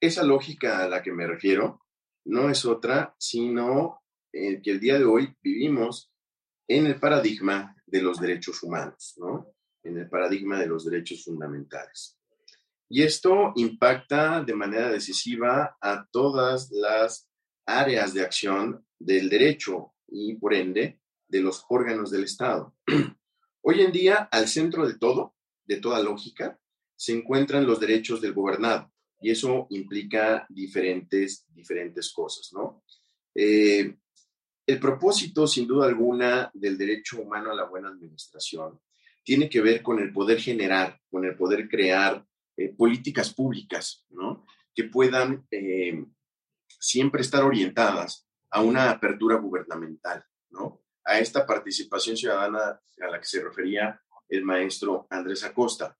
Esa 0.00 0.22
lógica 0.22 0.84
a 0.84 0.88
la 0.88 1.02
que 1.02 1.12
me 1.12 1.26
refiero 1.26 1.86
no 2.24 2.50
es 2.50 2.64
otra, 2.64 3.16
sino 3.18 4.02
que 4.30 4.60
el 4.64 4.80
día 4.80 4.98
de 4.98 5.04
hoy 5.04 5.34
vivimos 5.42 6.12
en 6.68 6.86
el 6.86 7.00
paradigma 7.00 7.74
de 7.86 8.02
los 8.02 8.20
derechos 8.20 8.62
humanos, 8.62 9.14
¿no? 9.18 9.54
En 9.82 9.98
el 9.98 10.08
paradigma 10.08 10.58
de 10.58 10.66
los 10.66 10.84
derechos 10.84 11.24
fundamentales. 11.24 12.18
Y 12.94 13.02
esto 13.02 13.54
impacta 13.56 14.44
de 14.44 14.54
manera 14.54 14.90
decisiva 14.90 15.78
a 15.80 16.06
todas 16.12 16.70
las 16.70 17.26
áreas 17.64 18.12
de 18.12 18.20
acción 18.20 18.84
del 18.98 19.30
derecho 19.30 19.94
y, 20.08 20.34
por 20.34 20.52
ende, 20.52 21.00
de 21.26 21.40
los 21.40 21.64
órganos 21.70 22.10
del 22.10 22.24
Estado. 22.24 22.76
Hoy 23.62 23.80
en 23.80 23.92
día, 23.92 24.28
al 24.30 24.46
centro 24.46 24.86
de 24.86 24.98
todo, 24.98 25.34
de 25.64 25.78
toda 25.78 26.02
lógica, 26.02 26.60
se 26.94 27.14
encuentran 27.14 27.66
los 27.66 27.80
derechos 27.80 28.20
del 28.20 28.34
gobernado 28.34 28.92
y 29.22 29.30
eso 29.30 29.68
implica 29.70 30.44
diferentes, 30.50 31.46
diferentes 31.48 32.12
cosas, 32.12 32.50
¿no? 32.52 32.84
Eh, 33.34 33.96
el 34.66 34.78
propósito, 34.78 35.46
sin 35.46 35.66
duda 35.66 35.86
alguna, 35.86 36.50
del 36.52 36.76
derecho 36.76 37.22
humano 37.22 37.52
a 37.52 37.54
la 37.54 37.64
buena 37.64 37.88
administración 37.88 38.78
tiene 39.24 39.48
que 39.48 39.62
ver 39.62 39.82
con 39.82 39.98
el 39.98 40.12
poder 40.12 40.40
generar, 40.40 41.00
con 41.08 41.24
el 41.24 41.36
poder 41.36 41.70
crear 41.70 42.26
eh, 42.56 42.74
políticas 42.74 43.32
públicas, 43.32 44.04
¿no? 44.10 44.44
Que 44.74 44.84
puedan 44.84 45.46
eh, 45.50 46.04
siempre 46.68 47.22
estar 47.22 47.42
orientadas 47.44 48.28
a 48.50 48.60
una 48.60 48.90
apertura 48.90 49.36
gubernamental, 49.36 50.22
¿no? 50.50 50.82
A 51.04 51.18
esta 51.18 51.46
participación 51.46 52.16
ciudadana 52.16 52.80
a 53.00 53.10
la 53.10 53.18
que 53.18 53.26
se 53.26 53.42
refería 53.42 53.98
el 54.28 54.44
maestro 54.44 55.06
Andrés 55.08 55.44
Acosta. 55.44 55.96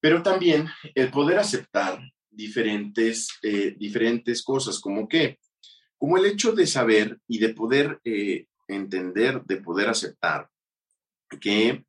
Pero 0.00 0.22
también 0.22 0.68
el 0.94 1.10
poder 1.10 1.38
aceptar 1.38 2.00
diferentes, 2.30 3.28
eh, 3.42 3.74
diferentes 3.76 4.42
cosas, 4.42 4.78
como 4.78 5.08
que, 5.08 5.40
como 5.98 6.16
el 6.16 6.26
hecho 6.26 6.52
de 6.52 6.66
saber 6.66 7.18
y 7.26 7.38
de 7.38 7.54
poder 7.54 8.00
entender, 8.68 9.42
de 9.42 9.56
poder 9.56 9.88
aceptar 9.88 10.48
que 11.40 11.84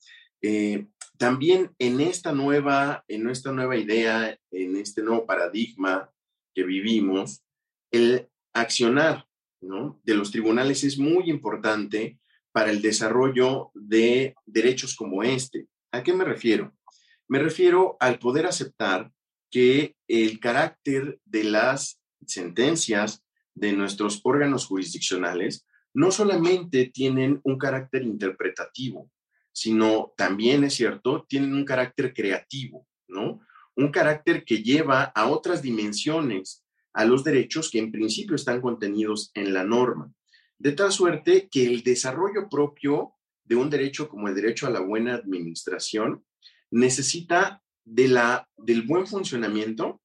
también 1.17 1.71
en 1.79 2.01
esta 2.01 2.31
nueva, 2.31 3.03
en 3.07 3.29
esta 3.29 3.51
nueva 3.51 3.75
idea, 3.77 4.37
en 4.51 4.75
este 4.75 5.01
nuevo 5.01 5.25
paradigma 5.25 6.11
que 6.53 6.63
vivimos, 6.63 7.43
el 7.91 8.27
accionar 8.53 9.25
de 9.59 10.15
los 10.15 10.31
tribunales 10.31 10.83
es 10.83 10.97
muy 10.97 11.29
importante 11.29 12.19
para 12.51 12.71
el 12.71 12.81
desarrollo 12.81 13.71
de 13.73 14.35
derechos 14.45 14.95
como 14.95 15.23
este. 15.23 15.67
¿A 15.91 16.03
qué 16.03 16.13
me 16.13 16.23
refiero? 16.23 16.73
Me 17.27 17.39
refiero 17.39 17.97
al 17.99 18.19
poder 18.19 18.45
aceptar 18.45 19.11
que 19.49 19.95
el 20.07 20.39
carácter 20.39 21.19
de 21.25 21.43
las 21.43 21.99
sentencias 22.25 23.23
de 23.55 23.73
nuestros 23.73 24.21
órganos 24.23 24.65
jurisdiccionales 24.65 25.65
no 25.93 26.11
solamente 26.11 26.91
tienen 26.93 27.39
un 27.43 27.57
carácter 27.57 28.03
interpretativo, 28.03 29.09
sino 29.57 30.13
también 30.15 30.63
es 30.65 30.75
cierto, 30.75 31.25
tienen 31.27 31.51
un 31.55 31.65
carácter 31.65 32.13
creativo, 32.13 32.85
¿no? 33.07 33.41
Un 33.75 33.89
carácter 33.89 34.45
que 34.45 34.61
lleva 34.61 35.05
a 35.05 35.27
otras 35.27 35.63
dimensiones 35.63 36.63
a 36.93 37.05
los 37.05 37.23
derechos 37.23 37.71
que 37.71 37.79
en 37.79 37.91
principio 37.91 38.35
están 38.35 38.61
contenidos 38.61 39.31
en 39.33 39.55
la 39.55 39.63
norma. 39.63 40.13
De 40.59 40.73
tal 40.73 40.91
suerte 40.91 41.49
que 41.49 41.65
el 41.65 41.81
desarrollo 41.81 42.49
propio 42.51 43.13
de 43.45 43.55
un 43.55 43.71
derecho 43.71 44.07
como 44.07 44.27
el 44.27 44.35
derecho 44.35 44.67
a 44.67 44.69
la 44.69 44.79
buena 44.79 45.15
administración 45.15 46.23
necesita 46.69 47.63
de 47.83 48.09
la, 48.09 48.47
del 48.57 48.83
buen 48.83 49.07
funcionamiento 49.07 50.03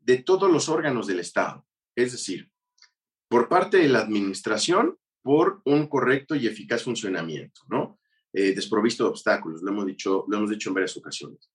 de 0.00 0.16
todos 0.16 0.50
los 0.50 0.70
órganos 0.70 1.06
del 1.06 1.20
Estado. 1.20 1.66
Es 1.94 2.12
decir, 2.12 2.50
por 3.28 3.50
parte 3.50 3.76
de 3.76 3.88
la 3.88 3.98
administración, 3.98 4.96
por 5.20 5.60
un 5.66 5.88
correcto 5.88 6.34
y 6.34 6.46
eficaz 6.46 6.84
funcionamiento, 6.84 7.60
¿no? 7.68 7.98
Eh, 8.36 8.52
desprovisto 8.52 9.04
de 9.04 9.10
obstáculos, 9.10 9.62
lo 9.62 9.70
hemos, 9.70 9.86
dicho, 9.86 10.24
lo 10.26 10.36
hemos 10.36 10.50
dicho 10.50 10.68
en 10.68 10.74
varias 10.74 10.96
ocasiones. 10.96 11.50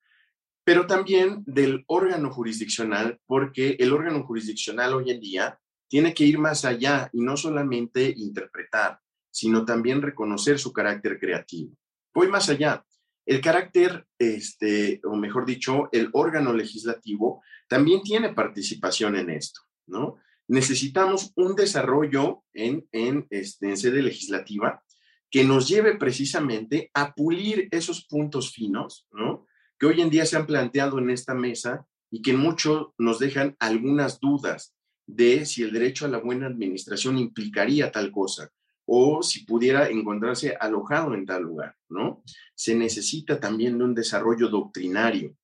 Pero 0.64 0.88
también 0.88 1.44
del 1.46 1.84
órgano 1.88 2.32
jurisdiccional, 2.32 3.20
porque 3.26 3.76
el 3.80 3.92
órgano 3.92 4.24
jurisdiccional 4.24 4.94
hoy 4.94 5.12
en 5.12 5.20
día 5.20 5.60
tiene 5.90 6.14
que 6.14 6.24
ir 6.24 6.38
más 6.38 6.64
allá 6.64 7.10
y 7.12 7.22
no 7.22 7.36
solamente 7.36 8.14
interpretar, 8.16 8.98
sino 9.30 9.66
también 9.66 10.02
reconocer 10.02 10.58
su 10.58 10.72
carácter 10.72 11.20
creativo. 11.20 11.76
Voy 12.14 12.30
más 12.30 12.48
allá. 12.48 12.86
El 13.26 13.42
carácter, 13.42 14.06
este, 14.18 15.02
o 15.04 15.18
mejor 15.18 15.46
dicho, 15.46 15.90
el 15.92 16.10
órgano 16.14 16.54
legislativo 16.54 17.44
también 17.68 18.02
tiene 18.04 18.34
participación 18.34 19.18
en 19.18 19.32
esto, 19.32 19.62
¿no? 19.88 20.18
necesitamos 20.50 21.32
un 21.36 21.56
desarrollo 21.56 22.44
en, 22.54 22.88
en, 22.92 23.28
este, 23.30 23.70
en 23.70 23.78
sede 23.78 24.02
legislativa 24.02 24.84
que 25.30 25.44
nos 25.44 25.68
lleve 25.68 25.96
precisamente 25.96 26.90
a 26.94 27.14
pulir 27.14 27.68
esos 27.72 28.06
puntos 28.06 28.52
finos, 28.52 29.08
¿no? 29.12 29.46
Que 29.78 29.86
hoy 29.86 30.02
en 30.02 30.10
día 30.10 30.26
se 30.26 30.38
han 30.38 30.46
planteado 30.46 31.00
en 31.00 31.10
esta 31.10 31.34
mesa 31.34 31.86
y 32.10 32.22
que 32.22 32.34
mucho 32.34 32.94
nos 32.98 33.20
dejan 33.20 33.56
algunas 33.60 34.20
dudas 34.20 34.74
de 35.06 35.46
si 35.46 35.64
el 35.64 35.72
derecho 35.72 36.06
a 36.06 36.10
la 36.10 36.20
buena 36.20 36.48
administración 36.48 37.18
implicaría 37.18 37.92
tal 37.92 38.12
cosa 38.12 38.52
o 38.86 39.22
si 39.22 39.46
pudiera 39.46 39.88
encontrarse 39.90 40.56
alojado 40.60 41.14
en 41.14 41.26
tal 41.26 41.44
lugar, 41.44 41.76
¿no? 41.90 42.24
Se 42.56 42.76
necesita 42.76 43.40
también 43.40 43.78
de 43.78 43.84
un 43.84 43.94
desarrollo 43.94 44.50
doctrinario. 44.50 45.36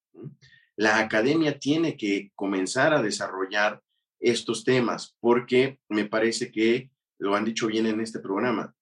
La 0.75 0.97
academia 0.99 1.59
tiene 1.59 1.95
que 1.95 2.31
comenzar 2.35 2.93
a 2.93 3.03
desarrollar 3.03 3.81
estos 4.19 4.63
temas 4.63 5.15
porque 5.19 5.79
me 5.89 6.05
parece 6.05 6.51
que 6.51 6.89
lo 7.19 7.35
han 7.35 7.45
dicho 7.45 7.67
bien 7.67 7.85
en 7.85 8.01
este 8.01 8.19
programa. 8.19 8.73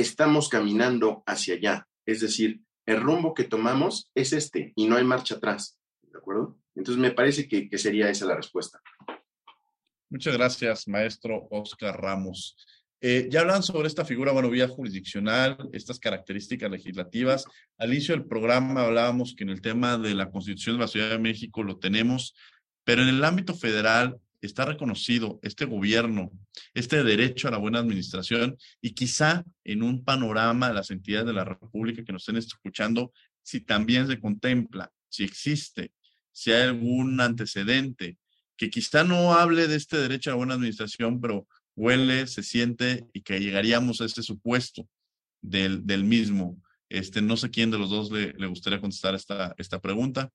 Estamos 0.00 0.48
caminando 0.48 1.22
hacia 1.26 1.56
allá, 1.56 1.86
es 2.06 2.22
decir, 2.22 2.62
el 2.86 3.02
rumbo 3.02 3.34
que 3.34 3.44
tomamos 3.44 4.10
es 4.14 4.32
este 4.32 4.72
y 4.74 4.88
no 4.88 4.96
hay 4.96 5.04
marcha 5.04 5.34
atrás, 5.34 5.78
¿de 6.00 6.16
acuerdo? 6.16 6.56
Entonces 6.74 6.98
me 6.98 7.10
parece 7.10 7.46
que, 7.46 7.68
que 7.68 7.76
sería 7.76 8.08
esa 8.08 8.24
la 8.24 8.34
respuesta. 8.34 8.80
Muchas 10.08 10.34
gracias, 10.34 10.88
maestro 10.88 11.46
Oscar 11.50 12.00
Ramos. 12.00 12.56
Eh, 13.02 13.28
ya 13.30 13.40
hablan 13.40 13.62
sobre 13.62 13.88
esta 13.88 14.06
figura, 14.06 14.32
bueno, 14.32 14.48
vía 14.48 14.68
jurisdiccional, 14.68 15.68
estas 15.74 15.98
características 15.98 16.70
legislativas. 16.70 17.44
Al 17.76 17.92
inicio 17.92 18.14
del 18.14 18.24
programa 18.24 18.86
hablábamos 18.86 19.34
que 19.36 19.44
en 19.44 19.50
el 19.50 19.60
tema 19.60 19.98
de 19.98 20.14
la 20.14 20.30
Constitución 20.30 20.76
de 20.76 20.80
la 20.80 20.88
Ciudad 20.88 21.10
de 21.10 21.18
México 21.18 21.62
lo 21.62 21.78
tenemos, 21.78 22.34
pero 22.84 23.02
en 23.02 23.08
el 23.08 23.22
ámbito 23.22 23.54
federal 23.54 24.18
está 24.46 24.64
reconocido 24.64 25.38
este 25.42 25.64
gobierno, 25.64 26.30
este 26.74 27.04
derecho 27.04 27.48
a 27.48 27.50
la 27.50 27.58
buena 27.58 27.78
administración 27.78 28.56
y 28.80 28.92
quizá 28.92 29.44
en 29.64 29.82
un 29.82 30.04
panorama 30.04 30.68
de 30.68 30.74
las 30.74 30.90
entidades 30.90 31.26
de 31.26 31.32
la 31.34 31.44
República 31.44 32.04
que 32.04 32.12
nos 32.12 32.22
estén 32.22 32.36
escuchando, 32.36 33.12
si 33.42 33.60
también 33.60 34.06
se 34.06 34.18
contempla, 34.18 34.90
si 35.08 35.24
existe, 35.24 35.92
si 36.32 36.52
hay 36.52 36.62
algún 36.62 37.20
antecedente 37.20 38.18
que 38.56 38.70
quizá 38.70 39.04
no 39.04 39.34
hable 39.34 39.68
de 39.68 39.76
este 39.76 39.96
derecho 39.96 40.30
a 40.30 40.32
la 40.32 40.38
buena 40.38 40.54
administración, 40.54 41.20
pero 41.20 41.46
huele, 41.76 42.26
se 42.26 42.42
siente 42.42 43.06
y 43.12 43.22
que 43.22 43.40
llegaríamos 43.40 44.00
a 44.00 44.04
este 44.04 44.22
supuesto 44.22 44.88
del, 45.40 45.86
del 45.86 46.04
mismo. 46.04 46.60
Este, 46.88 47.22
no 47.22 47.36
sé 47.36 47.50
quién 47.50 47.70
de 47.70 47.78
los 47.78 47.90
dos 47.90 48.10
le, 48.10 48.32
le 48.34 48.46
gustaría 48.46 48.80
contestar 48.80 49.14
esta, 49.14 49.54
esta 49.56 49.80
pregunta. 49.80 50.30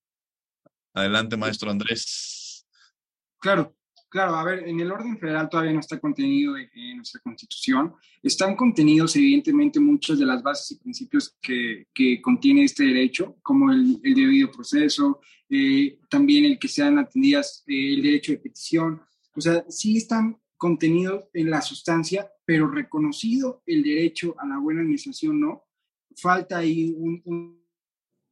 Adelante, 0.93 1.37
maestro 1.37 1.69
Andrés. 1.69 2.65
Claro, 3.39 3.75
claro, 4.15 4.35
a 4.35 4.45
ver, 4.45 4.65
en 4.65 4.79
el 4.79 4.89
orden 4.89 5.17
federal 5.17 5.49
todavía 5.49 5.73
no 5.73 5.81
está 5.81 5.99
contenido 5.99 6.55
en 6.55 6.95
nuestra 6.95 7.19
constitución. 7.19 7.95
Están 8.23 8.55
contenidos, 8.55 9.13
evidentemente, 9.17 9.77
muchas 9.77 10.17
de 10.17 10.25
las 10.25 10.41
bases 10.41 10.71
y 10.71 10.79
principios 10.79 11.37
que, 11.41 11.87
contiene 12.21 12.63
este 12.63 12.85
derecho, 12.85 13.35
como 13.43 13.73
el, 13.73 14.01
debido 14.01 14.49
proceso, 14.49 15.19
eh, 15.49 15.99
también 16.09 16.45
el 16.45 16.57
que 16.57 16.69
sean 16.69 16.97
atendidas 16.97 17.65
eh, 17.67 17.95
el 17.95 18.03
derecho 18.03 18.31
de 18.31 18.37
petición. 18.37 19.01
O 19.35 19.41
sea, 19.41 19.65
sí 19.67 19.97
están 19.97 20.37
contenido 20.55 21.29
en 21.33 21.49
la 21.49 21.61
sustancia, 21.61 22.31
pero 22.45 22.69
reconocido 22.69 23.63
el 23.65 23.83
derecho 23.83 24.33
a 24.39 24.47
la 24.47 24.59
buena 24.59 24.79
administración, 24.79 25.41
no. 25.41 25.65
Falta 26.15 26.59
ahí 26.59 26.95
un, 26.95 27.61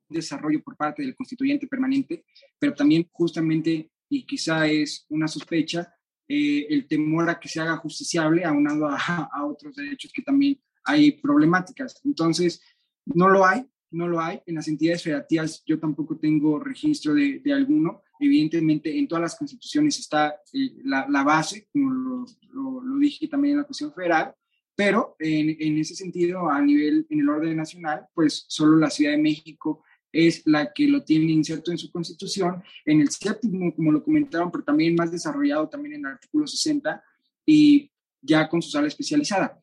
desarrollo 0.08 0.64
por 0.64 0.78
parte 0.78 1.02
del 1.02 1.14
constituyente 1.14 1.68
permanente, 1.68 2.24
pero 2.58 2.74
también 2.74 3.10
justamente, 3.12 3.92
y 4.14 4.26
quizá 4.26 4.68
es 4.68 5.06
una 5.10 5.28
sospecha, 5.28 5.92
eh, 6.28 6.68
el 6.70 6.88
temor 6.88 7.30
a 7.30 7.40
que 7.40 7.50
se 7.50 7.60
haga 7.60 7.78
justiciable 7.78 8.46
aunado 8.46 8.88
a, 8.88 9.46
otros 9.46 9.76
derechos 9.76 10.12
que 10.14 10.22
también 10.22 10.62
hay 10.86 11.14
problemáticas. 11.14 12.00
Entonces, 12.06 12.62
no 13.06 13.28
lo 13.28 13.46
hay, 13.46 13.66
no 13.92 14.08
lo 14.08 14.22
hay. 14.22 14.42
En 14.46 14.56
las 14.56 14.68
entidades 14.68 15.04
federativas 15.04 15.64
yo 15.66 15.80
tampoco 15.80 16.18
tengo 16.18 16.60
registro 16.60 17.14
de, 17.14 17.42
alguno. 17.52 18.04
Evidentemente, 18.20 18.98
en 18.98 19.08
todas 19.08 19.24
las 19.24 19.36
constituciones 19.36 19.98
está 20.00 20.36
eh, 20.54 20.76
la, 20.84 21.24
base, 21.24 21.68
como 21.72 21.92
lo, 21.92 22.98
dije 23.00 23.28
también 23.28 23.54
en 23.54 23.62
la 23.62 23.66
cuestión 23.66 23.92
federal, 23.94 24.34
pero 24.76 25.16
en, 25.20 25.78
ese 25.78 25.96
sentido, 25.96 26.50
a 26.50 26.62
nivel, 26.62 27.06
en 27.10 27.20
el 27.20 27.30
orden 27.30 27.58
nacional, 27.58 28.08
pues 28.14 28.46
solo 28.48 28.78
la 28.78 28.90
Ciudad 28.90 29.12
de 29.12 29.18
México 29.18 29.84
es 30.14 30.44
la 30.46 30.72
que 30.72 30.88
lo 30.88 31.04
tiene 31.04 31.32
inserto 31.32 31.72
en 31.72 31.78
su 31.80 31.92
constitución, 31.92 32.64
en 32.86 33.02
el 33.02 33.10
séptimo, 33.10 33.76
como 33.76 33.92
lo 33.92 34.04
comentaron, 34.04 34.52
pero 34.52 34.64
también 34.64 34.96
más 34.96 35.12
desarrollado 35.12 35.68
también 35.68 35.96
en 35.96 36.06
el 36.06 36.12
artículo 36.14 36.46
60 36.46 37.04
y 37.46 37.92
ya 38.22 38.48
con 38.48 38.62
su 38.62 38.70
sala 38.70 38.88
especializada. 38.88 39.60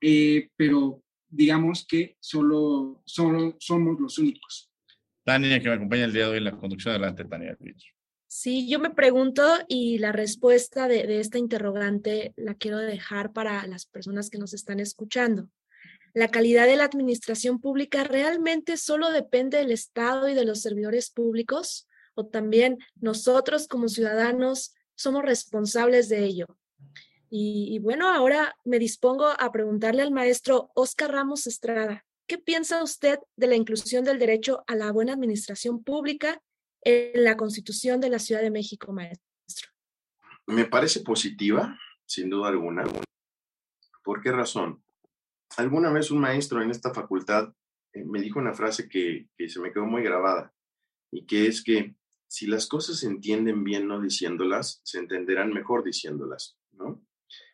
Eh, 0.00 0.50
pero 0.56 1.02
digamos 1.28 1.86
que 1.88 2.16
solo, 2.18 3.02
solo 3.06 3.56
somos 3.60 3.98
los 4.00 4.18
únicos. 4.18 4.68
Tania, 5.24 5.60
que 5.60 5.68
me 5.68 5.76
acompaña 5.76 6.04
el 6.04 6.12
día 6.12 6.24
de 6.24 6.32
hoy 6.32 6.38
en 6.38 6.44
la 6.44 6.58
conducción. 6.58 6.92
Adelante, 6.92 7.24
Tania. 7.24 7.56
Sí, 8.26 8.68
yo 8.68 8.80
me 8.80 8.90
pregunto 8.90 9.42
y 9.68 9.98
la 9.98 10.10
respuesta 10.10 10.88
de, 10.88 11.06
de, 11.06 11.20
esta 11.20 11.38
interrogante 11.38 12.32
la 12.36 12.54
quiero 12.54 12.78
dejar 12.78 13.32
para 13.32 13.64
las 13.68 13.86
personas 13.86 14.30
que 14.30 14.38
nos 14.38 14.52
están 14.52 14.80
escuchando. 14.80 15.48
¿La 16.14 16.28
calidad 16.28 16.66
de 16.66 16.76
la 16.76 16.84
administración 16.84 17.58
pública 17.58 18.04
realmente 18.04 18.76
solo 18.76 19.10
depende 19.10 19.58
del 19.58 19.70
Estado 19.70 20.28
y 20.28 20.34
de 20.34 20.44
los 20.44 20.60
servidores 20.60 21.10
públicos? 21.10 21.88
¿O 22.14 22.26
también 22.26 22.78
nosotros 22.96 23.66
como 23.66 23.88
ciudadanos 23.88 24.74
somos 24.94 25.22
responsables 25.22 26.10
de 26.10 26.24
ello? 26.24 26.46
Y, 27.34 27.78
bueno, 27.78 28.10
ahora 28.10 28.54
me 28.62 28.78
dispongo 28.78 29.26
a 29.26 29.52
preguntarle 29.52 30.02
al 30.02 30.10
maestro 30.10 30.70
Oscar 30.74 31.12
Ramos 31.12 31.46
Estrada, 31.46 32.04
¿qué 32.26 32.36
piensa 32.36 32.82
usted 32.82 33.18
de 33.36 33.46
la 33.46 33.56
inclusión 33.56 34.04
del 34.04 34.18
derecho 34.18 34.62
a 34.66 34.74
la 34.74 34.92
buena 34.92 35.14
administración 35.14 35.82
pública 35.82 36.42
en 36.82 37.24
la 37.24 37.38
Constitución 37.38 38.02
de 38.02 38.10
la 38.10 38.18
Ciudad 38.18 38.42
de 38.42 38.50
México, 38.50 38.92
maestro? 38.92 39.70
Me 40.46 40.66
parece 40.66 41.00
positiva, 41.00 41.78
sin 42.04 42.28
duda 42.28 42.50
alguna. 42.50 42.84
¿Por 44.04 44.20
qué 44.20 44.30
razón? 44.30 44.81
Alguna 45.56 45.90
vez 45.90 46.10
un 46.10 46.20
maestro 46.20 46.62
en 46.62 46.70
esta 46.70 46.92
facultad 46.94 47.52
eh, 47.92 48.04
me 48.04 48.20
dijo 48.20 48.38
una 48.38 48.54
frase 48.54 48.88
que, 48.88 49.28
que 49.36 49.48
se 49.48 49.60
me 49.60 49.72
quedó 49.72 49.84
muy 49.84 50.02
grabada 50.02 50.52
y 51.10 51.26
que 51.26 51.46
es 51.46 51.62
que 51.62 51.94
si 52.26 52.46
las 52.46 52.66
cosas 52.66 53.00
se 53.00 53.06
entienden 53.06 53.62
bien 53.62 53.86
no 53.86 54.00
diciéndolas, 54.00 54.80
se 54.84 54.98
entenderán 54.98 55.52
mejor 55.52 55.84
diciéndolas, 55.84 56.56
¿no? 56.72 57.04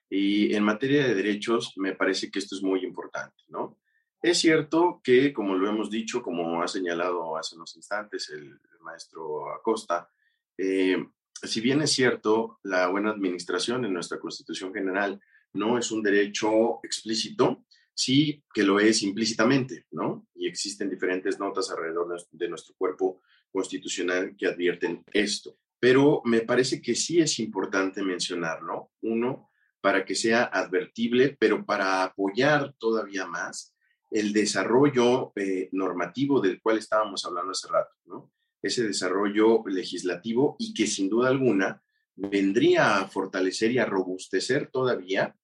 Y 0.08 0.54
en 0.54 0.62
materia 0.62 1.04
de 1.04 1.14
derechos, 1.14 1.72
me 1.76 1.96
parece 1.96 2.30
que 2.30 2.38
esto 2.38 2.54
es 2.54 2.62
muy 2.62 2.84
importante, 2.84 3.42
¿no? 3.48 3.76
Es 4.22 4.38
cierto 4.38 5.00
que, 5.02 5.32
como 5.32 5.56
lo 5.56 5.68
hemos 5.68 5.90
dicho, 5.90 6.22
como 6.22 6.62
ha 6.62 6.68
señalado 6.68 7.36
hace 7.36 7.56
unos 7.56 7.74
instantes 7.76 8.30
el, 8.30 8.58
maestro 8.80 9.52
Acosta, 9.52 10.08
eh, 10.56 11.04
si 11.42 11.60
bien 11.60 11.82
es 11.82 11.90
cierto, 11.90 12.58
la 12.62 12.86
buena 12.86 13.10
administración 13.10 13.84
en 13.84 13.92
nuestra 13.92 14.18
Constitución 14.18 14.72
General 14.72 15.20
no 15.52 15.76
es 15.76 15.90
un 15.90 16.02
derecho 16.02 16.78
explícito, 16.84 17.64
sí 17.98 18.44
que 18.54 18.62
lo 18.62 18.78
es 18.78 19.02
implícitamente, 19.02 19.86
¿no? 19.90 20.28
Y 20.36 20.46
existen 20.46 20.88
diferentes 20.88 21.40
notas 21.40 21.68
alrededor 21.68 22.16
de 22.30 22.48
nuestro 22.48 22.76
cuerpo 22.78 23.22
constitucional 23.50 24.36
que 24.38 24.46
advierten 24.46 25.02
esto. 25.12 25.58
Pero 25.80 26.22
me 26.24 26.42
parece 26.42 26.80
que 26.80 26.94
sí 26.94 27.18
es 27.18 27.40
importante 27.40 28.00
mencionarlo. 28.02 28.92
Uno, 29.02 29.50
para 29.80 30.04
que 30.04 30.14
sea 30.14 30.44
advertible, 30.44 31.36
pero 31.40 31.66
para 31.66 32.04
apoyar 32.04 32.72
todavía 32.78 33.26
más 33.26 33.74
el 34.12 34.32
desarrollo 34.32 35.32
eh, 35.34 35.68
normativo 35.72 36.40
del 36.40 36.60
cual 36.62 36.78
estábamos 36.78 37.24
hablando 37.24 37.50
hace 37.50 37.66
rato, 37.66 37.96
¿no? 38.04 38.32
Ese 38.62 38.86
desarrollo 38.86 39.64
legislativo 39.66 40.54
y 40.60 40.72
que 40.72 40.86
sin 40.86 41.08
duda 41.08 41.30
alguna 41.30 41.82
vendría 42.14 42.98
a 42.98 43.08
fortalecer 43.08 43.72
y 43.72 43.78
a 43.78 43.86
robustecer 43.86 44.70
todavía 44.70 45.34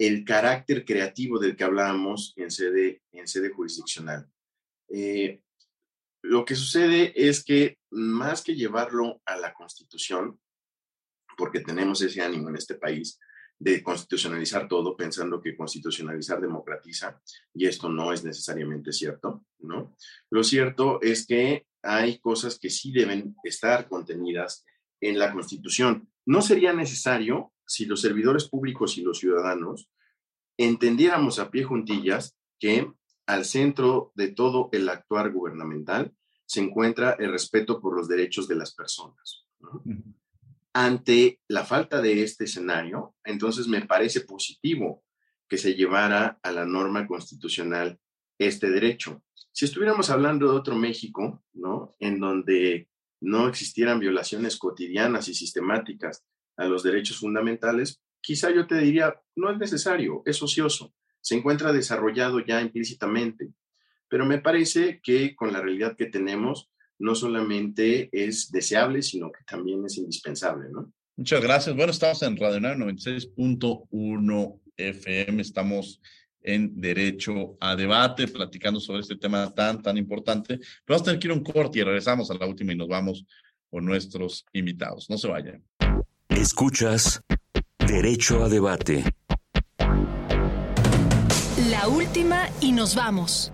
el 0.00 0.24
carácter 0.24 0.86
creativo 0.86 1.38
del 1.38 1.54
que 1.54 1.64
hablábamos 1.64 2.32
en 2.36 2.50
sede, 2.50 3.02
en 3.12 3.28
sede 3.28 3.50
jurisdiccional. 3.50 4.26
Eh, 4.88 5.42
lo 6.22 6.46
que 6.46 6.56
sucede 6.56 7.12
es 7.14 7.44
que 7.44 7.76
más 7.90 8.42
que 8.42 8.54
llevarlo 8.56 9.20
a 9.26 9.36
la 9.36 9.52
constitución, 9.52 10.40
porque 11.36 11.60
tenemos 11.60 12.00
ese 12.00 12.22
ánimo 12.22 12.48
en 12.48 12.56
este 12.56 12.76
país, 12.76 13.20
de 13.58 13.82
constitucionalizar 13.82 14.66
todo 14.68 14.96
pensando 14.96 15.38
que 15.42 15.54
constitucionalizar 15.54 16.40
democratiza 16.40 17.20
y 17.52 17.66
esto 17.66 17.90
no 17.90 18.10
es 18.10 18.24
necesariamente 18.24 18.90
cierto, 18.90 19.44
¿no? 19.58 19.94
Lo 20.30 20.42
cierto 20.42 20.98
es 21.02 21.26
que 21.26 21.66
hay 21.82 22.18
cosas 22.20 22.58
que 22.58 22.70
sí 22.70 22.90
deben 22.90 23.36
estar 23.44 23.86
contenidas 23.86 24.64
en 24.98 25.18
la 25.18 25.30
Constitución. 25.30 26.10
No 26.24 26.40
sería 26.40 26.72
necesario 26.72 27.52
si 27.70 27.86
los 27.86 28.00
servidores 28.00 28.48
públicos 28.48 28.98
y 28.98 29.02
los 29.02 29.18
ciudadanos 29.18 29.88
entendiéramos 30.56 31.38
a 31.38 31.50
pie 31.50 31.62
juntillas 31.62 32.36
que 32.58 32.90
al 33.26 33.44
centro 33.44 34.12
de 34.16 34.28
todo 34.28 34.68
el 34.72 34.88
actuar 34.88 35.30
gubernamental 35.30 36.12
se 36.46 36.60
encuentra 36.60 37.12
el 37.12 37.30
respeto 37.30 37.80
por 37.80 37.96
los 37.96 38.08
derechos 38.08 38.48
de 38.48 38.56
las 38.56 38.74
personas. 38.74 39.46
¿no? 39.60 39.82
ante 40.72 41.40
la 41.48 41.64
falta 41.64 42.00
de 42.00 42.22
este 42.22 42.44
escenario, 42.44 43.14
entonces 43.24 43.66
me 43.66 43.82
parece 43.82 44.22
positivo 44.22 45.04
que 45.48 45.58
se 45.58 45.74
llevara 45.74 46.38
a 46.42 46.52
la 46.52 46.64
norma 46.64 47.06
constitucional 47.06 47.98
este 48.38 48.70
derecho. 48.70 49.22
Si 49.52 49.64
estuviéramos 49.64 50.10
hablando 50.10 50.50
de 50.50 50.56
otro 50.56 50.76
México, 50.76 51.42
¿no? 51.54 51.96
En 51.98 52.20
donde 52.20 52.88
no 53.20 53.48
existieran 53.48 53.98
violaciones 53.98 54.56
cotidianas 54.56 55.28
y 55.28 55.34
sistemáticas 55.34 56.24
a 56.56 56.66
los 56.66 56.82
derechos 56.82 57.18
fundamentales, 57.18 58.00
quizá 58.20 58.50
yo 58.50 58.66
te 58.66 58.78
diría, 58.78 59.20
no 59.36 59.50
es 59.50 59.58
necesario, 59.58 60.22
es 60.24 60.42
ocioso, 60.42 60.94
se 61.20 61.36
encuentra 61.36 61.72
desarrollado 61.72 62.40
ya 62.40 62.60
implícitamente. 62.60 63.52
Pero 64.08 64.26
me 64.26 64.38
parece 64.38 65.00
que 65.02 65.36
con 65.36 65.52
la 65.52 65.60
realidad 65.60 65.96
que 65.96 66.06
tenemos, 66.06 66.70
no 66.98 67.14
solamente 67.14 68.08
es 68.12 68.50
deseable, 68.50 69.02
sino 69.02 69.30
que 69.32 69.44
también 69.44 69.84
es 69.84 69.96
indispensable, 69.96 70.68
¿no? 70.70 70.92
Muchas 71.16 71.42
gracias. 71.42 71.76
Bueno, 71.76 71.92
estamos 71.92 72.22
en 72.22 72.36
Radio 72.36 72.60
96.1 72.60 74.60
FM, 74.76 75.42
estamos 75.42 76.00
en 76.42 76.80
Derecho 76.80 77.56
a 77.60 77.76
Debate, 77.76 78.28
platicando 78.28 78.80
sobre 78.80 79.00
este 79.00 79.16
tema 79.16 79.52
tan, 79.54 79.82
tan 79.82 79.98
importante. 79.98 80.58
Vamos 80.86 81.02
a 81.02 81.04
tener 81.04 81.20
que 81.20 81.28
ir 81.28 81.32
un 81.32 81.44
corte 81.44 81.78
y 81.78 81.82
regresamos 81.82 82.30
a 82.30 82.34
la 82.34 82.46
última 82.46 82.72
y 82.72 82.76
nos 82.76 82.88
vamos 82.88 83.26
con 83.68 83.84
nuestros 83.84 84.46
invitados. 84.52 85.08
No 85.10 85.18
se 85.18 85.28
vayan. 85.28 85.62
Escuchas 86.30 87.22
Derecho 87.78 88.44
a 88.44 88.48
Debate. 88.48 89.04
La 91.68 91.88
última 91.88 92.48
y 92.60 92.72
nos 92.72 92.94
vamos. 92.94 93.52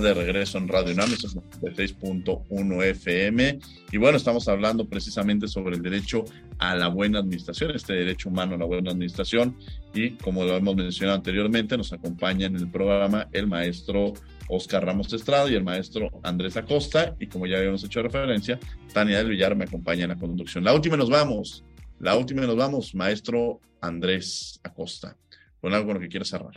De 0.00 0.14
regreso 0.14 0.58
en 0.58 0.68
Radio 0.68 0.94
UNAM, 0.94 1.12
es 1.12 1.34
6.1 1.34 2.84
FM. 2.84 3.58
Y 3.92 3.96
bueno, 3.96 4.16
estamos 4.16 4.48
hablando 4.48 4.88
precisamente 4.88 5.48
sobre 5.48 5.76
el 5.76 5.82
derecho 5.82 6.24
a 6.58 6.74
la 6.74 6.88
buena 6.88 7.18
administración, 7.20 7.72
este 7.74 7.94
derecho 7.94 8.28
humano 8.28 8.54
a 8.54 8.58
la 8.58 8.64
buena 8.64 8.90
administración. 8.90 9.56
Y 9.94 10.10
como 10.12 10.44
lo 10.44 10.56
hemos 10.56 10.76
mencionado 10.76 11.16
anteriormente, 11.16 11.76
nos 11.76 11.92
acompaña 11.92 12.46
en 12.46 12.56
el 12.56 12.68
programa 12.68 13.28
el 13.32 13.46
maestro 13.46 14.14
Oscar 14.48 14.84
Ramos 14.84 15.12
Estrada 15.12 15.50
y 15.50 15.54
el 15.54 15.64
maestro 15.64 16.10
Andrés 16.22 16.56
Acosta. 16.56 17.14
Y 17.18 17.26
como 17.26 17.46
ya 17.46 17.58
habíamos 17.58 17.84
hecho 17.84 18.02
referencia, 18.02 18.58
Tania 18.92 19.18
del 19.18 19.30
Villar 19.30 19.56
me 19.56 19.64
acompaña 19.64 20.04
en 20.04 20.10
la 20.10 20.16
conducción. 20.16 20.64
La 20.64 20.74
última 20.74 20.96
nos 20.96 21.10
vamos. 21.10 21.64
La 21.98 22.16
última 22.16 22.42
nos 22.42 22.56
vamos, 22.56 22.94
maestro 22.94 23.60
Andrés 23.80 24.60
Acosta. 24.62 25.16
Con 25.60 25.72
algo 25.72 25.86
con 25.86 25.94
lo 25.94 26.00
que 26.00 26.08
quiera 26.08 26.24
cerrar. 26.24 26.54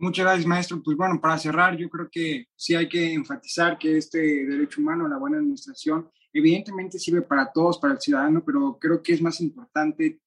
Muchas 0.00 0.24
gracias, 0.24 0.46
maestro. 0.46 0.80
Pues 0.80 0.96
bueno, 0.96 1.20
para 1.20 1.38
cerrar, 1.38 1.76
yo 1.76 1.90
creo 1.90 2.08
que 2.10 2.46
sí 2.54 2.74
hay 2.74 2.88
que 2.88 3.12
enfatizar 3.12 3.76
que 3.76 3.96
este 3.96 4.18
derecho 4.46 4.80
humano 4.80 5.08
la 5.08 5.18
buena 5.18 5.38
administración 5.38 6.08
evidentemente 6.32 7.00
sirve 7.00 7.22
para 7.22 7.50
todos, 7.50 7.78
para 7.78 7.94
el 7.94 8.00
ciudadano, 8.00 8.44
pero 8.44 8.78
creo 8.80 9.02
que 9.02 9.14
es 9.14 9.20
más 9.20 9.40
importante 9.40 10.20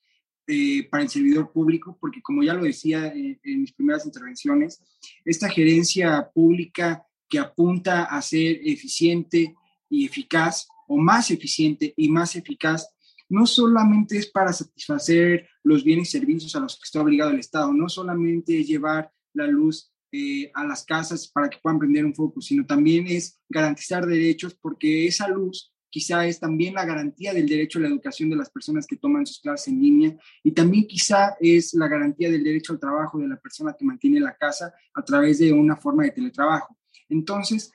eh, 0.46 0.88
para 0.90 1.04
el 1.04 1.10
servidor 1.10 1.54
público, 1.54 1.98
porque 2.02 2.22
como 2.22 2.44
ya 2.44 2.54
lo 2.54 2.64
decía 2.64 3.08
eh, 3.08 3.40
en 3.44 3.62
mis 3.62 3.72
primeras 3.72 4.06
intervenciones, 4.06 4.82
esta 5.24 5.48
gerencia 5.48 6.30
pública 6.34 7.06
que 7.30 7.40
apunta 7.40 8.04
a 8.04 8.22
ser 8.22 8.60
eficiente 8.66 9.56
y 9.90 10.06
eficaz, 10.06 10.68
o 10.88 10.98
más 10.98 11.32
eficiente 11.32 11.94
y 11.96 12.10
más 12.10 12.36
eficaz, 12.36 12.90
no 13.30 13.46
solamente 13.46 14.18
es 14.18 14.28
para 14.28 14.52
satisfacer 14.52 15.48
los 15.64 15.86
bienes 15.86 16.10
y 16.10 16.12
servicios 16.12 16.54
a 16.58 16.60
los 16.60 16.76
que 16.76 16.84
está 16.84 17.02
obligado 17.02 17.32
el 17.32 17.40
Estado, 17.40 17.72
no 17.72 17.88
solamente 17.88 18.60
es 18.60 18.68
llevar 18.68 19.10
la 19.34 19.48
luz 19.48 19.92
eh, 20.12 20.52
a 20.54 20.66
las 20.66 20.84
casas 20.84 21.28
para 21.28 21.50
que 21.50 21.58
puedan 21.62 21.80
prender 21.80 22.06
un 22.06 22.14
foco, 22.14 22.42
sino 22.42 22.66
también 22.66 23.08
es 23.08 23.40
garantizar 23.48 24.06
derechos 24.06 24.54
porque 24.56 25.08
esa 25.08 25.28
luz 25.28 25.72
quizá 25.90 26.26
es 26.26 26.40
también 26.40 26.74
la 26.74 26.86
garantía 26.86 27.34
del 27.34 27.48
derecho 27.48 27.78
a 27.78 27.84
la 27.84 27.90
educación 27.90 28.30
de 28.30 28.38
las 28.38 28.50
personas 28.50 28.88
que 28.88 28.96
toman 28.96 29.26
sus 29.26 29.40
clases 29.40 29.68
en 29.68 29.82
línea 29.82 30.18
y 30.44 30.52
también 30.52 30.88
quizá 30.88 31.36
es 31.40 31.74
la 31.74 31.88
garantía 31.88 32.32
del 32.32 32.44
derecho 32.44 32.74
al 32.74 32.80
trabajo 32.80 33.20
de 33.20 33.28
la 33.28 33.40
persona 33.40 33.76
que 33.78 33.86
mantiene 33.86 34.20
la 34.20 34.36
casa 34.36 34.74
a 34.94 35.04
través 35.04 35.40
de 35.40 35.54
una 35.54 35.76
forma 35.76 36.04
de 36.04 36.12
teletrabajo. 36.12 36.78
Entonces, 37.10 37.72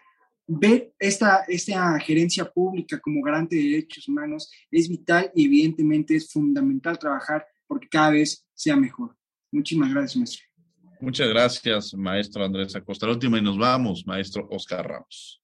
ver 0.46 0.94
esta, 0.98 1.44
esta 1.48 1.98
gerencia 2.00 2.50
pública 2.50 2.98
como 3.00 3.22
garante 3.22 3.56
de 3.56 3.62
derechos 3.62 4.08
humanos 4.08 4.50
es 4.70 4.88
vital 4.88 5.30
y 5.34 5.46
evidentemente 5.46 6.16
es 6.16 6.32
fundamental 6.32 6.98
trabajar 6.98 7.46
porque 7.66 7.88
cada 7.88 8.10
vez 8.10 8.46
sea 8.54 8.76
mejor. 8.76 9.16
Muchísimas 9.52 9.92
gracias, 9.92 10.16
maestro. 10.16 10.55
Muchas 11.06 11.28
gracias, 11.28 11.94
maestro 11.94 12.44
Andrés 12.44 12.74
Acosta. 12.74 13.06
La 13.06 13.12
última 13.12 13.38
y 13.38 13.40
nos 13.40 13.56
vamos, 13.56 14.04
maestro 14.08 14.48
Oscar 14.50 14.88
Ramos. 14.88 15.40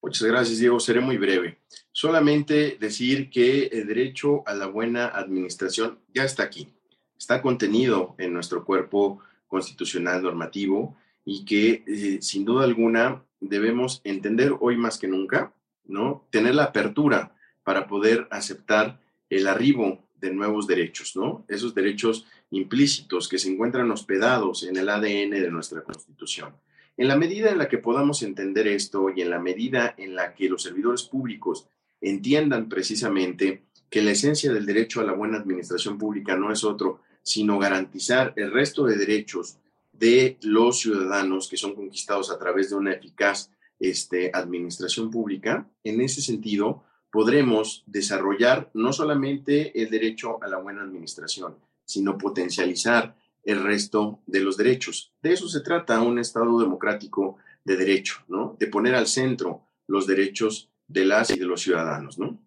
Muchas 0.00 0.26
gracias, 0.26 0.58
Diego. 0.58 0.80
Seré 0.80 1.00
muy 1.00 1.18
breve. 1.18 1.58
Solamente 1.90 2.78
decir 2.80 3.28
que 3.28 3.64
el 3.64 3.86
derecho 3.86 4.42
a 4.46 4.54
la 4.54 4.68
buena 4.68 5.08
administración 5.08 5.98
ya 6.14 6.24
está 6.24 6.44
aquí. 6.44 6.72
Está 7.14 7.42
contenido 7.42 8.14
en 8.16 8.32
nuestro 8.32 8.64
cuerpo 8.64 9.20
constitucional 9.46 10.22
normativo 10.22 10.96
y 11.26 11.44
que 11.44 11.84
eh, 11.86 12.22
sin 12.22 12.46
duda 12.46 12.64
alguna 12.64 13.22
debemos 13.38 14.00
entender 14.04 14.54
hoy 14.60 14.78
más 14.78 14.96
que 14.96 15.08
nunca, 15.08 15.52
¿no? 15.84 16.26
Tener 16.30 16.54
la 16.54 16.64
apertura 16.64 17.36
para 17.64 17.86
poder 17.86 18.28
aceptar 18.30 18.98
el 19.28 19.46
arribo 19.46 20.08
de 20.16 20.32
nuevos 20.32 20.66
derechos, 20.66 21.16
¿no? 21.16 21.44
Esos 21.48 21.74
derechos 21.74 22.24
implícitos 22.52 23.28
que 23.28 23.38
se 23.38 23.50
encuentran 23.50 23.90
hospedados 23.90 24.62
en 24.62 24.76
el 24.76 24.88
ADN 24.88 25.30
de 25.30 25.50
nuestra 25.50 25.82
Constitución. 25.82 26.54
En 26.96 27.08
la 27.08 27.16
medida 27.16 27.50
en 27.50 27.58
la 27.58 27.68
que 27.68 27.78
podamos 27.78 28.22
entender 28.22 28.68
esto 28.68 29.08
y 29.14 29.22
en 29.22 29.30
la 29.30 29.40
medida 29.40 29.94
en 29.96 30.14
la 30.14 30.34
que 30.34 30.48
los 30.48 30.62
servidores 30.62 31.02
públicos 31.02 31.66
entiendan 32.00 32.68
precisamente 32.68 33.62
que 33.88 34.02
la 34.02 34.12
esencia 34.12 34.52
del 34.52 34.66
derecho 34.66 35.00
a 35.00 35.04
la 35.04 35.12
buena 35.12 35.38
administración 35.38 35.98
pública 35.98 36.36
no 36.36 36.52
es 36.52 36.62
otro, 36.64 37.00
sino 37.22 37.58
garantizar 37.58 38.34
el 38.36 38.52
resto 38.52 38.84
de 38.84 38.96
derechos 38.96 39.56
de 39.92 40.36
los 40.42 40.80
ciudadanos 40.80 41.48
que 41.48 41.56
son 41.56 41.74
conquistados 41.74 42.30
a 42.30 42.38
través 42.38 42.70
de 42.70 42.76
una 42.76 42.92
eficaz 42.92 43.50
este, 43.78 44.30
administración 44.32 45.10
pública, 45.10 45.68
en 45.84 46.00
ese 46.00 46.20
sentido 46.20 46.84
podremos 47.10 47.82
desarrollar 47.86 48.70
no 48.74 48.92
solamente 48.92 49.80
el 49.80 49.90
derecho 49.90 50.42
a 50.42 50.48
la 50.48 50.58
buena 50.58 50.82
administración, 50.82 51.56
sino 51.84 52.18
potencializar 52.18 53.16
el 53.44 53.62
resto 53.62 54.20
de 54.26 54.40
los 54.40 54.56
derechos. 54.56 55.12
De 55.22 55.32
eso 55.32 55.48
se 55.48 55.60
trata 55.60 56.00
un 56.00 56.18
Estado 56.18 56.58
democrático 56.60 57.36
de 57.64 57.76
derecho, 57.76 58.22
¿no? 58.28 58.56
De 58.58 58.66
poner 58.66 58.94
al 58.94 59.06
centro 59.06 59.66
los 59.86 60.06
derechos 60.06 60.70
de 60.86 61.04
las 61.04 61.30
y 61.30 61.38
de 61.38 61.46
los 61.46 61.62
ciudadanos, 61.62 62.18
¿no? 62.18 62.40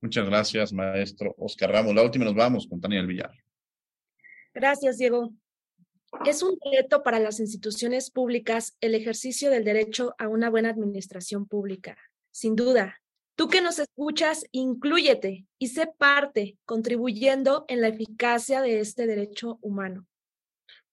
Muchas 0.00 0.26
gracias, 0.26 0.72
maestro 0.72 1.34
Oscar 1.38 1.70
Ramos. 1.72 1.94
La 1.94 2.02
última 2.02 2.24
nos 2.24 2.34
vamos 2.34 2.66
con 2.66 2.80
Tania 2.80 3.02
Villar. 3.02 3.32
Gracias, 4.54 4.98
Diego. 4.98 5.32
Es 6.24 6.42
un 6.42 6.58
reto 6.72 7.02
para 7.02 7.20
las 7.20 7.38
instituciones 7.38 8.10
públicas 8.10 8.76
el 8.80 8.94
ejercicio 8.94 9.50
del 9.50 9.64
derecho 9.64 10.14
a 10.18 10.28
una 10.28 10.50
buena 10.50 10.70
administración 10.70 11.46
pública. 11.46 11.96
Sin 12.30 12.56
duda, 12.56 13.00
Tú 13.36 13.48
que 13.48 13.60
nos 13.60 13.78
escuchas, 13.78 14.44
inclúyete 14.52 15.46
y 15.58 15.68
sé 15.68 15.88
parte, 15.98 16.58
contribuyendo 16.64 17.64
en 17.68 17.80
la 17.80 17.88
eficacia 17.88 18.60
de 18.60 18.80
este 18.80 19.06
derecho 19.06 19.58
humano. 19.62 20.06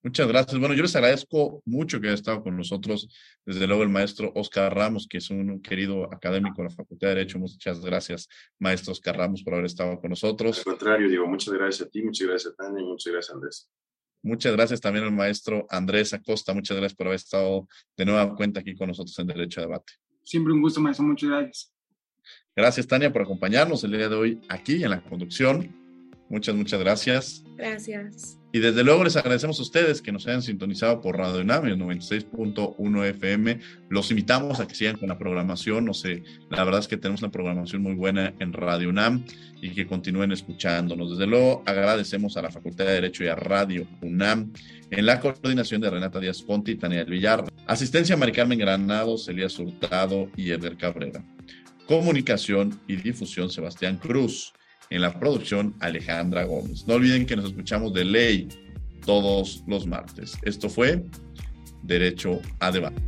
Muchas 0.04 0.28
gracias. 0.28 0.58
Bueno, 0.58 0.74
yo 0.74 0.84
les 0.84 0.96
agradezco 0.96 1.62
mucho 1.66 2.00
que 2.00 2.08
haya 2.08 2.16
estado 2.16 2.42
con 2.42 2.56
nosotros, 2.56 3.10
desde 3.46 3.68
luego 3.68 3.84
el 3.84 3.90
maestro 3.90 4.32
Oscar 4.36 4.74
Ramos, 4.74 5.06
que 5.06 5.18
es 5.18 5.30
un 5.30 5.62
querido 5.62 6.06
académico 6.14 6.62
de 6.62 6.70
la 6.70 6.76
Facultad 6.76 7.10
de 7.10 7.16
Derecho. 7.16 7.40
Muchas 7.40 7.82
gracias, 7.82 8.30
maestro 8.60 8.94
Oscar 8.94 9.18
Ramos, 9.18 9.44
por 9.44 9.56
haber 9.56 9.66
estado 9.66 10.00
con 10.00 10.12
nosotros. 10.12 10.60
Al 10.60 10.64
contrario, 10.64 11.10
digo, 11.10 11.28
muchas 11.28 11.54
gracias 11.54 11.88
a 11.88 11.92
ti, 11.92 12.02
muchas 12.04 12.28
gracias 12.28 12.54
a 12.54 12.56
Tania 12.56 12.82
y 12.82 12.86
muchas 12.86 13.12
gracias 13.12 13.36
Andrés. 13.36 13.70
Muchas 14.24 14.54
gracias 14.54 14.80
también 14.80 15.06
al 15.06 15.12
maestro 15.12 15.66
Andrés 15.70 16.14
Acosta. 16.14 16.54
Muchas 16.54 16.78
gracias 16.78 16.96
por 16.96 17.08
haber 17.08 17.18
estado 17.18 17.68
de 17.98 18.06
nueva 18.06 18.36
cuenta 18.36 18.62
aquí 18.62 18.76
con 18.76 18.88
nosotros 18.88 19.18
en 19.20 19.28
Derecho 19.28 19.60
a 19.62 19.64
Debate. 19.64 19.94
Siempre 20.24 20.54
un 20.54 20.62
gusto, 20.62 20.80
maestro. 20.80 21.06
Muchas 21.06 21.30
gracias. 21.30 21.77
Gracias, 22.56 22.88
Tania, 22.88 23.14
por 23.14 23.22
acompañarnos 23.22 23.84
el 23.84 23.92
día 23.92 24.10
de 24.10 24.16
hoy 24.16 24.42
aquí 24.50 24.84
en 24.84 24.90
la 24.90 25.02
conducción. 25.02 25.76
Muchas, 26.30 26.56
muchas 26.56 26.80
gracias. 26.80 27.44
Gracias. 27.56 28.38
Y 28.52 28.60
desde 28.60 28.84
luego 28.84 29.04
les 29.04 29.16
agradecemos 29.16 29.60
a 29.60 29.62
ustedes 29.62 30.02
que 30.02 30.12
nos 30.12 30.28
hayan 30.28 30.42
sintonizado 30.42 31.00
por 31.00 31.18
Radio 31.18 31.42
UNAM 31.42 31.68
en 31.68 31.80
96.1 31.80 33.06
FM. 33.06 33.60
Los 33.90 34.10
invitamos 34.10 34.60
a 34.60 34.68
que 34.68 34.76
sigan 34.76 34.98
con 34.98 35.10
la 35.10 35.18
programación. 35.18 35.86
No 35.86 35.94
sé, 35.94 36.24
la 36.50 36.64
verdad 36.64 36.82
es 36.82 36.88
que 36.88 36.98
tenemos 36.98 37.22
una 37.22 37.32
programación 37.32 37.82
muy 37.82 37.94
buena 37.94 38.34
en 38.40 38.54
Radio 38.54 38.90
UNAM 38.90 39.26
y 39.62 39.70
que 39.72 39.88
continúen 39.88 40.32
escuchándonos. 40.32 41.12
Desde 41.12 41.28
luego 41.28 41.64
agradecemos 41.66 42.36
a 42.36 42.42
la 42.42 42.52
Facultad 42.52 42.86
de 42.86 42.94
Derecho 42.94 43.24
y 43.24 43.28
a 43.28 43.36
Radio 43.36 43.88
UNAM 44.02 44.52
en 44.90 45.06
la 45.06 45.20
coordinación 45.20 45.82
de 45.82 45.90
Renata 45.90 46.20
Díaz 46.20 46.42
Ponti 46.42 46.72
y 46.72 46.76
Tania 46.76 47.04
Villar. 47.04 47.44
Asistencia 47.68 48.18
Mari 48.18 48.32
Carmen 48.32 48.60
Granados, 48.60 49.28
Elías 49.28 49.58
Hurtado 49.60 50.30
y 50.36 50.52
Edgar 50.52 50.78
Cabrera. 50.78 51.24
Comunicación 51.88 52.80
y 52.88 52.98
difusión 52.98 53.50
Sebastián 53.50 53.98
Cruz. 53.98 54.54
En 54.90 55.02
la 55.02 55.20
producción, 55.20 55.74
Alejandra 55.80 56.44
Gómez. 56.44 56.86
No 56.88 56.96
olviden 56.96 57.26
que 57.26 57.36
nos 57.36 57.46
escuchamos 57.46 57.94
de 57.94 58.06
ley 58.06 58.48
todos 59.06 59.64
los 59.68 59.88
martes. 59.88 60.38
Esto 60.44 60.70
fue 60.70 61.04
Derecho 61.84 62.42
a 62.60 62.72
Debate. 62.72 63.02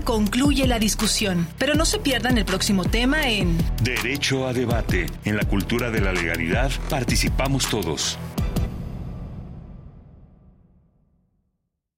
Concluye 0.00 0.66
la 0.66 0.78
discusión, 0.78 1.46
pero 1.58 1.74
no 1.74 1.84
se 1.84 1.98
pierdan 1.98 2.38
el 2.38 2.44
próximo 2.44 2.84
tema 2.84 3.28
en 3.28 3.56
Derecho 3.82 4.46
a 4.46 4.52
debate. 4.52 5.06
En 5.24 5.36
la 5.36 5.44
cultura 5.44 5.90
de 5.90 6.00
la 6.00 6.12
legalidad 6.12 6.70
participamos 6.88 7.68
todos. 7.68 8.18